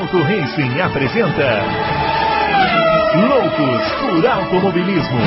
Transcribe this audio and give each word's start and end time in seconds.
Adalto 0.00 0.22
Racing 0.22 0.80
apresenta 0.80 1.62
Loucos 3.28 3.92
por 4.00 4.26
Automobilismo. 4.26 5.20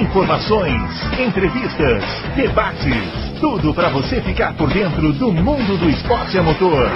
Informações, 0.00 0.80
entrevistas, 1.18 2.04
debates, 2.36 3.40
tudo 3.40 3.74
para 3.74 3.88
você 3.88 4.20
ficar 4.20 4.56
por 4.56 4.72
dentro 4.72 5.12
do 5.14 5.32
mundo 5.32 5.76
do 5.78 5.90
esporte 5.90 6.38
a 6.38 6.44
motor. 6.44 6.88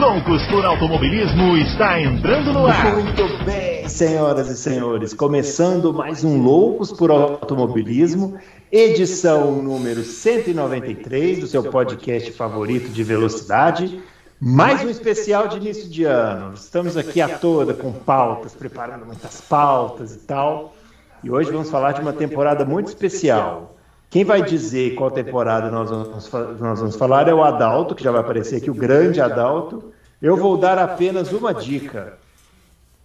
Loucos 0.00 0.44
por 0.48 0.64
Automobilismo 0.64 1.56
está 1.56 2.00
entrando 2.00 2.52
no 2.52 2.66
ar. 2.66 2.92
Muito 2.92 3.44
bem, 3.44 3.88
senhoras 3.88 4.48
e 4.48 4.56
senhores, 4.56 5.14
começando 5.14 5.94
mais 5.94 6.24
um 6.24 6.42
Loucos 6.42 6.90
por 6.90 7.12
Automobilismo, 7.12 8.34
edição 8.72 9.62
número 9.62 10.02
193 10.02 11.38
do 11.38 11.46
seu 11.46 11.62
podcast 11.62 12.32
favorito 12.32 12.88
de 12.88 13.04
velocidade. 13.04 14.02
Mais 14.46 14.84
um 14.84 14.90
especial 14.90 15.48
de 15.48 15.56
início 15.56 15.88
de 15.88 16.04
ano. 16.04 16.52
Estamos 16.52 16.98
aqui 16.98 17.18
a 17.18 17.38
toda 17.38 17.72
com 17.72 17.90
pautas, 17.90 18.52
preparando 18.54 19.06
muitas 19.06 19.40
pautas 19.40 20.14
e 20.14 20.18
tal. 20.18 20.74
E 21.22 21.30
hoje 21.30 21.50
vamos 21.50 21.70
falar 21.70 21.92
de 21.92 22.02
uma 22.02 22.12
temporada 22.12 22.62
muito 22.62 22.88
especial. 22.88 23.74
Quem 24.10 24.22
vai 24.22 24.42
dizer 24.42 24.96
qual 24.96 25.10
temporada 25.10 25.70
nós 25.70 25.88
vamos, 25.88 26.30
nós 26.60 26.78
vamos 26.78 26.94
falar 26.94 27.26
é 27.26 27.32
o 27.32 27.42
Adalto, 27.42 27.94
que 27.94 28.04
já 28.04 28.10
vai 28.12 28.20
aparecer 28.20 28.56
aqui, 28.56 28.70
o 28.70 28.74
grande 28.74 29.18
Adalto. 29.18 29.94
Eu 30.20 30.36
vou 30.36 30.58
dar 30.58 30.78
apenas 30.78 31.32
uma 31.32 31.54
dica. 31.54 32.18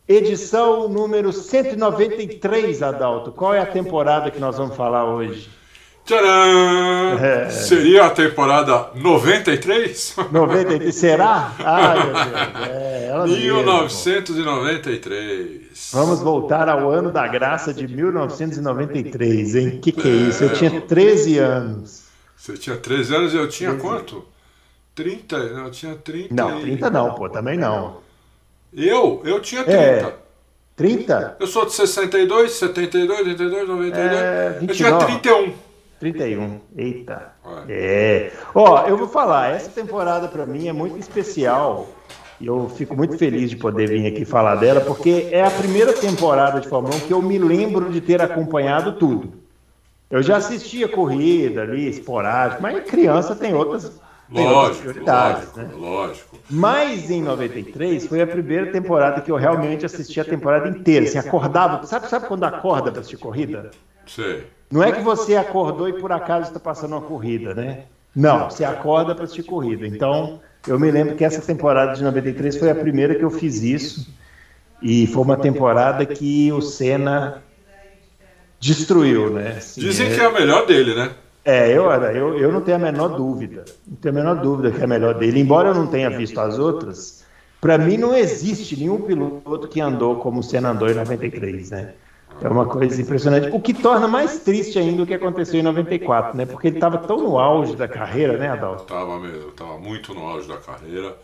Edição 0.06 0.90
número 0.90 1.32
193, 1.32 2.84
Adalto. 2.84 3.32
Qual 3.32 3.54
é 3.54 3.62
a 3.62 3.66
temporada 3.66 4.30
que 4.30 4.42
nós 4.42 4.58
vamos 4.58 4.76
falar 4.76 5.06
hoje? 5.06 5.50
Tcharam! 6.10 7.24
É. 7.24 7.52
Seria 7.52 8.06
a 8.06 8.10
temporada 8.10 8.90
93? 8.96 10.16
93, 10.32 10.96
será? 10.96 11.54
Ai, 11.64 12.04
meu 12.04 12.14
Deus. 12.14 12.28
É, 12.68 13.08
ela 13.10 13.28
1993. 13.28 15.92
Vamos 15.94 16.20
voltar 16.20 16.68
ao 16.68 16.90
ano 16.90 17.12
da 17.12 17.28
graça 17.28 17.72
de 17.72 17.88
1993, 17.88 19.56
hein? 19.56 19.80
Que 19.80 19.92
que 19.92 20.08
é 20.08 20.12
isso? 20.12 20.46
Eu 20.46 20.54
tinha 20.54 20.82
13 20.82 21.38
anos. 21.38 22.06
Você 22.36 22.54
tinha 22.54 22.76
13 22.76 23.16
anos 23.16 23.36
e 23.36 23.38
eu 23.38 23.48
tinha 23.48 23.76
13. 23.76 23.88
quanto? 23.88 24.26
30? 24.96 25.36
Eu 25.36 25.70
tinha 25.70 25.94
30. 25.94 26.34
Não, 26.34 26.60
30 26.60 26.90
não, 26.90 27.14
pô, 27.14 27.30
também 27.30 27.56
não. 27.56 27.98
Eu? 28.74 29.22
Eu 29.24 29.40
tinha 29.42 29.64
30. 29.64 29.80
É. 29.80 30.12
30? 30.76 31.38
Eu 31.40 31.46
sou 31.46 31.68
de 31.68 31.74
62, 31.74 32.54
72, 32.54 33.28
82, 33.28 33.68
92. 33.68 34.12
É, 34.12 34.58
29. 34.60 34.72
eu 34.72 34.76
tinha 34.76 34.98
31. 34.98 35.69
31. 36.00 36.60
Eita. 36.78 37.34
É. 37.68 38.32
Ó, 38.56 38.86
eu 38.88 38.98
vou 38.98 39.08
falar, 39.08 39.52
essa 39.52 39.70
temporada 39.70 40.28
para 40.28 40.46
mim 40.46 40.68
é 40.68 40.74
muito 40.74 40.98
especial. 40.98 41.90
E 42.40 42.48
eu 42.48 42.70
fico 42.70 42.96
muito 42.96 43.18
feliz 43.18 43.50
de 43.50 43.58
poder 43.58 43.90
vir 43.90 44.08
aqui 44.08 44.24
falar 44.24 44.56
dela, 44.56 44.80
porque 44.80 45.28
é 45.30 45.44
a 45.44 45.52
primeira 45.52 45.92
temporada 45.92 46.62
de 46.62 46.70
Fórmula 46.70 46.96
1 46.96 47.00
que 47.02 47.14
eu 47.14 47.22
me 47.22 47.38
lembro 47.38 47.92
de 47.92 48.00
ter 48.00 48.22
acompanhado 48.22 48.94
tudo. 48.94 49.34
Eu 50.10 50.24
já 50.24 50.38
assistia 50.38 50.88
corrida 50.88 51.62
ali, 51.62 51.88
esporádico, 51.90 52.62
mas 52.62 52.90
criança 52.90 53.36
tem 53.36 53.54
outras, 53.54 53.92
lógico. 54.32 55.02
Lógico, 55.06 55.60
né? 55.60 55.70
lógico. 55.76 56.40
Mas 56.50 57.12
em 57.12 57.22
93 57.22 58.08
foi 58.08 58.22
a 58.22 58.28
primeira 58.28 58.72
temporada 58.72 59.22
que 59.22 59.32
eu 59.32 59.36
realmente 59.36 59.86
assisti 59.86 60.20
a 60.20 60.26
temporada 60.26 60.70
inteira. 60.70 61.06
Assim, 61.06 61.18
acordava. 61.18 61.86
Sabe, 61.86 62.08
sabe 62.08 62.28
quando 62.28 62.44
acorda 62.46 62.92
para 62.92 63.02
assistir 63.02 63.18
corrida? 63.18 63.70
Sei. 64.08 64.48
Não 64.72 64.84
é 64.84 64.92
que 64.92 65.02
você 65.02 65.36
acordou 65.36 65.90
e 65.90 65.94
por 65.94 66.12
acaso 66.12 66.48
está 66.48 66.60
passando 66.60 66.92
uma 66.92 67.02
corrida, 67.02 67.54
né? 67.56 67.86
Não, 68.16 68.50
você 68.50 68.64
acorda 68.64 69.16
para 69.16 69.24
assistir 69.24 69.44
corrida. 69.44 69.88
Então, 69.88 70.40
eu 70.68 70.80
me 70.80 70.92
lembro 70.92 71.16
que 71.16 71.24
essa 71.24 71.42
temporada 71.42 71.94
de 71.94 72.04
93 72.04 72.58
foi 72.58 72.70
a 72.70 72.76
primeira 72.76 73.16
que 73.16 73.24
eu 73.24 73.32
fiz 73.32 73.62
isso. 73.64 74.08
E 74.82 75.08
foi 75.08 75.24
uma 75.24 75.38
temporada 75.38 76.06
que 76.06 76.52
o 76.52 76.62
Senna 76.62 77.44
destruiu, 78.60 79.32
né? 79.32 79.56
Assim, 79.58 79.82
Dizem 79.82 80.08
é... 80.08 80.16
que 80.16 80.22
é 80.22 80.26
a 80.26 80.32
melhor 80.32 80.66
dele, 80.66 80.96
né? 80.96 81.12
É, 81.44 81.70
eu, 81.70 81.90
eu, 81.90 82.38
eu 82.38 82.52
não 82.52 82.62
tenho 82.62 82.78
a 82.78 82.80
menor 82.80 83.10
dúvida. 83.10 83.66
Não 83.88 83.98
tenho 83.98 84.14
a 84.14 84.18
menor 84.18 84.36
dúvida 84.36 84.72
que 84.72 84.82
é 84.82 84.84
a 84.84 84.88
melhor 84.88 85.16
dele. 85.16 85.40
Embora 85.40 85.70
eu 85.70 85.74
não 85.74 85.88
tenha 85.88 86.10
visto 86.10 86.40
as 86.40 86.60
outras, 86.60 87.24
para 87.60 87.78
mim 87.78 87.98
não 87.98 88.16
existe 88.16 88.78
nenhum 88.78 89.02
piloto 89.02 89.68
que 89.68 89.82
andou 89.82 90.18
como 90.18 90.40
o 90.40 90.44
Senna 90.44 90.70
andou 90.70 90.90
em 90.90 90.94
93, 90.94 91.72
né? 91.72 91.94
É 92.42 92.48
uma 92.48 92.66
coisa 92.66 93.02
impressionante. 93.02 93.50
O 93.54 93.60
que 93.60 93.74
torna 93.74 94.08
mais 94.08 94.40
triste 94.40 94.80
ainda 94.80 95.04
o 95.04 95.06
que 95.06 95.14
aconteceu 95.14 95.60
em 95.60 95.64
94, 95.64 96.38
né? 96.38 96.46
Porque 96.46 96.68
ele 96.68 96.78
estava 96.78 96.98
tão 96.98 97.18
no 97.18 97.38
auge 97.38 97.76
da 97.76 97.88
carreira, 97.88 98.38
né, 98.38 98.50
Adalto? 98.50 98.84
Tava 98.86 99.20
mesmo, 99.20 99.52
tava 99.52 99.78
muito 99.78 100.14
no 100.14 100.26
auge 100.26 100.48
da 100.48 100.58
carreira. 100.58 101.16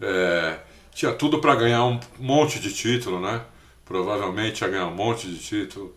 É, 0.00 0.56
tinha 0.92 1.12
tudo 1.12 1.40
para 1.40 1.54
ganhar 1.54 1.84
um 1.84 2.00
monte 2.18 2.58
de 2.58 2.72
título, 2.72 3.20
né? 3.20 3.42
Provavelmente 3.84 4.62
ia 4.62 4.68
ganhar 4.68 4.86
um 4.86 4.94
monte 4.94 5.28
de 5.28 5.38
título. 5.38 5.94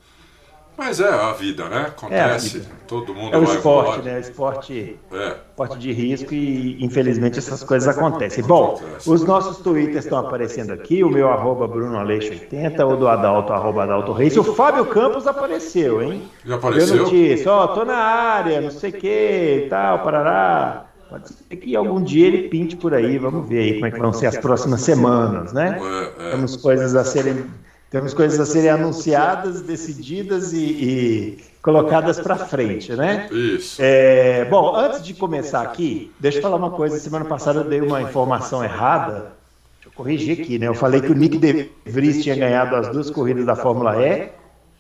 Mas 0.78 1.00
é 1.00 1.08
a 1.08 1.32
vida, 1.34 1.70
né? 1.70 1.82
Acontece, 1.90 2.58
é 2.58 2.60
vida. 2.62 2.72
todo 2.88 3.14
mundo 3.14 3.34
É 3.34 3.38
o 3.38 3.46
vai 3.46 3.56
esporte, 3.56 4.00
embora. 4.00 4.12
né? 4.14 4.20
Esporte, 4.20 5.00
é. 5.12 5.36
esporte 5.50 5.78
de 5.78 5.92
risco 5.92 6.34
e 6.34 6.84
infelizmente 6.84 7.38
essas 7.40 7.64
coisas 7.64 7.88
acontecem. 7.96 8.44
Bom, 8.44 8.82
os 9.06 9.24
nossos 9.24 9.58
twitters 9.58 10.06
estão 10.06 10.18
aparecendo 10.18 10.74
aqui, 10.74 11.04
o 11.04 11.10
meu 11.10 11.30
arroba 11.30 11.68
Bruno 11.68 11.98
Aleixo 11.98 12.32
80, 12.32 12.86
o 12.86 12.98
do 12.98 13.08
Adalto, 13.08 13.54
arroba 13.54 13.84
Adalto 13.84 14.12
Reis. 14.14 14.36
O 14.36 14.44
Fábio 14.44 14.86
Campos 14.88 15.28
apareceu, 15.28 16.02
hein? 16.02 16.24
Já 16.44 16.56
apareceu? 16.56 16.96
Eu 16.98 17.04
notícia, 17.04 17.52
ó, 17.52 17.68
tô 17.68 17.86
na 17.86 17.98
área, 17.98 18.60
não 18.62 18.72
sei 18.72 18.90
o 18.90 18.94
que, 18.94 19.68
tal, 19.70 20.00
parará. 20.00 20.86
Pode 21.10 21.30
ser 21.30 21.56
que 21.58 21.76
algum 21.76 22.02
dia 22.02 22.26
ele 22.26 22.50
pinte 22.50 22.76
por 22.76 22.92
aí, 22.92 23.20
vamos 23.20 23.48
ver 23.48 23.60
aí 23.60 23.74
como 23.76 23.86
é 23.86 23.92
que 23.92 24.00
vão 24.00 24.12
ser 24.12 24.26
as 24.26 24.38
próximas 24.38 24.82
semanas, 24.82 25.54
né? 25.54 25.80
É, 26.20 26.30
é. 26.30 26.32
Temos 26.32 26.56
coisas 26.56 26.96
a 26.96 27.04
serem 27.04 27.46
temos 27.94 28.12
coisas 28.12 28.40
a 28.40 28.46
serem 28.52 28.72
anunciadas, 28.72 29.62
decididas 29.62 30.52
e, 30.52 30.58
e 30.58 31.44
colocadas 31.62 32.20
para 32.20 32.36
frente, 32.36 32.92
né? 32.94 33.30
Isso. 33.32 33.80
É, 33.80 34.46
bom, 34.46 34.76
antes 34.76 35.04
de 35.04 35.14
começar 35.14 35.62
aqui, 35.62 36.12
deixa 36.20 36.40
eu 36.40 36.42
falar 36.42 36.56
uma 36.56 36.72
coisa. 36.72 36.98
Semana 36.98 37.24
passada 37.24 37.60
eu 37.60 37.64
dei 37.64 37.82
uma 37.82 38.02
informação 38.02 38.64
errada. 38.64 39.34
Deixa 39.76 39.90
eu 39.90 39.92
corrigir 39.92 40.42
aqui, 40.42 40.58
né? 40.58 40.68
Eu 40.68 40.74
falei 40.74 41.02
que 41.02 41.12
o 41.12 41.14
Nick 41.14 41.38
De 41.38 41.70
Vries 41.86 42.24
tinha 42.24 42.36
ganhado 42.36 42.76
as 42.76 42.90
duas 42.90 43.12
corridas 43.12 43.46
da 43.46 43.56
Fórmula 43.56 43.96
E. 44.04 44.30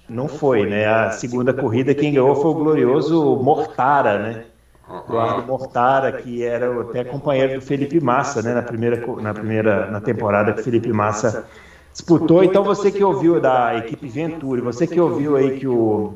Não 0.10 0.28
foi, 0.28 0.68
né? 0.68 0.88
A 0.88 1.12
segunda 1.12 1.54
corrida 1.54 1.94
quem 1.94 2.14
ganhou 2.14 2.36
foi 2.36 2.50
o 2.50 2.56
glorioso 2.56 3.36
Mortara, 3.36 4.18
né? 4.18 4.46
Eduardo 5.06 5.46
Mortara, 5.46 6.14
que 6.14 6.44
era 6.44 6.82
até 6.82 7.04
companheiro 7.04 7.60
do 7.60 7.62
Felipe 7.62 8.00
Massa, 8.02 8.42
né? 8.42 8.56
Na 8.56 8.64
primeira, 8.64 9.06
na 9.22 9.36
primeira 9.36 9.92
na 9.92 10.02
temporada 10.02 10.52
que 10.52 10.62
o 10.62 10.64
Felipe 10.64 10.92
Massa 10.92 11.46
disputou. 11.94 12.44
Então 12.44 12.64
você 12.64 12.92
que 12.92 13.04
ouviu 13.04 13.40
da 13.40 13.78
equipe 13.78 14.08
Venturi, 14.08 14.60
você 14.62 14.86
que 14.86 15.00
ouviu 15.00 15.38
aí 15.38 15.60
que 15.60 15.68
o 15.68 16.16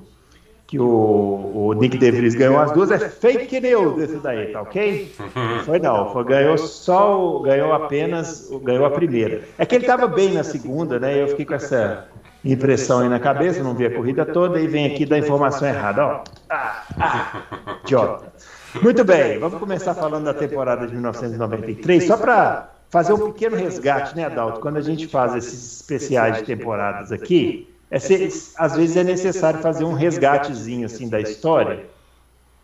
que 0.68 0.78
o, 0.78 1.52
o 1.54 1.74
Nick 1.74 1.98
DeVries 1.98 2.36
ganhou 2.36 2.60
as 2.60 2.74
duas 2.74 2.92
é 2.92 3.00
fake 3.00 3.62
news 3.62 4.02
esse 4.02 4.18
daí, 4.18 4.48
tá 4.52 4.62
ok? 4.62 5.16
Foi 5.66 5.80
não, 5.80 6.12
foi, 6.12 6.26
ganhou 6.26 6.58
só, 6.58 7.40
ganhou 7.40 7.72
apenas, 7.72 8.50
ganhou 8.64 8.86
a 8.86 8.92
primeira. 8.92 9.44
É 9.58 9.66
que 9.66 9.76
ele 9.76 9.86
estava 9.86 10.08
bem 10.08 10.34
na 10.34 10.44
segunda, 10.44 11.00
né? 11.00 11.22
Eu 11.22 11.30
fiquei 11.30 11.46
com 11.46 11.54
essa 11.54 12.08
impressão 12.44 13.00
aí 13.00 13.08
na 13.08 13.20
cabeça, 13.20 13.64
não 13.64 13.74
vi 13.74 13.86
a 13.86 13.96
corrida 13.96 14.26
toda 14.26 14.59
e 14.59 14.68
vem 14.68 14.86
aqui 14.86 15.06
da 15.06 15.18
informação 15.18 15.68
errada, 15.68 16.06
ó. 16.06 16.24
Ah, 16.50 16.84
ah, 17.00 17.44
idiota. 17.86 18.34
Muito 18.82 19.06
bem, 19.06 19.40
vamos 19.40 19.59
começar 19.59 19.94
falando 19.94 20.26
da 20.26 20.34
temporada 20.34 20.86
de 20.86 20.94
1993, 20.94 22.06
só 22.06 22.18
para 22.18 22.77
fazer 22.90 23.14
um 23.14 23.31
pequeno 23.31 23.56
resgate, 23.56 24.16
né, 24.16 24.25
Adalto? 24.25 24.59
Quando 24.59 24.78
a 24.78 24.81
gente 24.81 25.08
faz 25.08 25.36
esses 25.36 25.81
especiais 25.81 26.38
de 26.38 26.44
temporadas 26.44 27.12
aqui, 27.12 27.68
é 27.90 28.00
ser, 28.00 28.30
às 28.58 28.75
vezes 28.75 28.98
é 28.98 29.03
necessário 29.03 29.59
fazer 29.62 29.84
um 29.84 29.94
resgatezinho 29.94 30.86
assim 30.86 31.08
da 31.08 31.22
história 31.22 31.86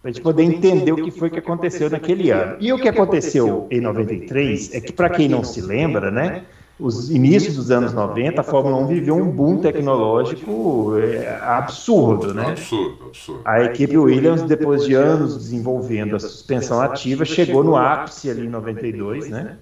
para 0.02 0.10
a 0.10 0.14
gente 0.14 0.22
poder 0.22 0.44
entender 0.44 0.92
o 0.92 0.98
que 0.98 1.12
foi 1.12 1.30
que 1.30 1.40
aconteceu 1.40 1.90
naquele 1.90 2.30
ano. 2.30 2.58
E 2.60 2.74
o 2.74 2.78
que 2.78 2.90
aconteceu 2.90 3.68
em 3.72 3.80
93 3.80 4.76
é 4.76 4.82
que, 4.82 4.92
para 4.92 5.10
quem 5.10 5.30
não 5.30 5.46
se 5.46 5.62
lembra, 5.62 6.12
né, 6.12 6.44
os 6.78 7.10
inícios 7.10 7.56
dos 7.56 7.72
anos 7.72 7.94
90, 7.94 8.42
a 8.42 8.44
Fórmula 8.44 8.76
1 8.80 8.88
viveu 8.88 9.16
um 9.16 9.32
boom 9.32 9.62
tecnológico 9.62 10.98
é, 11.00 11.40
absurdo, 11.42 12.34
né? 12.34 12.48
Absurdo, 12.48 13.06
absurdo. 13.06 13.42
A 13.46 13.64
equipe 13.64 13.98
Williams, 13.98 14.42
depois 14.44 14.84
de 14.84 14.94
anos 14.94 15.38
desenvolvendo 15.38 16.18
a 16.18 16.20
suspensão 16.20 16.82
ativa, 16.82 17.24
chegou 17.24 17.64
no 17.64 17.78
ápice 17.78 18.30
ali 18.30 18.46
em 18.46 18.50
92, 18.50 19.30
né? 19.30 19.58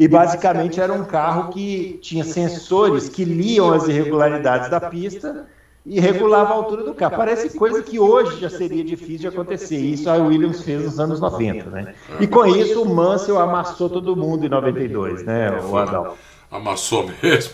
E 0.00 0.08
basicamente 0.08 0.80
era 0.80 0.94
um 0.94 1.04
carro 1.04 1.52
que 1.52 1.98
tinha 2.00 2.24
sensores 2.24 3.06
que 3.10 3.22
liam 3.22 3.70
as 3.70 3.86
irregularidades 3.86 4.70
da 4.70 4.80
pista 4.80 5.46
e 5.84 6.00
regulava 6.00 6.54
a 6.54 6.56
altura 6.56 6.84
do 6.84 6.94
carro. 6.94 7.18
Parece 7.18 7.58
coisa 7.58 7.82
que 7.82 7.98
hoje 7.98 8.40
já 8.40 8.48
seria 8.48 8.82
difícil 8.82 9.18
de 9.18 9.28
acontecer. 9.28 9.76
Isso 9.76 10.08
a 10.08 10.14
Williams 10.14 10.62
fez 10.62 10.86
nos 10.86 10.98
anos 10.98 11.20
90, 11.20 11.68
né? 11.68 11.94
E 12.18 12.26
com 12.26 12.46
isso 12.46 12.82
o 12.82 12.94
Mansell 12.94 13.38
amassou 13.38 13.90
todo 13.90 14.16
mundo 14.16 14.46
em 14.46 14.48
92, 14.48 15.22
né, 15.22 15.60
o 15.60 15.76
Adal? 15.76 16.16
Amassou 16.50 17.10
mesmo. 17.22 17.52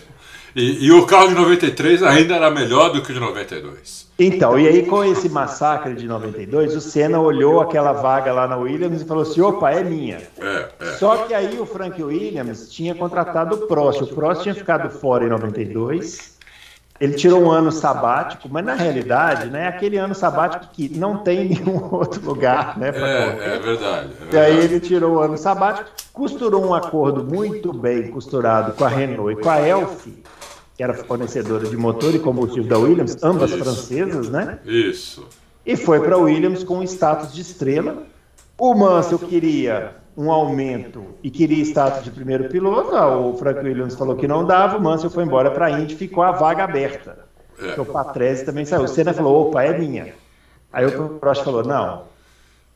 E, 0.57 0.87
e, 0.87 0.91
o 0.91 1.05
carro 1.05 1.27
de 1.27 1.35
93 1.35 2.01
ainda 2.01 2.35
era 2.35 2.49
melhor 2.49 2.91
do 2.91 3.03
que 3.03 3.11
o 3.11 3.13
de 3.13 3.19
92. 3.19 4.07
Então, 4.17 4.57
e 4.57 4.67
aí 4.67 4.87
com 4.87 5.03
esse 5.03 5.29
massacre 5.29 5.93
de 5.93 6.07
92, 6.07 6.75
o 6.75 6.81
Senna 6.81 7.19
olhou 7.19 7.61
aquela 7.61 7.93
vaga 7.93 8.33
lá 8.33 8.47
na 8.47 8.57
Williams 8.57 9.03
e 9.03 9.05
falou 9.05 9.21
assim: 9.21 9.39
opa, 9.39 9.69
é 9.69 9.83
minha. 9.83 10.19
É, 10.39 10.69
é. 10.79 10.85
Só 10.93 11.17
que 11.17 11.33
aí 11.35 11.59
o 11.59 11.65
Frank 11.67 12.01
Williams 12.01 12.71
tinha 12.71 12.95
contratado 12.95 13.53
o 13.53 13.67
Prost. 13.67 14.01
O 14.01 14.07
Prost 14.07 14.41
tinha 14.41 14.55
ficado 14.55 14.89
fora 14.89 15.25
em 15.25 15.29
92. 15.29 16.35
Ele 16.99 17.13
tirou 17.13 17.43
um 17.43 17.51
ano 17.51 17.71
sabático, 17.71 18.49
mas 18.49 18.65
na 18.65 18.73
realidade, 18.73 19.51
né, 19.51 19.65
é 19.65 19.67
aquele 19.67 19.97
ano 19.97 20.15
sabático 20.15 20.69
que 20.73 20.89
não 20.97 21.17
tem 21.17 21.49
nenhum 21.49 21.85
outro 21.93 22.25
lugar, 22.25 22.75
né? 22.79 22.87
É, 22.87 23.55
é 23.55 23.59
verdade. 23.59 24.09
é 24.31 24.35
E 24.35 24.39
aí 24.39 24.53
verdade. 24.53 24.73
ele 24.73 24.79
tirou 24.79 25.17
o 25.17 25.19
ano 25.19 25.37
sabático, 25.37 25.91
costurou 26.11 26.65
um 26.65 26.73
acordo 26.73 27.23
muito 27.23 27.71
bem 27.71 28.09
costurado 28.09 28.73
com 28.73 28.83
a 28.83 28.87
Renault 28.87 29.39
e 29.39 29.43
com 29.43 29.49
a 29.51 29.61
Elf, 29.61 30.07
que 30.77 30.83
era 30.83 30.93
fornecedora 30.93 31.67
de 31.67 31.75
motor 31.75 32.13
e 32.13 32.19
combustível 32.19 32.69
da 32.69 32.77
Williams, 32.77 33.17
ambas 33.23 33.49
Isso. 33.49 33.59
francesas, 33.59 34.29
né? 34.29 34.59
Isso. 34.63 35.27
E 35.65 35.75
foi 35.75 35.99
para 35.99 36.15
a 36.15 36.19
Williams 36.19 36.63
com 36.63 36.83
status 36.83 37.33
de 37.33 37.41
estrela. 37.41 38.03
O 38.57 38.75
Mansell 38.75 39.19
queria 39.19 39.95
um 40.15 40.31
aumento 40.31 41.03
e 41.23 41.29
queria 41.29 41.63
status 41.63 42.03
de 42.03 42.11
primeiro 42.11 42.47
piloto. 42.49 42.95
Ah, 42.95 43.17
O 43.17 43.35
Frank 43.37 43.59
Williams 43.59 43.95
falou 43.95 44.15
que 44.15 44.27
não 44.27 44.45
dava, 44.45 44.77
o 44.77 44.81
Mansell 44.81 45.09
foi 45.09 45.23
embora 45.23 45.49
para 45.49 45.65
a 45.65 45.71
Indy, 45.71 45.95
ficou 45.95 46.23
a 46.23 46.31
vaga 46.31 46.63
aberta. 46.63 47.25
É. 47.59 47.79
O 47.81 47.85
Patrese 47.85 48.45
também 48.45 48.65
saiu. 48.65 48.83
O 48.83 48.87
Senna 48.87 49.13
falou: 49.13 49.47
opa, 49.47 49.63
é 49.63 49.77
minha. 49.77 50.13
Aí 50.71 50.85
o 50.85 51.17
Prost 51.19 51.43
falou: 51.43 51.63
não, 51.63 52.03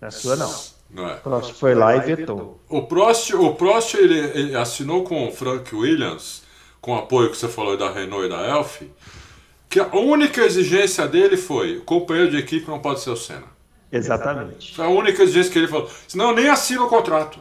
não 0.01 0.07
é 0.07 0.11
sua 0.11 0.35
não. 0.35 0.51
Não 0.89 1.07
é. 1.07 1.13
O 1.13 1.17
Prost 1.17 1.53
foi 1.53 1.73
lá 1.73 1.95
e 1.95 1.99
vetou. 2.01 2.59
O 2.67 2.81
Prost, 2.83 3.33
o 3.33 3.53
Prost 3.53 3.93
ele, 3.93 4.19
ele 4.19 4.55
assinou 4.55 5.03
com 5.03 5.27
o 5.27 5.31
Frank 5.31 5.73
Williams, 5.73 6.43
com 6.81 6.93
o 6.93 6.97
apoio 6.97 7.29
que 7.29 7.37
você 7.37 7.47
falou 7.47 7.77
da 7.77 7.91
Renault 7.91 8.25
e 8.25 8.29
da 8.29 8.41
Elf, 8.47 8.81
que 9.69 9.79
a 9.79 9.87
única 9.95 10.41
exigência 10.41 11.07
dele 11.07 11.37
foi: 11.37 11.77
o 11.77 11.83
companheiro 11.83 12.31
de 12.31 12.37
equipe 12.37 12.67
não 12.67 12.79
pode 12.79 12.99
ser 13.01 13.11
o 13.11 13.15
Senna. 13.15 13.43
Exatamente. 13.91 14.75
Foi 14.75 14.85
a 14.85 14.89
única 14.89 15.21
exigência 15.21 15.51
que 15.51 15.59
ele 15.59 15.67
falou. 15.67 15.89
Senão 16.07 16.33
nem 16.33 16.49
assina 16.49 16.83
o 16.83 16.87
contrato. 16.87 17.39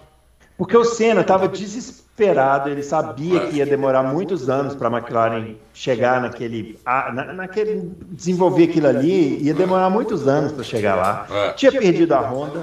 Porque 0.58 0.76
o 0.76 0.84
Senna 0.84 1.22
estava 1.22 1.48
desesperado, 1.48 2.68
ele 2.68 2.82
sabia 2.82 3.40
que 3.46 3.56
ia 3.56 3.64
demorar 3.64 4.02
muitos 4.02 4.50
anos 4.50 4.74
para 4.74 4.88
a 4.88 4.92
McLaren 4.98 5.54
chegar 5.72 6.20
naquele, 6.20 6.78
na- 6.84 7.32
naquele. 7.32 7.90
desenvolver 8.10 8.64
aquilo 8.64 8.88
ali, 8.88 9.38
ia 9.42 9.54
demorar 9.54 9.88
muitos 9.88 10.28
anos 10.28 10.52
para 10.52 10.62
chegar 10.62 10.96
lá. 10.96 11.26
É. 11.30 11.52
Tinha 11.52 11.72
perdido 11.72 12.12
a 12.12 12.20
Honda, 12.20 12.62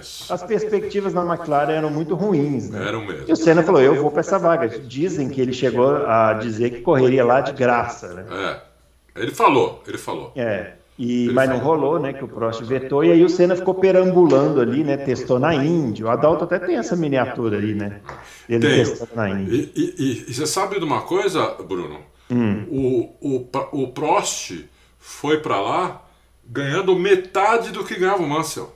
Isso. 0.00 0.32
as 0.32 0.42
perspectivas 0.42 1.12
na 1.14 1.22
McLaren 1.24 1.72
eram 1.72 1.90
muito 1.90 2.14
ruins, 2.14 2.70
né? 2.70 2.88
Eram 2.88 3.04
mesmo. 3.04 3.24
E 3.28 3.32
o 3.32 3.36
Senna 3.36 3.62
falou: 3.62 3.80
eu 3.80 4.00
vou 4.00 4.10
para 4.10 4.20
essa 4.20 4.38
vaga. 4.38 4.68
Dizem 4.68 5.28
que 5.28 5.40
ele 5.40 5.52
chegou 5.52 5.96
a 6.06 6.34
dizer 6.34 6.70
que 6.70 6.80
correria 6.80 7.24
lá 7.24 7.40
de 7.40 7.52
graça, 7.52 8.12
né? 8.14 8.24
É. 8.30 9.20
Ele 9.22 9.30
falou, 9.30 9.82
ele 9.86 9.98
falou. 9.98 10.32
É. 10.36 10.72
E, 10.98 11.28
mas 11.32 11.48
não 11.50 11.58
rolou, 11.58 11.98
né? 11.98 12.12
Que 12.14 12.24
o 12.24 12.28
Prost 12.28 12.62
vetou, 12.62 13.04
e 13.04 13.12
aí 13.12 13.22
o 13.22 13.28
Senna 13.28 13.54
ficou 13.54 13.74
perambulando 13.74 14.60
ali, 14.62 14.82
né? 14.82 14.96
Testou 14.96 15.38
na 15.38 15.54
Indy. 15.54 16.02
O 16.02 16.08
Adalto 16.08 16.44
até 16.44 16.58
tem 16.58 16.76
essa 16.76 16.96
miniatura 16.96 17.58
ali, 17.58 17.74
né? 17.74 18.00
Ele 18.48 18.66
Tenho. 18.66 18.84
testando 18.86 19.10
na 19.14 19.28
Indy. 19.28 19.72
E, 19.76 19.94
e- 19.98 20.30
e- 20.30 20.32
você 20.34 20.46
sabe 20.46 20.78
de 20.78 20.84
uma 20.84 21.02
coisa, 21.02 21.54
Bruno? 21.68 21.98
Hum. 22.30 22.64
O, 22.70 23.46
o, 23.46 23.82
o 23.82 23.88
Prost 23.88 24.52
foi 24.98 25.38
pra 25.38 25.60
lá 25.60 26.02
ganhando 26.48 26.96
metade 26.96 27.72
do 27.72 27.84
que 27.84 27.94
ganhava 27.98 28.22
o 28.22 28.28
Mansell. 28.28 28.72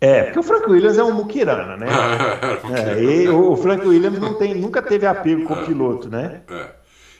É, 0.00 0.22
porque 0.24 0.38
o 0.38 0.42
Frank 0.42 0.70
Williams 0.70 0.96
é 0.96 1.04
um 1.04 1.12
muquirana, 1.12 1.76
né? 1.76 1.86
É, 2.74 3.02
e 3.02 3.28
o 3.28 3.54
Frank 3.56 3.86
Williams 3.86 4.18
não 4.18 4.34
tem, 4.34 4.54
nunca 4.54 4.80
teve 4.80 5.06
apego 5.06 5.44
com 5.44 5.54
o 5.54 5.66
piloto, 5.66 6.08
né? 6.08 6.40
É. 6.48 6.66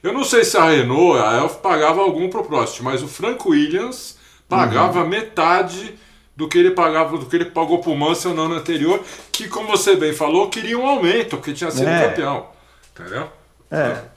Eu 0.03 0.15
não 0.15 0.25
sei 0.25 0.44
se 0.44 0.56
a 0.56 0.65
Renault, 0.65 1.19
a 1.21 1.37
Elf 1.38 1.56
pagava 1.56 2.00
algum 2.00 2.31
pro 2.31 2.43
Prost, 2.43 2.81
mas 2.81 3.03
o 3.03 3.09
Frank 3.09 3.47
Williams 3.47 4.17
pagava 4.49 5.05
metade 5.05 5.94
do 6.35 6.49
que 6.49 6.59
ele 6.59 6.71
pagava, 6.71 7.19
do 7.19 7.27
que 7.27 7.37
ele 7.37 7.44
pagou 7.44 7.81
pro 7.81 7.94
Mansell 7.94 8.32
no 8.32 8.43
ano 8.44 8.55
anterior, 8.55 8.99
que 9.31 9.47
como 9.47 9.69
você 9.69 9.94
bem 9.97 10.15
falou, 10.15 10.49
queria 10.49 10.79
um 10.79 10.87
aumento, 10.87 11.37
porque 11.37 11.53
tinha 11.53 11.71
sido 11.71 11.87
É. 11.87 12.09
campeão. 12.09 12.47
Entendeu? 12.99 13.29
É. 13.71 13.97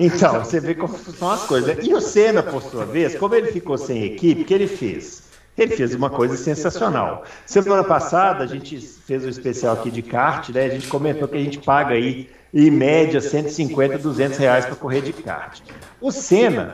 Então, 0.00 0.42
você 0.44 0.58
vê 0.58 0.74
como 0.74 0.98
são 0.98 1.30
as 1.30 1.44
coisas. 1.44 1.86
E 1.86 1.94
o 1.94 2.00
Senna, 2.00 2.42
por 2.42 2.60
sua 2.60 2.84
vez, 2.84 3.14
como 3.14 3.36
ele 3.36 3.52
ficou 3.52 3.78
sem 3.78 4.02
equipe, 4.02 4.42
o 4.42 4.44
que 4.44 4.52
ele 4.52 4.66
fez? 4.66 5.29
Ele 5.62 5.76
fez 5.76 5.94
uma 5.94 6.08
coisa 6.08 6.36
sensacional. 6.36 7.24
Semana 7.44 7.84
passada, 7.84 8.44
a 8.44 8.46
gente 8.46 8.78
fez 8.80 9.24
um 9.24 9.28
especial 9.28 9.74
aqui 9.74 9.90
de 9.90 10.00
kart, 10.00 10.48
né? 10.48 10.64
A 10.64 10.68
gente 10.70 10.88
comentou 10.88 11.28
que 11.28 11.36
a 11.36 11.40
gente 11.40 11.58
paga 11.58 11.94
aí, 11.94 12.30
em 12.52 12.70
média, 12.70 13.20
150, 13.20 13.98
200 13.98 14.38
reais 14.38 14.64
para 14.64 14.74
correr 14.74 15.02
de 15.02 15.12
kart. 15.12 15.60
O 16.00 16.10
Senna 16.10 16.72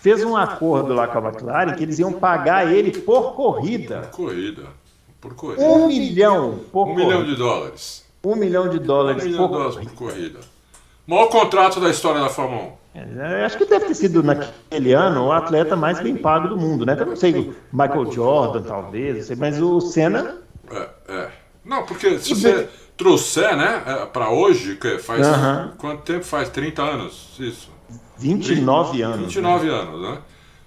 fez 0.00 0.24
um 0.24 0.36
acordo 0.36 0.94
lá 0.94 1.06
com 1.06 1.18
a 1.18 1.28
McLaren 1.28 1.74
que 1.74 1.82
eles 1.82 1.98
iam 1.98 2.12
pagar 2.12 2.72
ele 2.72 2.98
por 3.00 3.34
corrida. 3.34 4.08
Corrida. 4.10 4.64
Por 5.20 5.34
corrida. 5.34 5.62
Um 5.62 5.86
milhão 5.86 6.60
por 6.72 6.88
Um 6.88 6.94
milhão 6.94 7.24
de 7.24 7.36
dólares. 7.36 8.04
Um 8.24 8.36
milhão 8.36 8.68
de 8.70 8.78
Um 8.78 8.82
dólares 8.82 9.24
milhão 9.24 9.48
por 9.48 9.48
de 9.48 9.52
dólares 9.54 9.74
corrida. 9.74 9.92
por 9.92 10.08
corrida. 10.08 10.40
Maior 11.06 11.26
contrato 11.26 11.78
da 11.78 11.90
história 11.90 12.22
da 12.22 12.30
Fórmula 12.30 12.62
1. 12.62 12.83
É, 12.94 13.44
acho 13.44 13.58
que 13.58 13.64
deve 13.64 13.86
ter 13.86 13.94
sido 13.94 14.22
naquele 14.22 14.92
ano 14.92 15.26
o 15.26 15.32
atleta 15.32 15.74
mais 15.74 15.98
bem 16.00 16.16
pago 16.16 16.48
do 16.48 16.56
mundo, 16.56 16.86
né? 16.86 16.96
Eu 16.98 17.06
não 17.06 17.16
sei, 17.16 17.52
Michael 17.72 18.12
Jordan, 18.12 18.62
talvez, 18.62 19.26
sei, 19.26 19.36
mas 19.36 19.60
o 19.60 19.80
Senna. 19.80 20.38
É, 20.70 20.88
é. 21.08 21.28
Não, 21.64 21.84
porque 21.84 22.18
se 22.20 22.34
você 22.34 22.68
trouxer, 22.96 23.56
né, 23.56 23.82
é, 23.84 24.06
pra 24.06 24.30
hoje, 24.30 24.76
que 24.76 24.98
faz. 24.98 25.26
Aham. 25.26 25.72
Quanto 25.76 26.02
tempo 26.02 26.24
faz? 26.24 26.48
30 26.50 26.82
anos? 26.82 27.34
Isso. 27.40 27.68
29 28.18 29.02
anos. 29.02 29.16
né? 29.16 29.22
29 29.24 29.68
anos, 29.68 30.00
né? 30.02 30.18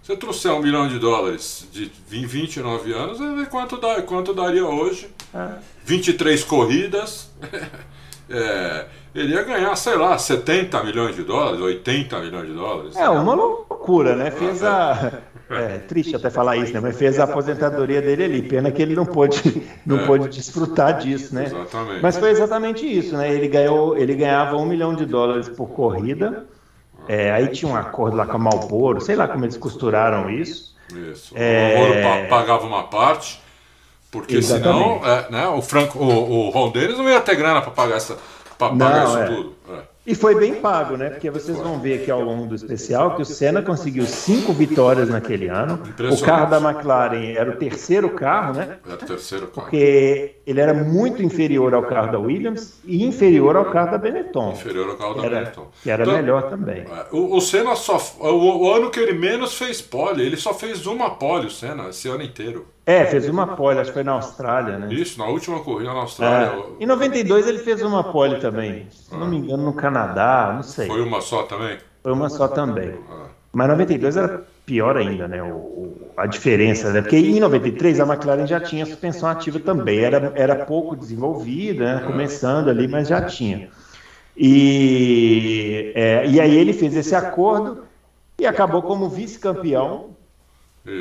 Se 0.01 0.13
você 0.13 0.17
trouxer 0.17 0.51
um 0.51 0.61
milhão 0.61 0.87
de 0.87 0.99
dólares 0.99 1.67
de 1.71 1.91
20, 2.09 2.25
29 2.27 2.93
anos, 2.93 3.47
quanto, 3.49 3.77
dá, 3.77 4.01
quanto 4.01 4.33
daria 4.33 4.65
hoje. 4.65 5.09
É. 5.33 5.49
23 5.85 6.43
corridas. 6.43 7.31
É, 8.29 8.85
ele 9.19 9.33
ia 9.33 9.43
ganhar, 9.43 9.75
sei 9.75 9.95
lá, 9.95 10.17
70 10.17 10.83
milhões 10.83 11.15
de 11.15 11.23
dólares, 11.23 11.59
80 11.59 12.19
milhões 12.19 12.47
de 12.47 12.53
dólares. 12.53 12.95
É 12.95 13.09
uma 13.09 13.33
loucura, 13.33 14.15
né? 14.15 14.31
Fez 14.31 14.63
a. 14.63 15.21
É 15.49 15.77
triste 15.77 16.13
até 16.15 16.29
falar 16.29 16.57
isso, 16.57 16.73
né? 16.73 16.79
Mas 16.81 16.97
fez 16.97 17.17
a 17.19 17.23
aposentadoria 17.23 18.01
dele 18.01 18.23
ali. 18.25 18.41
Pena 18.41 18.69
que 18.69 18.81
ele 18.81 18.95
não 18.95 19.05
pôde, 19.05 19.63
não 19.85 19.99
É. 20.01 20.05
pôde 20.05 20.27
desfrutar 20.27 20.97
disso, 20.97 21.33
né? 21.33 21.45
Exatamente. 21.45 22.01
Mas 22.01 22.17
foi 22.17 22.31
exatamente 22.31 22.85
isso, 22.85 23.15
né? 23.15 23.33
Ele 23.33 23.47
ganhou, 23.47 23.97
ele 23.97 24.13
ganhava 24.13 24.57
um 24.57 24.65
milhão 24.65 24.93
de 24.93 25.05
dólares 25.05 25.47
por 25.47 25.67
corrida. 25.69 26.45
É, 27.07 27.31
aí 27.31 27.47
tinha 27.47 27.71
um 27.71 27.75
acordo 27.77 28.17
lá 28.17 28.25
com 28.25 28.35
a 28.35 28.39
Marlboro, 28.39 28.99
sei 28.99 29.15
lá 29.15 29.25
como 29.29 29.45
eles 29.45 29.55
costuraram 29.55 30.29
isso. 30.29 30.75
Isso. 31.09 31.33
É. 31.37 32.25
O 32.27 32.27
pa- 32.29 32.37
pagava 32.37 32.65
uma 32.67 32.83
parte, 32.83 33.41
porque 34.11 34.41
senão 34.41 34.97
Exatamente. 35.01 35.27
é, 35.27 35.31
né, 35.31 35.47
o, 35.47 35.61
Franco, 35.61 35.97
o, 35.99 36.47
o 36.47 36.49
Ron 36.49 36.71
Dennis 36.71 36.97
não 36.97 37.09
ia 37.09 37.21
ter 37.21 37.35
grana 37.35 37.61
para 37.61 37.71
pagar, 37.71 37.95
essa, 37.95 38.17
Não, 38.59 38.77
pagar 38.77 39.05
isso 39.05 39.17
é. 39.17 39.25
tudo. 39.27 39.53
É. 39.69 39.97
E 40.07 40.15
foi 40.15 40.35
bem 40.35 40.61
pago, 40.61 40.95
né? 40.95 41.09
Porque 41.09 41.29
vocês 41.29 41.57
vão 41.57 41.81
ver 41.81 42.01
aqui 42.01 42.09
ao 42.09 42.21
longo 42.21 42.45
do 42.45 42.55
especial 42.55 43.17
que 43.17 43.23
o 43.23 43.25
Senna 43.25 43.61
conseguiu 43.61 44.05
cinco 44.05 44.53
vitórias 44.53 45.09
naquele 45.09 45.49
ano. 45.49 45.81
O 46.09 46.21
carro 46.21 46.49
da 46.49 46.61
McLaren 46.61 47.33
era 47.35 47.49
o 47.51 47.57
terceiro 47.57 48.11
carro, 48.11 48.53
né? 48.53 48.77
Era 48.85 48.95
o 48.95 48.97
terceiro 49.05 49.47
carro. 49.47 49.63
Porque 49.67 50.35
ele 50.47 50.61
era 50.61 50.73
muito 50.73 51.21
inferior 51.21 51.73
ao 51.73 51.83
carro 51.83 52.09
da 52.13 52.19
Williams 52.19 52.79
e 52.85 53.03
inferior 53.03 53.57
ao 53.57 53.65
carro 53.65 53.91
da 53.91 53.97
Benetton. 53.97 54.51
Inferior 54.53 54.89
ao 54.91 54.95
carro 54.95 55.13
da 55.15 55.25
Era, 55.25 55.39
Benetton. 55.39 55.67
que 55.83 55.91
era 55.91 56.03
Então, 56.03 56.15
melhor 56.15 56.49
também. 56.49 56.83
é, 56.83 57.05
O, 57.11 57.35
o 57.35 57.41
Senna 57.41 57.75
só. 57.75 57.97
O, 58.21 58.59
o 58.63 58.73
ano 58.73 58.89
que 58.89 59.01
ele 59.01 59.11
menos 59.11 59.55
fez 59.55 59.81
pole, 59.81 60.25
ele 60.25 60.37
só 60.37 60.53
fez 60.53 60.87
uma 60.87 61.09
pole, 61.15 61.47
o 61.47 61.51
Senna, 61.51 61.89
esse 61.89 62.07
ano 62.07 62.23
inteiro. 62.23 62.65
É, 62.87 63.03
fez 63.05 63.27
uma 63.27 63.45
pole, 63.45 63.79
acho 63.79 63.89
que 63.89 63.95
foi 63.95 64.03
na 64.05 64.13
Austrália, 64.13 64.77
né? 64.79 64.87
Isso, 64.93 65.19
na 65.19 65.25
última 65.25 65.59
corrida 65.59 65.93
na 65.93 65.99
Austrália. 65.99 66.53
É. 66.79 66.83
Em 66.83 66.87
92 66.87 67.45
ele 67.45 67.57
fez 67.59 67.81
uma 67.81 68.01
pole 68.01 68.39
também. 68.39 68.87
Se 68.89 69.13
não 69.13 69.27
me 69.27 69.35
engano, 69.39 69.61
no 69.61 69.73
Canadá, 69.73 70.53
não 70.55 70.63
sei. 70.63 70.87
Foi 70.87 71.01
uma 71.01 71.19
só 71.19 71.43
também? 71.43 71.77
Foi 72.01 72.13
uma 72.13 72.29
só 72.29 72.47
também. 72.47 72.95
Ah. 73.11 73.25
Mas 73.51 73.67
92 73.67 74.15
era 74.15 74.45
pior 74.65 74.95
ainda, 74.95 75.27
né? 75.27 75.43
O, 75.43 75.47
o- 75.55 76.11
a 76.15 76.25
diferença, 76.25 76.91
né? 76.93 77.01
Porque 77.01 77.17
em 77.17 77.39
93 77.41 77.99
a 77.99 78.05
McLaren 78.05 78.47
já 78.47 78.59
tinha 78.61 78.85
suspensão 78.85 79.27
ativa 79.27 79.59
também. 79.59 79.99
Era, 79.99 80.31
era 80.35 80.55
pouco 80.65 80.95
desenvolvida, 80.95 81.95
né? 81.95 82.03
começando 82.07 82.69
ali, 82.69 82.87
mas 82.87 83.09
já 83.09 83.21
tinha. 83.21 83.69
E, 84.37 85.91
é, 85.93 86.25
e 86.27 86.39
aí 86.39 86.55
ele 86.57 86.71
fez 86.71 86.95
esse 86.95 87.13
acordo 87.13 87.83
e 88.39 88.45
acabou 88.45 88.81
como 88.81 89.09
vice-campeão 89.09 90.11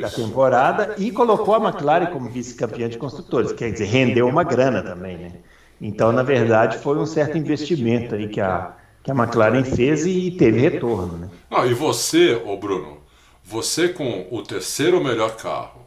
da 0.01 0.09
temporada 0.09 0.95
e 0.97 1.11
colocou 1.11 1.55
a 1.55 1.69
McLaren 1.69 2.07
como 2.07 2.29
vice-campeã 2.29 2.89
de 2.89 2.97
construtores. 2.97 3.51
Quer 3.53 3.71
dizer, 3.71 3.85
rendeu 3.85 4.27
uma 4.27 4.43
grana 4.43 4.83
também, 4.83 5.17
né? 5.17 5.31
Então, 5.79 6.11
na 6.11 6.23
verdade, 6.23 6.77
foi 6.77 6.97
um 6.97 7.05
certo 7.05 7.37
investimento 7.37 8.15
aí 8.15 8.27
que 8.27 8.41
a, 8.41 8.75
que 9.03 9.11
a 9.11 9.15
McLaren 9.15 9.63
fez 9.63 10.05
e 10.05 10.31
teve 10.31 10.59
retorno, 10.59 11.17
né? 11.17 11.29
Não, 11.49 11.65
e 11.65 11.73
você, 11.73 12.33
ô 12.45 12.57
Bruno, 12.57 12.97
você 13.43 13.89
com 13.89 14.27
o 14.29 14.41
terceiro 14.43 15.01
melhor 15.01 15.35
carro, 15.37 15.85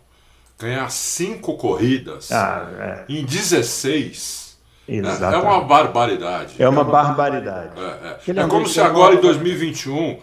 ganhar 0.59 0.91
cinco 0.91 1.57
corridas 1.57 2.31
Ah, 2.33 3.05
em 3.09 3.25
16 3.25 4.59
é, 4.89 4.93
é, 4.93 4.97
é 4.97 4.99
exatamente. 4.99 5.45
uma 5.45 5.61
barbaridade. 5.65 6.55
É 6.59 6.69
uma 6.69 6.85
barbaridade. 6.85 7.79
É, 7.79 8.09
é. 8.09 8.11
Aquele 8.13 8.41
É 8.41 8.47
como 8.47 8.67
se 8.67 8.81
agora 8.81 9.15
em 9.15 9.21
2021 9.21 10.19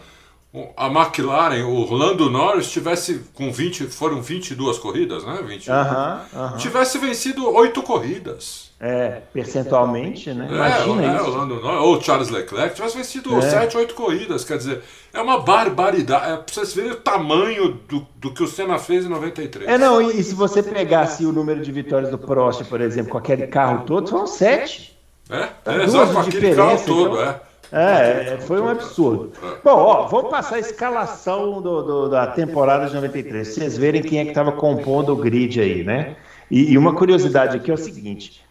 a 0.75 0.88
McLaren, 0.88 1.63
o 1.66 1.94
Lando 1.94 2.30
Norris 2.30 2.72
tivesse 2.72 3.22
com 3.34 3.51
20, 3.51 3.84
foram 3.88 4.22
22 4.22 4.80
corridas, 4.80 5.24
né? 5.25 5.39
20, 5.46 5.70
uh 5.70 5.74
-huh, 5.74 6.20
uh 6.34 6.54
-huh. 6.54 6.58
Tivesse 6.58 6.98
vencido 6.98 7.48
oito 7.54 7.84
corridas. 7.84 8.68
É, 8.80 9.22
percentualmente, 9.34 10.32
né? 10.34 10.48
É, 10.50 10.54
Imagina 10.54 11.04
é, 11.04 11.16
isso. 11.16 11.32
Norris, 11.32 11.82
ou 11.82 12.01
Charles 12.01 12.30
Leclerc 12.30 12.75
tivesse 12.75 12.96
vencido 12.96 13.36
é. 13.38 13.42
7, 13.42 13.75
8 13.75 13.96
corridas. 13.96 14.46
Quer 14.46 14.58
dizer, 14.58 14.84
é 15.12 15.20
uma 15.20 15.39
barbaridade. 15.39 16.32
É 16.32 16.36
pra 16.38 16.46
vocês 16.48 16.74
verem 16.75 16.92
o 16.92 16.96
tamanho 16.96 17.74
do, 17.88 18.08
do 18.16 18.32
que 18.32 18.44
o 18.44 18.48
Senna 18.48 18.77
fez 18.77 19.06
em 19.06 19.10
93. 19.10 19.68
É, 19.68 19.77
não, 19.80 20.00
e, 20.00 20.20
e 20.20 20.24
se 20.24 20.36
você 20.36 20.62
pegasse 20.62 21.25
o 21.25 21.32
número 21.32 21.62
de 21.62 21.72
vitórias 21.72 22.12
do 22.12 22.20
Prost, 22.20 22.63
por 22.66 22.80
exemplo, 22.80 23.12
com 23.12 23.18
aquele 23.18 23.48
carro 23.48 23.84
todo, 23.86 24.10
foram 24.10 24.27
7. 24.27 24.96
É, 25.30 25.50
é 25.66 25.84
exato, 25.84 26.13
com 26.13 26.20
aquele 26.20 26.56
carro 26.56 26.86
todo, 26.86 27.16
então, 27.16 27.24
é. 27.24 27.42
É, 27.71 28.38
foi 28.41 28.62
um 28.62 28.69
absurdo. 28.69 29.31
Bom, 29.63 29.71
ó, 29.71 30.07
vamos 30.07 30.31
passar 30.31 30.55
a 30.55 30.59
escalação 30.59 31.62
do, 31.62 31.83
do, 31.83 32.09
da 32.09 32.27
temporada 32.27 32.88
de 32.88 32.95
93. 32.95 33.47
Vocês 33.47 33.77
verem 33.77 34.01
quem 34.01 34.19
é 34.19 34.24
que 34.24 34.29
estava 34.29 34.51
compondo 34.51 35.13
o 35.13 35.15
grid 35.15 35.59
aí, 35.59 35.83
né? 35.83 36.15
E, 36.50 36.71
e, 36.71 36.77
uma 36.77 36.95
curiosidade 36.95 37.57
aqui 37.57 37.69
é 37.69 37.74
o 37.74 37.77
seguinte: 37.77 38.41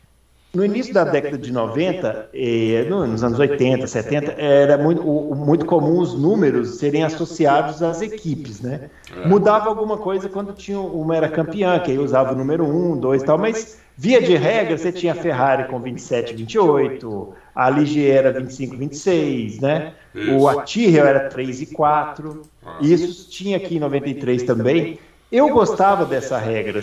no 0.54 0.64
início 0.64 0.94
da 0.94 1.04
década 1.04 1.36
de 1.36 1.52
90, 1.52 2.30
eh, 2.32 2.86
nos 2.88 3.22
anos 3.22 3.38
80, 3.38 3.86
70, 3.86 4.32
era 4.32 4.78
muito, 4.78 5.02
muito 5.02 5.66
comum 5.66 5.98
os 5.98 6.14
números 6.14 6.78
serem 6.78 7.04
associados 7.04 7.82
às 7.82 8.00
equipes, 8.00 8.60
né? 8.60 8.88
Mudava 9.26 9.68
alguma 9.68 9.98
coisa 9.98 10.28
quando 10.28 10.54
tinha 10.54 10.80
uma 10.80 11.14
era 11.14 11.28
campeã, 11.28 11.78
que 11.78 11.90
aí 11.90 11.98
usava 11.98 12.32
o 12.32 12.36
número 12.36 12.64
1, 12.64 12.98
2 12.98 13.22
e 13.22 13.24
tal, 13.26 13.36
mas 13.36 13.78
via 13.98 14.20
de 14.22 14.34
regra 14.34 14.78
você 14.78 14.90
tinha 14.90 15.12
a 15.12 15.16
Ferrari 15.16 15.68
com 15.68 15.78
27, 15.78 16.34
28, 16.34 17.34
a 17.54 17.68
Ligier 17.68 18.16
era 18.16 18.32
25, 18.32 18.76
26, 18.76 19.60
né? 19.60 19.92
O 20.14 20.62
Tyrrell 20.62 21.06
era 21.06 21.28
3 21.28 21.62
e 21.62 21.66
4. 21.66 22.42
Isso 22.80 23.28
tinha 23.30 23.58
aqui 23.58 23.76
em 23.76 23.80
93 23.80 24.42
também. 24.42 24.98
Eu 25.30 25.48
gostava 25.48 26.04
dessa 26.04 26.38
regra 26.38 26.80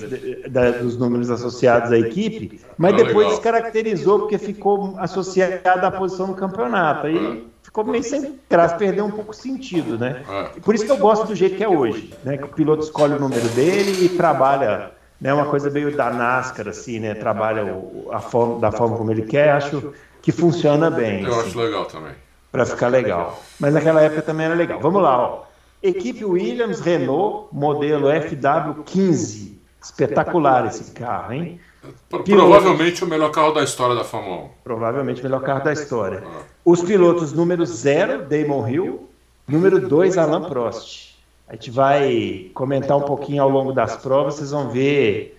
da, 0.49 0.71
dos 0.71 0.97
números 0.97 1.31
associados 1.31 1.91
à 1.91 1.97
equipe, 1.97 2.59
mas 2.77 2.95
depois 2.95 3.29
descaracterizou 3.29 4.19
porque 4.19 4.37
ficou 4.37 4.95
associada 4.97 5.87
à 5.87 5.91
posição 5.91 6.27
no 6.27 6.35
campeonato. 6.35 7.07
Aí 7.07 7.47
ficou 7.61 7.85
meio 7.85 8.03
sem 8.03 8.37
graça, 8.49 8.75
perdeu 8.75 9.05
um 9.05 9.11
pouco 9.11 9.31
o 9.31 9.33
sentido, 9.33 9.97
né? 9.97 10.23
Por 10.61 10.75
isso 10.75 10.85
que 10.85 10.91
eu 10.91 10.97
gosto 10.97 11.27
do 11.27 11.35
jeito 11.35 11.55
que 11.55 11.63
é 11.63 11.69
hoje, 11.69 12.13
né? 12.23 12.37
Que 12.37 12.43
o 12.43 12.49
piloto 12.49 12.83
escolhe 12.83 13.13
o 13.13 13.19
número 13.19 13.47
dele 13.49 14.05
e 14.05 14.09
trabalha, 14.09 14.91
né? 15.21 15.33
Uma 15.33 15.45
coisa 15.45 15.69
meio 15.69 15.95
da 15.95 16.11
NASCAR, 16.11 16.67
assim, 16.67 16.99
né? 16.99 17.13
Trabalha 17.13 17.65
o, 17.65 18.09
a 18.11 18.19
forma, 18.19 18.59
da 18.59 18.71
forma 18.73 18.97
como 18.97 19.09
ele 19.09 19.21
quer. 19.21 19.51
Acho 19.51 19.93
que 20.21 20.33
funciona 20.33 20.89
bem. 20.89 21.23
Eu 21.23 21.31
assim, 21.31 21.47
acho 21.47 21.59
legal 21.59 21.85
também. 21.85 22.11
Para 22.51 22.65
ficar 22.65 22.89
legal. 22.89 23.41
Mas 23.57 23.73
naquela 23.73 24.01
época 24.01 24.21
também 24.21 24.47
era 24.47 24.55
legal. 24.55 24.79
Vamos 24.81 25.01
lá, 25.01 25.17
ó. 25.17 25.52
Equipe 25.83 26.23
Williams 26.23 26.79
Renault, 26.79 27.49
modelo 27.51 28.07
FW15. 28.07 29.51
Espetacular 29.83 30.65
esse 30.67 30.91
carro, 30.91 31.33
hein? 31.33 31.59
Provavelmente 32.09 33.03
o 33.03 33.07
melhor 33.07 33.31
carro 33.31 33.51
da 33.51 33.61
história 33.61 33.93
da 33.93 34.05
Fórmula 34.05 34.43
1. 34.43 34.49
Provavelmente 34.63 35.19
o 35.19 35.23
melhor 35.25 35.41
carro 35.41 35.61
da 35.61 35.73
história. 35.73 36.23
Os 36.63 36.81
pilotos 36.81 37.33
número 37.33 37.65
0, 37.65 38.23
Damon 38.23 38.69
Hill. 38.69 39.09
Número 39.45 39.85
2, 39.85 40.17
Alain 40.17 40.47
Prost. 40.47 41.17
A 41.49 41.55
gente 41.55 41.69
vai 41.69 42.49
comentar 42.53 42.95
um 42.95 43.01
pouquinho 43.01 43.43
ao 43.43 43.49
longo 43.49 43.73
das 43.73 43.97
provas, 43.97 44.35
vocês 44.35 44.51
vão 44.51 44.69
ver. 44.69 45.37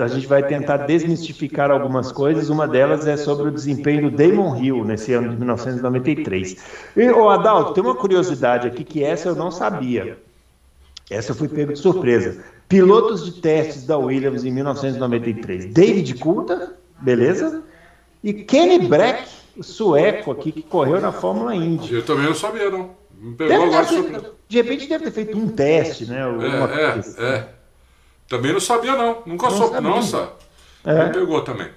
A 0.00 0.06
gente 0.06 0.26
vai 0.26 0.46
tentar 0.46 0.78
desmistificar 0.78 1.70
algumas 1.70 2.10
coisas. 2.10 2.48
Uma 2.48 2.66
delas 2.66 3.06
é 3.06 3.16
sobre 3.16 3.48
o 3.48 3.50
desempenho 3.50 4.10
do 4.10 4.16
Damon 4.16 4.56
Hill 4.56 4.84
nesse 4.84 5.12
ano 5.12 5.30
de 5.30 5.36
1993. 5.36 6.56
E, 6.96 7.10
ô 7.10 7.28
Adalto, 7.28 7.74
tem 7.74 7.82
uma 7.82 7.94
curiosidade 7.94 8.66
aqui 8.66 8.82
que 8.82 9.04
essa 9.04 9.28
eu 9.28 9.34
não 9.34 9.50
sabia. 9.50 10.18
Essa 11.10 11.32
eu 11.32 11.36
fui 11.36 11.48
pego 11.48 11.72
de 11.72 11.78
surpresa. 11.78 12.42
Pilotos 12.68 13.24
de 13.24 13.40
testes 13.40 13.84
da 13.84 13.98
Williams 13.98 14.44
em 14.44 14.52
1993. 14.52 15.66
David 15.72 16.14
Coulter, 16.14 16.70
beleza? 17.00 17.62
E 18.22 18.32
Kenny 18.32 18.86
Breck, 18.86 19.28
o 19.56 19.62
sueco 19.62 20.30
aqui, 20.30 20.52
que 20.52 20.62
correu 20.62 21.00
na 21.00 21.12
Fórmula 21.12 21.54
Indy. 21.54 21.94
Eu 21.94 22.04
também 22.04 22.26
não 22.26 22.34
sabia, 22.34 22.70
não. 22.70 22.90
Me 23.20 23.34
pegou 23.34 23.64
agora 23.64 23.84
de 23.84 23.94
surpresa. 23.94 24.32
De 24.48 24.56
repente 24.56 24.88
deve 24.88 25.04
ter 25.04 25.10
feito 25.10 25.36
um 25.36 25.48
teste, 25.48 26.06
né? 26.06 26.20
É, 26.20 26.80
é, 26.80 26.86
assim. 26.86 27.20
é. 27.20 27.57
Também 28.28 28.52
não 28.52 28.60
sabia, 28.60 28.94
não. 28.94 29.22
Nunca 29.24 29.48
Não 29.48 29.56
soube. 29.56 29.80
Nossa, 29.80 30.30
É. 30.84 31.06
me 31.06 31.12
pegou 31.12 31.40
também. 31.42 31.68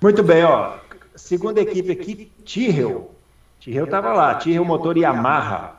Muito 0.00 0.22
bem, 0.22 0.44
ó. 0.44 0.74
Segunda 1.14 1.60
equipe 1.60 1.92
aqui, 1.92 2.32
Tyrrell. 2.44 3.10
Tyrrell 3.60 3.84
estava 3.84 4.12
lá, 4.12 4.34
Tyrrell 4.34 4.64
motor 4.64 4.96
Yamaha. 4.96 5.76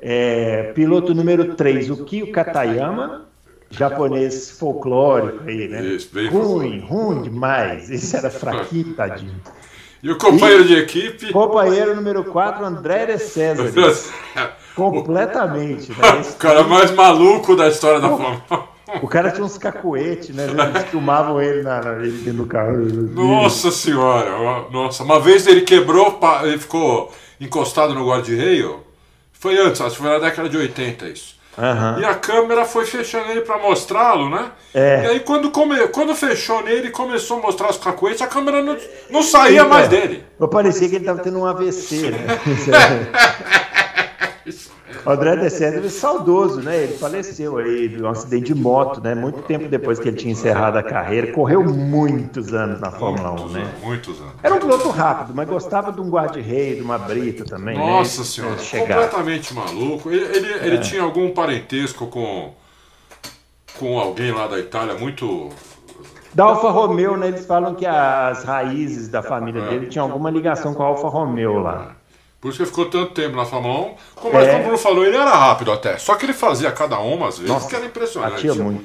É, 0.00 0.72
piloto 0.74 1.14
número 1.14 1.54
3, 1.54 1.90
o 1.90 2.04
Kyo 2.04 2.30
Katayama, 2.30 3.26
japonês 3.70 4.50
folclórico 4.58 5.44
aí, 5.48 5.68
né? 5.68 5.82
Isso, 5.82 6.10
bem 6.12 6.28
ruim, 6.28 6.80
ruim 6.80 7.22
demais. 7.22 7.90
Esse 7.90 8.16
era 8.16 8.30
fraquinho, 8.30 8.94
tadinho. 8.94 9.34
E 10.02 10.10
o 10.10 10.18
companheiro 10.18 10.64
de 10.64 10.74
equipe. 10.76 11.32
Companheiro 11.32 11.96
número 11.96 12.22
4, 12.22 12.64
André 12.64 13.06
de 13.06 13.18
César. 13.18 13.72
Completamente, 14.76 15.90
né? 15.90 15.96
O 16.30 16.34
cara 16.34 16.62
mais 16.62 16.90
maluco 16.92 17.56
da 17.56 17.66
história 17.66 17.98
da 17.98 18.08
Fórmula 18.10 18.42
1. 18.50 18.75
O 19.02 19.08
cara 19.08 19.32
tinha 19.32 19.44
uns 19.44 19.58
cacuetes, 19.58 20.34
né? 20.34 20.44
Eles 20.44 20.90
filmavam 20.90 21.40
ele, 21.42 21.62
na, 21.62 21.80
ele 22.00 22.18
dentro 22.18 22.44
do 22.44 22.46
carro. 22.46 22.76
Nossa 22.76 23.70
senhora, 23.70 24.30
nossa. 24.70 25.02
Uma 25.02 25.18
vez 25.18 25.46
ele 25.46 25.62
quebrou, 25.62 26.20
ele 26.44 26.58
ficou 26.58 27.12
encostado 27.40 27.94
no 27.94 28.06
guarda-reio. 28.06 28.80
Foi 29.32 29.58
antes, 29.58 29.80
acho 29.80 29.96
que 29.96 30.02
foi 30.02 30.10
na 30.10 30.18
década 30.18 30.48
de 30.48 30.56
80 30.56 31.08
isso. 31.08 31.36
Aham. 31.58 31.98
E 32.00 32.04
a 32.04 32.14
câmera 32.14 32.64
foi 32.64 32.84
fechando 32.84 33.30
ele 33.30 33.40
pra 33.40 33.58
mostrá-lo, 33.58 34.28
né? 34.28 34.50
É. 34.74 35.04
E 35.04 35.06
aí 35.06 35.20
quando, 35.20 35.50
come... 35.50 35.88
quando 35.88 36.14
fechou 36.14 36.62
nele 36.62 36.88
e 36.88 36.90
começou 36.90 37.38
a 37.38 37.42
mostrar 37.42 37.70
os 37.70 37.78
cacuetes, 37.78 38.20
a 38.20 38.26
câmera 38.26 38.62
não, 38.62 38.76
não 39.10 39.22
saía 39.22 39.64
mais 39.64 39.88
dele. 39.88 40.22
Eu 40.38 40.48
parecia 40.48 40.88
que 40.88 40.96
ele 40.96 41.04
estava 41.04 41.22
tendo 41.22 41.38
um 41.38 41.46
AVC, 41.46 42.10
né? 42.10 42.26
O 45.04 45.10
André 45.10 45.36
de 45.36 45.50
César 45.50 45.84
é 45.84 45.88
saudoso, 45.88 46.60
né? 46.62 46.84
Ele 46.84 46.92
faleceu 46.96 47.58
aí 47.58 47.88
de 47.88 48.02
um 48.02 48.08
acidente 48.08 48.52
de 48.52 48.54
moto, 48.54 49.00
né? 49.02 49.14
Muito 49.14 49.42
tempo 49.42 49.68
depois 49.68 49.98
que 49.98 50.08
ele 50.08 50.16
tinha 50.16 50.32
encerrado 50.32 50.76
a 50.78 50.82
carreira. 50.82 51.32
Correu 51.32 51.64
muitos 51.64 52.54
anos 52.54 52.80
na 52.80 52.90
Fórmula 52.90 53.30
1, 53.32 53.34
Muitos 53.36 53.52
né? 53.52 53.74
muitos 53.82 54.20
anos. 54.20 54.32
Era 54.42 54.54
um 54.54 54.58
piloto 54.60 54.88
rápido, 54.90 55.32
mas 55.34 55.48
gostava 55.48 55.90
de 55.92 56.00
um 56.00 56.08
guarda-rei, 56.08 56.76
de 56.76 56.82
uma 56.82 56.98
brita 56.98 57.44
também, 57.44 57.76
Nossa 57.76 58.20
né? 58.20 58.26
senhora, 58.26 58.58
Chegar. 58.58 58.86
completamente 59.02 59.52
maluco. 59.54 60.10
Ele, 60.10 60.24
ele, 60.36 60.52
ele 60.66 60.78
tinha 60.78 61.02
algum 61.02 61.32
parentesco 61.32 62.06
com, 62.06 62.52
com 63.78 63.98
alguém 63.98 64.30
lá 64.32 64.46
da 64.46 64.58
Itália 64.58 64.94
muito. 64.94 65.48
Da 66.32 66.44
Alfa 66.44 66.70
Romeo, 66.70 67.16
né? 67.16 67.28
Eles 67.28 67.44
falam 67.46 67.74
que 67.74 67.86
as 67.86 68.44
raízes 68.44 69.08
da 69.08 69.22
família 69.22 69.62
É. 69.62 69.68
dele 69.68 69.86
tinham 69.86 70.06
alguma 70.06 70.30
ligação 70.30 70.74
com 70.74 70.82
a 70.82 70.86
Alfa 70.86 71.08
Romeo 71.08 71.58
lá. 71.58 71.95
Por 72.46 72.50
isso 72.50 72.58
que 72.58 72.62
ele 72.62 72.70
ficou 72.70 72.86
tanto 72.86 73.12
tempo 73.12 73.34
na 73.34 73.44
Fórmula 73.44 73.88
1. 73.88 73.94
Como, 74.14 74.38
É. 74.38 74.46
como 74.46 74.58
o 74.58 74.62
Bruno 74.62 74.78
falou, 74.78 75.04
ele 75.04 75.16
era 75.16 75.34
rápido 75.34 75.72
até. 75.72 75.98
Só 75.98 76.14
que 76.14 76.24
ele 76.26 76.32
fazia 76.32 76.70
cada 76.70 76.96
uma 77.00 77.26
às 77.26 77.38
vezes, 77.38 77.52
Nossa, 77.52 77.68
que 77.68 77.74
era 77.74 77.84
impressionante. 77.84 78.34
Batia 78.46 78.54
muito. 78.54 78.84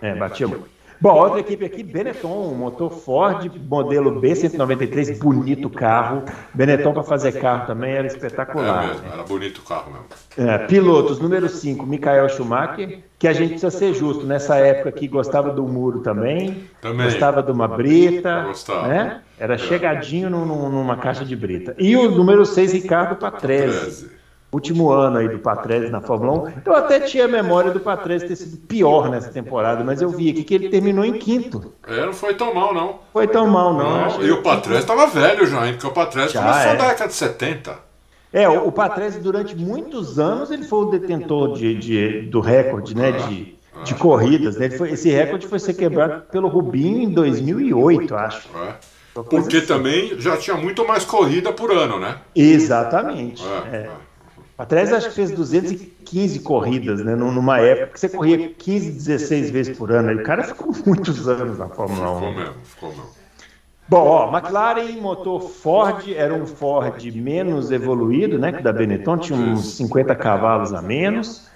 É. 0.00 0.10
É, 0.10 0.14
batia 0.14 0.46
muito. 0.46 0.68
Bom, 1.00 1.12
outra 1.14 1.40
equipe 1.40 1.64
aqui, 1.64 1.82
Benetton, 1.82 2.54
motor 2.54 2.90
Ford, 2.90 3.50
modelo 3.68 4.20
B193, 4.20 5.18
bonito 5.18 5.68
carro. 5.68 6.22
Benetton 6.54 6.92
para 6.94 7.02
fazer 7.02 7.32
carro 7.32 7.66
também 7.66 7.92
era 7.92 8.04
É 8.04 8.06
espetacular. 8.06 8.88
mesmo, 8.88 9.02
era 9.12 9.22
bonito 9.22 9.58
o 9.58 9.62
carro 9.62 9.92
mesmo. 9.92 10.50
É, 10.50 10.58
pilotos, 10.66 11.18
número 11.20 11.48
5, 11.48 11.84
Michael 11.86 12.28
Schumacher, 12.30 13.00
que 13.18 13.28
a 13.28 13.32
gente 13.32 13.50
precisa 13.50 13.70
ser 13.70 13.92
justo, 13.94 14.24
nessa 14.26 14.56
época 14.56 14.92
que 14.92 15.06
gostava 15.06 15.50
do 15.50 15.64
muro 15.64 16.00
também, 16.00 16.64
Também. 16.80 17.06
gostava 17.06 17.42
de 17.42 17.50
uma 17.52 17.68
brita, 17.68 18.44
Gostava. 18.46 18.88
né? 18.88 19.20
Era 19.38 19.58
chegadinho 19.58 20.30
num- 20.30 20.46
num- 20.46 20.70
numa 20.70 20.96
caixa 20.96 21.24
de 21.24 21.36
brita. 21.36 21.74
E 21.78 21.94
o 21.96 22.10
número 22.10 22.44
6, 22.46 22.72
Ricardo 22.72 23.16
Patrese. 23.16 24.15
13. 24.50 24.52
Último 24.52 24.90
ano 24.90 25.18
aí 25.18 25.28
do 25.28 25.38
Patrese 25.38 25.90
na 25.90 26.00
Fórmula 26.00 26.48
1. 26.48 26.52
Eu 26.64 26.74
até 26.76 27.00
tinha 27.00 27.24
a 27.24 27.28
memória 27.28 27.70
do 27.70 27.80
Patrese 27.80 28.26
ter 28.26 28.36
sido 28.36 28.56
pior 28.66 29.10
nessa 29.10 29.30
temporada, 29.30 29.82
mas 29.84 30.00
eu 30.00 30.08
vi 30.08 30.30
aqui 30.30 30.44
que 30.44 30.54
ele 30.54 30.68
terminou 30.68 31.04
em 31.04 31.14
quinto. 31.14 31.72
É, 31.86 32.06
não 32.06 32.12
foi 32.12 32.34
tão 32.34 32.54
mal, 32.54 32.72
não. 32.72 33.00
Foi 33.12 33.26
tão 33.26 33.46
mal, 33.48 33.74
não. 33.74 34.08
Não, 34.08 34.22
e 34.22 34.30
o 34.30 34.42
Patrese 34.42 34.80
estava 34.82 35.06
velho 35.06 35.46
já, 35.46 35.66
hein? 35.66 35.72
Porque 35.74 35.86
o 35.86 35.90
Patrese 35.90 36.32
Já, 36.32 36.40
começou 36.42 36.70
é. 36.72 36.76
na 36.76 36.88
década 36.88 37.08
de 37.08 37.14
70. 37.14 37.86
É, 38.32 38.48
o, 38.48 38.68
o 38.68 38.72
Patrese, 38.72 39.18
durante 39.20 39.54
muitos 39.56 40.18
anos, 40.18 40.50
ele 40.50 40.64
foi 40.64 40.78
o 40.80 40.90
detentor 40.90 41.54
de, 41.54 41.74
de- 41.74 42.20
do 42.22 42.40
recorde, 42.40 42.94
né? 42.96 43.12
De, 43.12 43.56
de 43.84 43.94
corridas. 43.94 44.56
Né? 44.56 44.70
Foi- 44.70 44.90
esse 44.92 45.10
recorde 45.10 45.46
foi 45.46 45.58
ser 45.58 45.74
quebrado 45.74 46.22
pelo 46.30 46.48
Rubinho 46.48 47.02
em 47.02 47.10
2008, 47.10 48.14
acho. 48.14 48.48
coisa 48.48 48.78
Porque 49.14 49.56
assim. 49.58 49.66
também 49.66 50.18
já 50.20 50.36
tinha 50.36 50.56
muito 50.56 50.86
mais 50.86 51.04
corrida 51.04 51.52
por 51.52 51.70
ano, 51.72 51.98
né? 51.98 52.16
Exatamente. 52.34 53.42
É, 53.72 53.76
É. 53.76 53.90
Patrese 54.56 54.94
acho 54.94 55.08
que 55.10 55.14
fez 55.14 55.30
215 55.32 56.40
corridas, 56.40 57.04
né? 57.04 57.14
num- 57.14 57.30
Numa 57.30 57.60
época 57.60 57.88
que 57.92 58.00
você 58.00 58.08
corria 58.08 58.48
15, 58.48 58.90
16 58.92 59.50
vezes 59.50 59.76
por 59.76 59.90
ano. 59.92 60.12
E 60.12 60.14
o 60.16 60.22
cara 60.22 60.42
ficou 60.44 60.72
muitos 60.86 61.28
anos 61.28 61.58
na 61.58 61.68
Fórmula 61.68 62.10
1. 62.12 62.14
Ficou 62.20 62.32
mesmo, 62.34 62.54
ficou 62.64 62.88
mesmo. 62.90 63.04
Bom, 63.88 64.04
ó, 64.08 64.36
McLaren, 64.36 65.00
motor 65.00 65.40
Ford, 65.40 66.08
era 66.10 66.34
um 66.34 66.44
Ford 66.46 67.00
menos 67.14 67.70
evoluído, 67.70 68.38
né? 68.38 68.50
Que 68.50 68.62
da 68.62 68.72
Benetton 68.72 69.18
tinha 69.18 69.38
uns 69.38 69.74
50 69.76 70.14
cavalos 70.16 70.72
a 70.72 70.82
menos. 70.82 71.48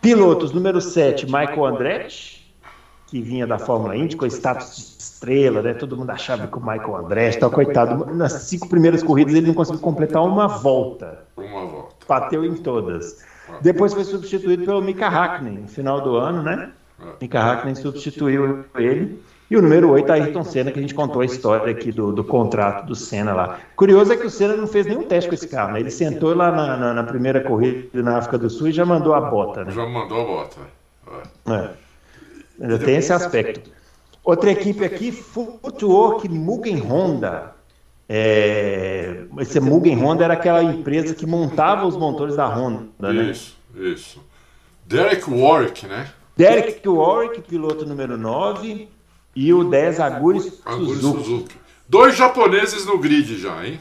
Pilotos, 0.00 0.52
número 0.52 0.80
7, 0.80 1.26
Michael 1.26 1.64
Andretti, 1.64 2.54
que 3.06 3.20
vinha 3.20 3.46
da 3.46 3.58
Fórmula 3.58 3.96
Indy 3.96 4.16
com 4.16 4.26
status 4.26 4.76
de 4.76 4.82
estrela, 5.02 5.60
né? 5.62 5.74
Todo 5.74 5.96
mundo 5.96 6.10
achava 6.10 6.46
que 6.46 6.56
o 6.56 6.60
Michael 6.60 6.96
Andretti, 6.96 7.38
tal, 7.38 7.50
coitado. 7.50 8.06
Nas 8.14 8.32
cinco 8.32 8.68
primeiras 8.68 9.02
corridas 9.02 9.34
ele 9.34 9.46
não 9.48 9.54
conseguiu 9.54 9.80
completar 9.80 10.22
uma 10.22 10.46
volta. 10.48 11.24
Uma 11.36 11.66
volta. 11.66 11.94
Bateu 12.20 12.44
em 12.44 12.54
todas. 12.54 13.24
Depois 13.62 13.94
foi 13.94 14.04
substituído 14.04 14.64
pelo 14.64 14.82
Mika 14.82 15.08
Hakkinen, 15.08 15.58
no 15.60 15.68
final 15.68 16.00
do 16.00 16.16
ano, 16.16 16.42
né? 16.42 16.70
Mika 17.20 17.40
Hakkinen 17.40 17.74
substituiu 17.74 18.64
ele. 18.76 19.22
E 19.50 19.56
o 19.56 19.60
número 19.60 19.90
8, 19.90 20.10
Ayrton 20.12 20.44
Senna, 20.44 20.70
que 20.70 20.78
a 20.78 20.82
gente 20.82 20.94
contou 20.94 21.20
a 21.20 21.26
história 21.26 21.70
aqui 21.70 21.92
do, 21.92 22.12
do 22.12 22.24
contrato 22.24 22.86
do 22.86 22.94
Senna 22.94 23.34
lá. 23.34 23.58
Curioso 23.76 24.12
é 24.12 24.16
que 24.16 24.26
o 24.26 24.30
Senna 24.30 24.56
não 24.56 24.66
fez 24.66 24.86
nenhum 24.86 25.02
teste 25.02 25.28
com 25.28 25.34
esse 25.34 25.48
carro, 25.48 25.72
né? 25.72 25.80
Ele 25.80 25.90
sentou 25.90 26.34
lá 26.34 26.50
na, 26.50 26.76
na, 26.76 26.94
na 26.94 27.02
primeira 27.02 27.40
corrida 27.42 28.02
na 28.02 28.16
África 28.16 28.38
do 28.38 28.48
Sul 28.48 28.68
e 28.68 28.72
já 28.72 28.86
mandou 28.86 29.14
a 29.14 29.20
bota, 29.20 29.64
né? 29.64 29.72
Já 29.72 29.86
mandou 29.86 30.20
a 30.20 30.24
bota. 30.24 30.56
É. 31.46 31.52
É. 31.52 31.70
Ainda 32.62 32.78
tem 32.78 32.96
esse 32.96 33.12
aspecto. 33.12 33.70
Outra 34.24 34.50
equipe 34.50 34.84
aqui, 34.84 35.10
Footwork 35.10 36.28
Mugen 36.28 36.78
Honda. 36.78 37.52
É, 38.14 39.24
esse 39.38 39.58
Mugen 39.58 39.96
Honda 39.96 40.24
era 40.24 40.34
aquela 40.34 40.62
empresa 40.62 41.14
que 41.14 41.24
montava 41.24 41.86
os 41.86 41.96
motores 41.96 42.36
da 42.36 42.46
Honda, 42.46 42.84
né? 42.98 43.30
Isso, 43.30 43.56
isso. 43.74 44.22
Derek 44.84 45.30
Warwick, 45.30 45.86
né? 45.86 46.08
Derek 46.36 46.86
Warwick, 46.86 47.40
piloto 47.40 47.86
número 47.86 48.18
9. 48.18 48.86
E 49.34 49.54
o 49.54 49.64
10, 49.64 49.98
Aguri 49.98 50.52
Aguri 50.62 50.86
Suzuki. 50.88 51.24
Suzuki. 51.24 51.56
Dois 51.88 52.14
japoneses 52.14 52.84
no 52.84 52.98
grid 52.98 53.38
já, 53.38 53.64
hein? 53.66 53.80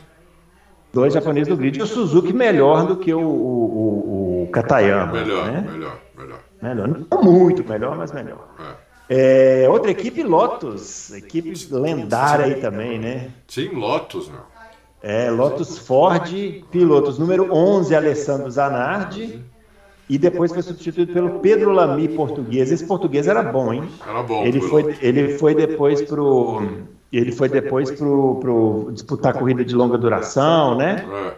Dois 0.94 1.14
japoneses 1.14 1.50
no 1.50 1.58
grid. 1.58 1.80
E 1.80 1.82
o 1.82 1.86
Suzuki 1.86 2.32
melhor 2.32 2.88
do 2.88 2.96
que 2.96 3.14
o, 3.14 3.20
o, 3.20 3.24
o, 3.24 4.44
o 4.44 4.48
Katayama. 4.48 5.12
Melhor, 5.12 5.52
né? 5.52 5.68
melhor, 5.70 6.00
melhor. 6.18 6.40
Melhor. 6.62 6.88
Não 7.12 7.22
muito 7.22 7.68
melhor, 7.68 7.98
mas 7.98 8.14
melhor. 8.14 8.48
É. 8.62 8.81
É, 9.14 9.68
outra 9.70 9.92
equipe, 9.92 10.24
Lotus. 10.24 11.12
Equipe 11.12 11.54
lendária 11.70 12.46
aí 12.46 12.56
também, 12.62 12.98
né? 12.98 13.30
Sim, 13.46 13.68
Lotus, 13.74 14.30
meu. 14.30 14.40
É, 15.04 15.30
Lotus 15.30 15.80
Ford, 15.80 16.32
pilotos 16.72 17.20
número 17.20 17.54
11, 17.54 17.94
Alessandro 17.94 18.50
Zanardi. 18.50 19.44
E 20.08 20.18
depois 20.18 20.54
foi 20.54 20.62
substituído 20.62 21.12
pelo 21.12 21.40
Pedro 21.40 21.72
Lamy, 21.74 22.08
português. 22.08 22.72
Esse 22.72 22.86
português 22.86 23.28
era 23.28 23.44
bom, 23.44 23.74
hein? 23.74 23.84
Era 24.08 24.24
bom. 24.24 24.46
Ele 24.46 24.62
foi, 24.62 24.96
ele 25.02 25.38
foi 25.38 25.56
depois 25.56 26.02
pro. 26.02 26.62
Ele 27.12 27.34
foi 27.34 27.50
depois 27.50 27.92
pro, 27.92 28.36
pro 28.36 28.92
disputar 28.94 29.34
corrida 29.34 29.66
de 29.66 29.76
longa 29.76 29.98
duração, 29.98 30.76
né? 30.76 31.06
É. 31.14 31.34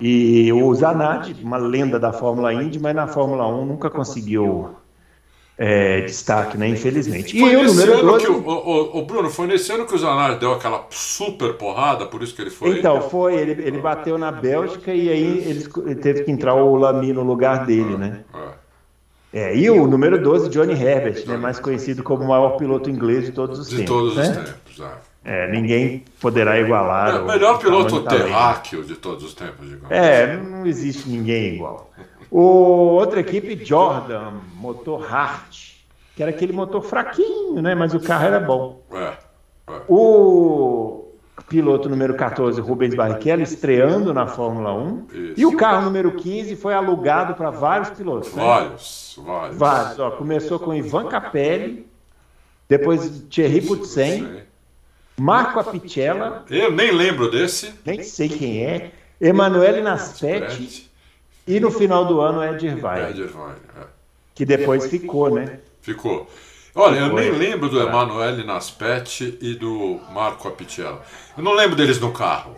E 0.00 0.52
o 0.52 0.72
Zanardi, 0.72 1.34
uma 1.42 1.56
lenda 1.56 1.98
da 1.98 2.12
Fórmula 2.12 2.52
Indy, 2.54 2.78
mas 2.78 2.94
na 2.94 3.08
Fórmula 3.08 3.48
1 3.48 3.66
nunca 3.66 3.90
conseguiu 3.90 4.70
é, 5.58 6.02
destaque, 6.02 6.56
né? 6.56 6.68
Infelizmente. 6.68 7.36
E 7.36 7.40
Foi 7.40 7.56
o 7.56 7.62
nesse 7.62 7.74
número 7.74 7.98
ano 7.98 8.12
12. 8.12 8.24
que 8.24 8.30
o, 8.30 8.48
o, 8.48 8.98
o 8.98 9.04
Bruno, 9.04 9.28
foi 9.28 9.48
nesse 9.48 9.72
ano 9.72 9.84
que 9.84 9.94
o 9.94 9.98
Zanardi 9.98 10.38
deu 10.38 10.52
aquela 10.52 10.86
super 10.88 11.54
porrada, 11.54 12.06
por 12.06 12.22
isso 12.22 12.32
que 12.32 12.40
ele 12.40 12.50
foi. 12.50 12.78
Então, 12.78 13.02
foi, 13.10 13.34
ele, 13.34 13.66
ele 13.66 13.78
bateu 13.78 14.16
na 14.16 14.30
Bélgica 14.30 14.94
e 14.94 15.10
aí 15.10 15.44
ele, 15.44 15.94
teve 15.96 16.22
que 16.22 16.30
entrar 16.30 16.54
o 16.54 16.76
Lamy 16.76 17.12
no 17.12 17.24
lugar 17.24 17.66
dele, 17.66 17.96
né? 17.96 18.20
É. 19.32 19.54
E 19.56 19.68
o 19.68 19.86
número 19.86 20.22
12, 20.22 20.48
Johnny 20.48 20.72
Herbert, 20.72 21.26
né, 21.26 21.36
mais 21.36 21.58
conhecido 21.58 22.02
como 22.02 22.24
o 22.24 22.28
maior 22.28 22.56
piloto 22.56 22.88
inglês 22.88 23.26
de 23.26 23.32
todos 23.32 23.58
os 23.58 23.68
De 23.68 23.78
tempos. 23.78 23.90
todos 23.90 24.16
os 24.16 24.28
né? 24.28 24.34
tempos, 24.34 24.80
é. 24.80 25.08
É, 25.24 25.50
ninguém 25.50 26.04
poderá 26.20 26.58
igualar. 26.58 27.16
É, 27.16 27.18
o 27.18 27.26
melhor 27.26 27.58
piloto 27.58 28.00
terráqueo 28.04 28.82
de 28.84 28.94
todos 28.94 29.24
os 29.24 29.34
tempos, 29.34 29.68
digamos. 29.68 29.90
É, 29.90 30.36
não 30.36 30.64
existe 30.64 31.06
ninguém 31.08 31.56
igual. 31.56 31.90
O, 32.30 32.40
outra 32.40 33.20
equipe, 33.20 33.64
Jordan, 33.64 34.32
motor 34.54 35.06
Hart, 35.12 35.72
que 36.14 36.22
era 36.22 36.30
aquele 36.30 36.52
motor 36.52 36.82
fraquinho, 36.82 37.62
né? 37.62 37.74
Mas 37.74 37.94
o 37.94 38.00
carro 38.00 38.26
era 38.26 38.40
bom. 38.40 38.82
É. 38.92 39.16
é. 39.68 39.82
O 39.88 41.08
piloto 41.48 41.88
número 41.88 42.14
14, 42.14 42.60
Rubens 42.60 42.94
Barrichello, 42.94 43.42
estreando 43.42 44.12
na 44.12 44.26
Fórmula 44.26 44.74
1. 44.74 45.06
Isso. 45.12 45.40
E 45.40 45.46
o 45.46 45.56
carro 45.56 45.84
número 45.84 46.12
15 46.12 46.56
foi 46.56 46.74
alugado 46.74 47.34
para 47.34 47.50
vários 47.50 47.90
pilotos. 47.90 48.34
Né? 48.34 48.44
Vários, 48.44 49.20
vários. 49.24 49.56
Vários. 49.56 49.98
Ó, 49.98 50.10
começou 50.10 50.58
com 50.58 50.74
Ivan 50.74 51.06
Capelli, 51.06 51.86
depois 52.68 53.24
Thierry 53.30 53.62
Poutsen, 53.62 54.26
Sei. 54.26 54.42
Marco 55.16 55.58
Apicella, 55.58 56.44
Eu 56.50 56.70
nem 56.70 56.92
lembro 56.92 57.30
desse. 57.30 57.74
nem 57.84 58.02
sei 58.02 58.28
quem 58.28 58.64
é, 58.64 58.92
Emanuele 59.20 59.80
Naspetti 59.80 60.87
e 61.48 61.58
no 61.60 61.70
final 61.70 62.04
do 62.04 62.20
ano 62.20 62.44
Ed 62.44 62.64
Irvine, 62.66 63.10
Ed 63.10 63.20
Irvine, 63.20 63.56
é. 63.80 63.84
que 64.34 64.44
depois 64.44 64.86
ficou, 64.86 65.30
né? 65.34 65.58
Ficou. 65.80 66.28
Olha, 66.74 66.98
eu 67.00 67.12
nem 67.12 67.30
Foi. 67.30 67.38
lembro 67.38 67.68
do 67.68 67.80
Emanuele 67.80 68.44
Naspetti 68.44 69.36
e 69.40 69.54
do 69.54 69.98
Marco 70.12 70.46
Apicella. 70.46 71.02
Eu 71.36 71.42
não 71.42 71.54
lembro 71.54 71.74
deles 71.74 71.98
no 71.98 72.12
carro. 72.12 72.54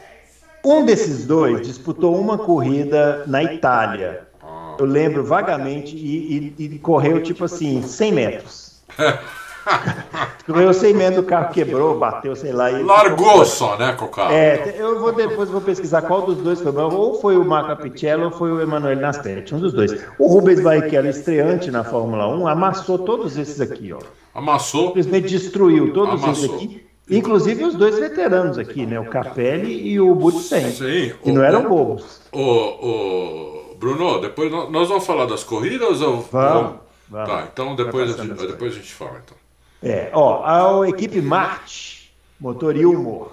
Um 0.65 0.85
desses 0.85 1.25
dois 1.27 1.67
disputou 1.67 2.21
uma 2.21 2.37
corrida 2.37 3.25
na 3.27 3.43
Itália. 3.43 4.27
Ah. 4.43 4.77
Eu 4.79 4.85
lembro 4.85 5.25
vagamente 5.25 5.97
e, 5.97 6.53
e- 6.59 6.65
e 6.75 6.79
correu 6.79 7.23
tipo 7.23 7.45
assim, 7.47 7.81
100 7.83 8.13
metros. 8.13 8.83
correu 10.53 10.73
100 10.73 10.95
metros, 10.95 11.25
o 11.25 11.27
carro 11.27 11.53
quebrou, 11.53 11.99
bateu, 11.99 12.35
sei 12.35 12.53
lá. 12.53 12.71
E 12.71 12.83
Largou 12.83 13.45
só, 13.45 13.77
né, 13.77 13.93
com 13.93 14.07
o 14.07 14.09
carro. 14.09 14.33
É, 14.33 14.75
eu 14.79 14.99
vou 15.01 15.13
depois 15.13 15.49
vou 15.49 15.61
pesquisar 15.61 16.03
qual 16.03 16.23
dos 16.23 16.39
dois 16.39 16.61
foi, 16.61 16.73
mas 16.73 16.93
ou 16.93 17.15
foi 17.21 17.37
o 17.37 17.45
Marco 17.45 17.73
Apicella 17.73 18.27
ou 18.27 18.31
foi 18.31 18.51
o 18.51 18.61
Emanuele 18.61 19.01
Naspetti, 19.01 19.55
um 19.55 19.61
dos 19.61 19.73
dois. 19.73 19.93
O 20.19 20.27
Rubens 20.27 20.61
Barrichello, 20.61 21.09
estreante 21.09 21.71
na 21.71 21.85
Fórmula 21.85 22.29
1, 22.29 22.49
amassou 22.49 22.99
todos 22.99 23.37
esses 23.37 23.61
aqui, 23.61 23.93
ó. 23.93 23.99
Amassou. 24.35 24.87
Simplesmente 24.89 25.29
destruiu 25.29 25.93
todos 25.93 26.23
esses 26.23 26.45
Amassou. 26.45 26.57
aqui, 26.57 26.87
inclusive 27.11 27.65
os 27.65 27.75
dois 27.75 27.99
veteranos 27.99 28.59
aqui, 28.59 28.87
né? 28.87 28.99
O 29.01 29.07
Capelli 29.07 29.89
e 29.89 30.01
o 30.01 30.15
Butsen, 30.15 30.71
Sim. 30.71 31.13
que 31.23 31.33
não 31.33 31.43
eram 31.43 31.69
bobos. 31.69 32.21
Ô, 32.33 32.41
ô, 32.41 33.75
Bruno, 33.77 34.21
depois 34.21 34.51
nós 34.51 34.89
vamos 34.89 35.07
falar 35.07 35.27
das 35.27 35.43
corridas 35.43 36.01
ou. 36.01 36.21
Vamos, 36.31 36.75
vamos. 37.09 37.29
Tá, 37.29 37.49
então 37.53 37.75
depois, 37.75 38.19
a 38.19 38.23
gente, 38.23 38.47
depois 38.47 38.73
a 38.73 38.77
gente 38.77 38.93
fala. 38.93 39.21
Então. 39.25 39.40
É, 39.83 40.11
ó, 40.13 40.83
a 40.83 40.89
equipe 40.89 41.21
Marte, 41.21 42.13
motor 42.39 42.77
Ilmor. 42.77 43.33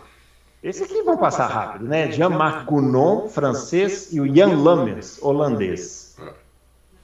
Esse 0.64 0.84
aqui 0.84 1.02
vão 1.04 1.18
passar 1.18 1.48
rápido, 1.48 1.86
né? 1.86 2.12
Jean-Marc 2.12 2.66
Gounon, 2.66 3.28
francês, 3.30 4.10
e 4.12 4.20
o 4.20 4.34
Jan 4.36 4.58
Lammers, 4.58 5.20
holandês. 5.22 6.16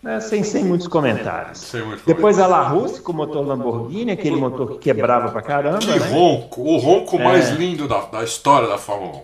É, 0.05 0.15
É, 0.15 0.19
sem, 0.19 0.43
sem 0.43 0.65
muitos 0.65 0.87
comentários. 0.87 1.59
sem 1.59 1.81
muito 1.85 2.03
Depois 2.05 2.37
a 2.39 2.47
La 2.47 2.61
Russe 2.67 3.01
com 3.01 3.11
o 3.13 3.15
motor 3.15 3.45
Lamborghini, 3.45 4.11
aquele 4.11 4.35
motor 4.35 4.71
que 4.71 4.77
quebrava 4.79 5.31
pra 5.31 5.41
caramba, 5.41 5.79
Que 5.79 5.97
né? 5.97 6.09
ronco, 6.11 6.61
o 6.61 6.77
ronco 6.77 7.17
É. 7.17 7.23
mais 7.23 7.51
lindo 7.51 7.87
da, 7.87 8.01
da 8.01 8.23
história 8.23 8.67
da 8.67 8.77
Fórmula 8.77 9.21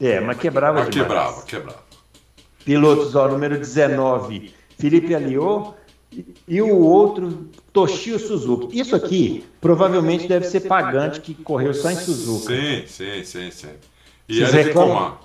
1. 0.00 0.06
É, 0.06 0.20
mas 0.20 0.38
quebrava 0.38 0.80
Mas 0.80 0.88
demais. 0.90 1.08
quebrava, 1.08 1.42
quebrava. 1.42 1.82
Pilotos, 2.64 3.14
ó, 3.14 3.28
número 3.28 3.58
19, 3.58 4.54
Felipe 4.78 5.14
Aliot 5.14 5.74
e, 6.48 6.62
o 6.62 6.76
outro, 6.78 7.48
Toshio 7.72 8.18
Suzuki. 8.18 8.78
Isso 8.78 8.94
aqui 8.94 9.44
provavelmente 9.60 10.28
deve 10.28 10.46
ser 10.46 10.60
pagante 10.60 11.20
que 11.20 11.34
correu 11.34 11.72
só 11.74 11.90
em 11.90 11.96
Suzuka. 11.96 12.54
Sim, 12.54 12.84
sim, 12.86 13.24
sim, 13.24 13.50
sim. 13.50 13.68
E 14.28 14.36
Vocês 14.36 14.52
reclamam? 14.52 15.16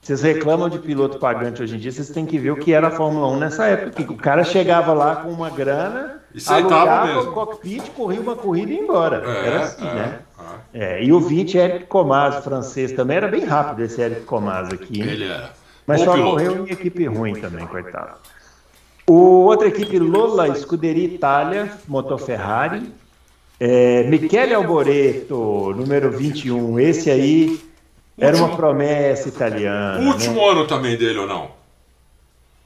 Vocês 0.00 0.22
reclamam 0.22 0.68
de 0.68 0.78
piloto 0.78 1.18
pagante 1.18 1.60
hoje 1.62 1.74
em 1.74 1.78
dia, 1.80 1.90
vocês 1.90 2.10
têm 2.10 2.24
que 2.24 2.38
ver 2.38 2.52
o 2.52 2.56
que 2.56 2.72
era 2.72 2.86
a 2.86 2.90
Fórmula 2.92 3.26
1 3.28 3.38
nessa 3.38 3.66
época. 3.66 4.04
Que 4.04 4.12
o 4.12 4.16
cara 4.16 4.44
chegava 4.44 4.92
lá 4.92 5.16
com 5.16 5.30
uma 5.30 5.50
grana, 5.50 6.22
E 6.32 6.40
alugava 6.46 7.22
o 7.22 7.32
cockpit, 7.32 7.90
corria 7.90 8.20
uma 8.20 8.36
corrida 8.36 8.70
e 8.70 8.76
ia 8.76 8.82
embora. 8.82 9.22
É, 9.26 9.46
era 9.48 9.62
assim, 9.64 9.84
é, 9.84 9.94
né? 9.94 10.20
é. 10.72 10.96
É, 11.00 11.02
e 11.02 11.12
o 11.12 11.18
20, 11.18 11.58
Eric 11.58 11.86
Comas, 11.86 12.36
francês 12.44 12.92
também, 12.92 13.16
era 13.16 13.26
bem 13.26 13.44
rápido 13.44 13.82
esse 13.82 14.00
Eric 14.00 14.22
Comas 14.22 14.68
aqui. 14.72 15.00
né? 15.00 15.12
Ele 15.12 15.24
era. 15.24 15.50
Mas 15.86 16.00
Bom 16.00 16.04
só 16.04 16.12
piloto. 16.12 16.30
correu 16.30 16.66
em 16.66 16.72
equipe 16.72 17.06
ruim 17.06 17.34
também, 17.40 17.66
coitado. 17.66 18.18
O, 19.08 19.44
outra 19.44 19.68
equipe, 19.68 19.98
Lola 19.98 20.52
Scuderia 20.56 21.04
Itália, 21.04 21.72
motor 21.86 22.18
Ferrari. 22.18 22.92
É, 23.58 24.02
Michele 24.04 24.52
Alboreto, 24.52 25.72
número 25.76 26.10
21. 26.10 26.78
Esse 26.80 27.10
aí 27.10 27.60
era 28.18 28.36
uma 28.36 28.56
promessa 28.56 29.28
italiana. 29.28 30.00
O 30.00 30.08
último 30.08 30.40
né? 30.40 30.48
ano 30.50 30.66
também 30.66 30.96
dele 30.96 31.20
ou 31.20 31.26
não? 31.26 31.50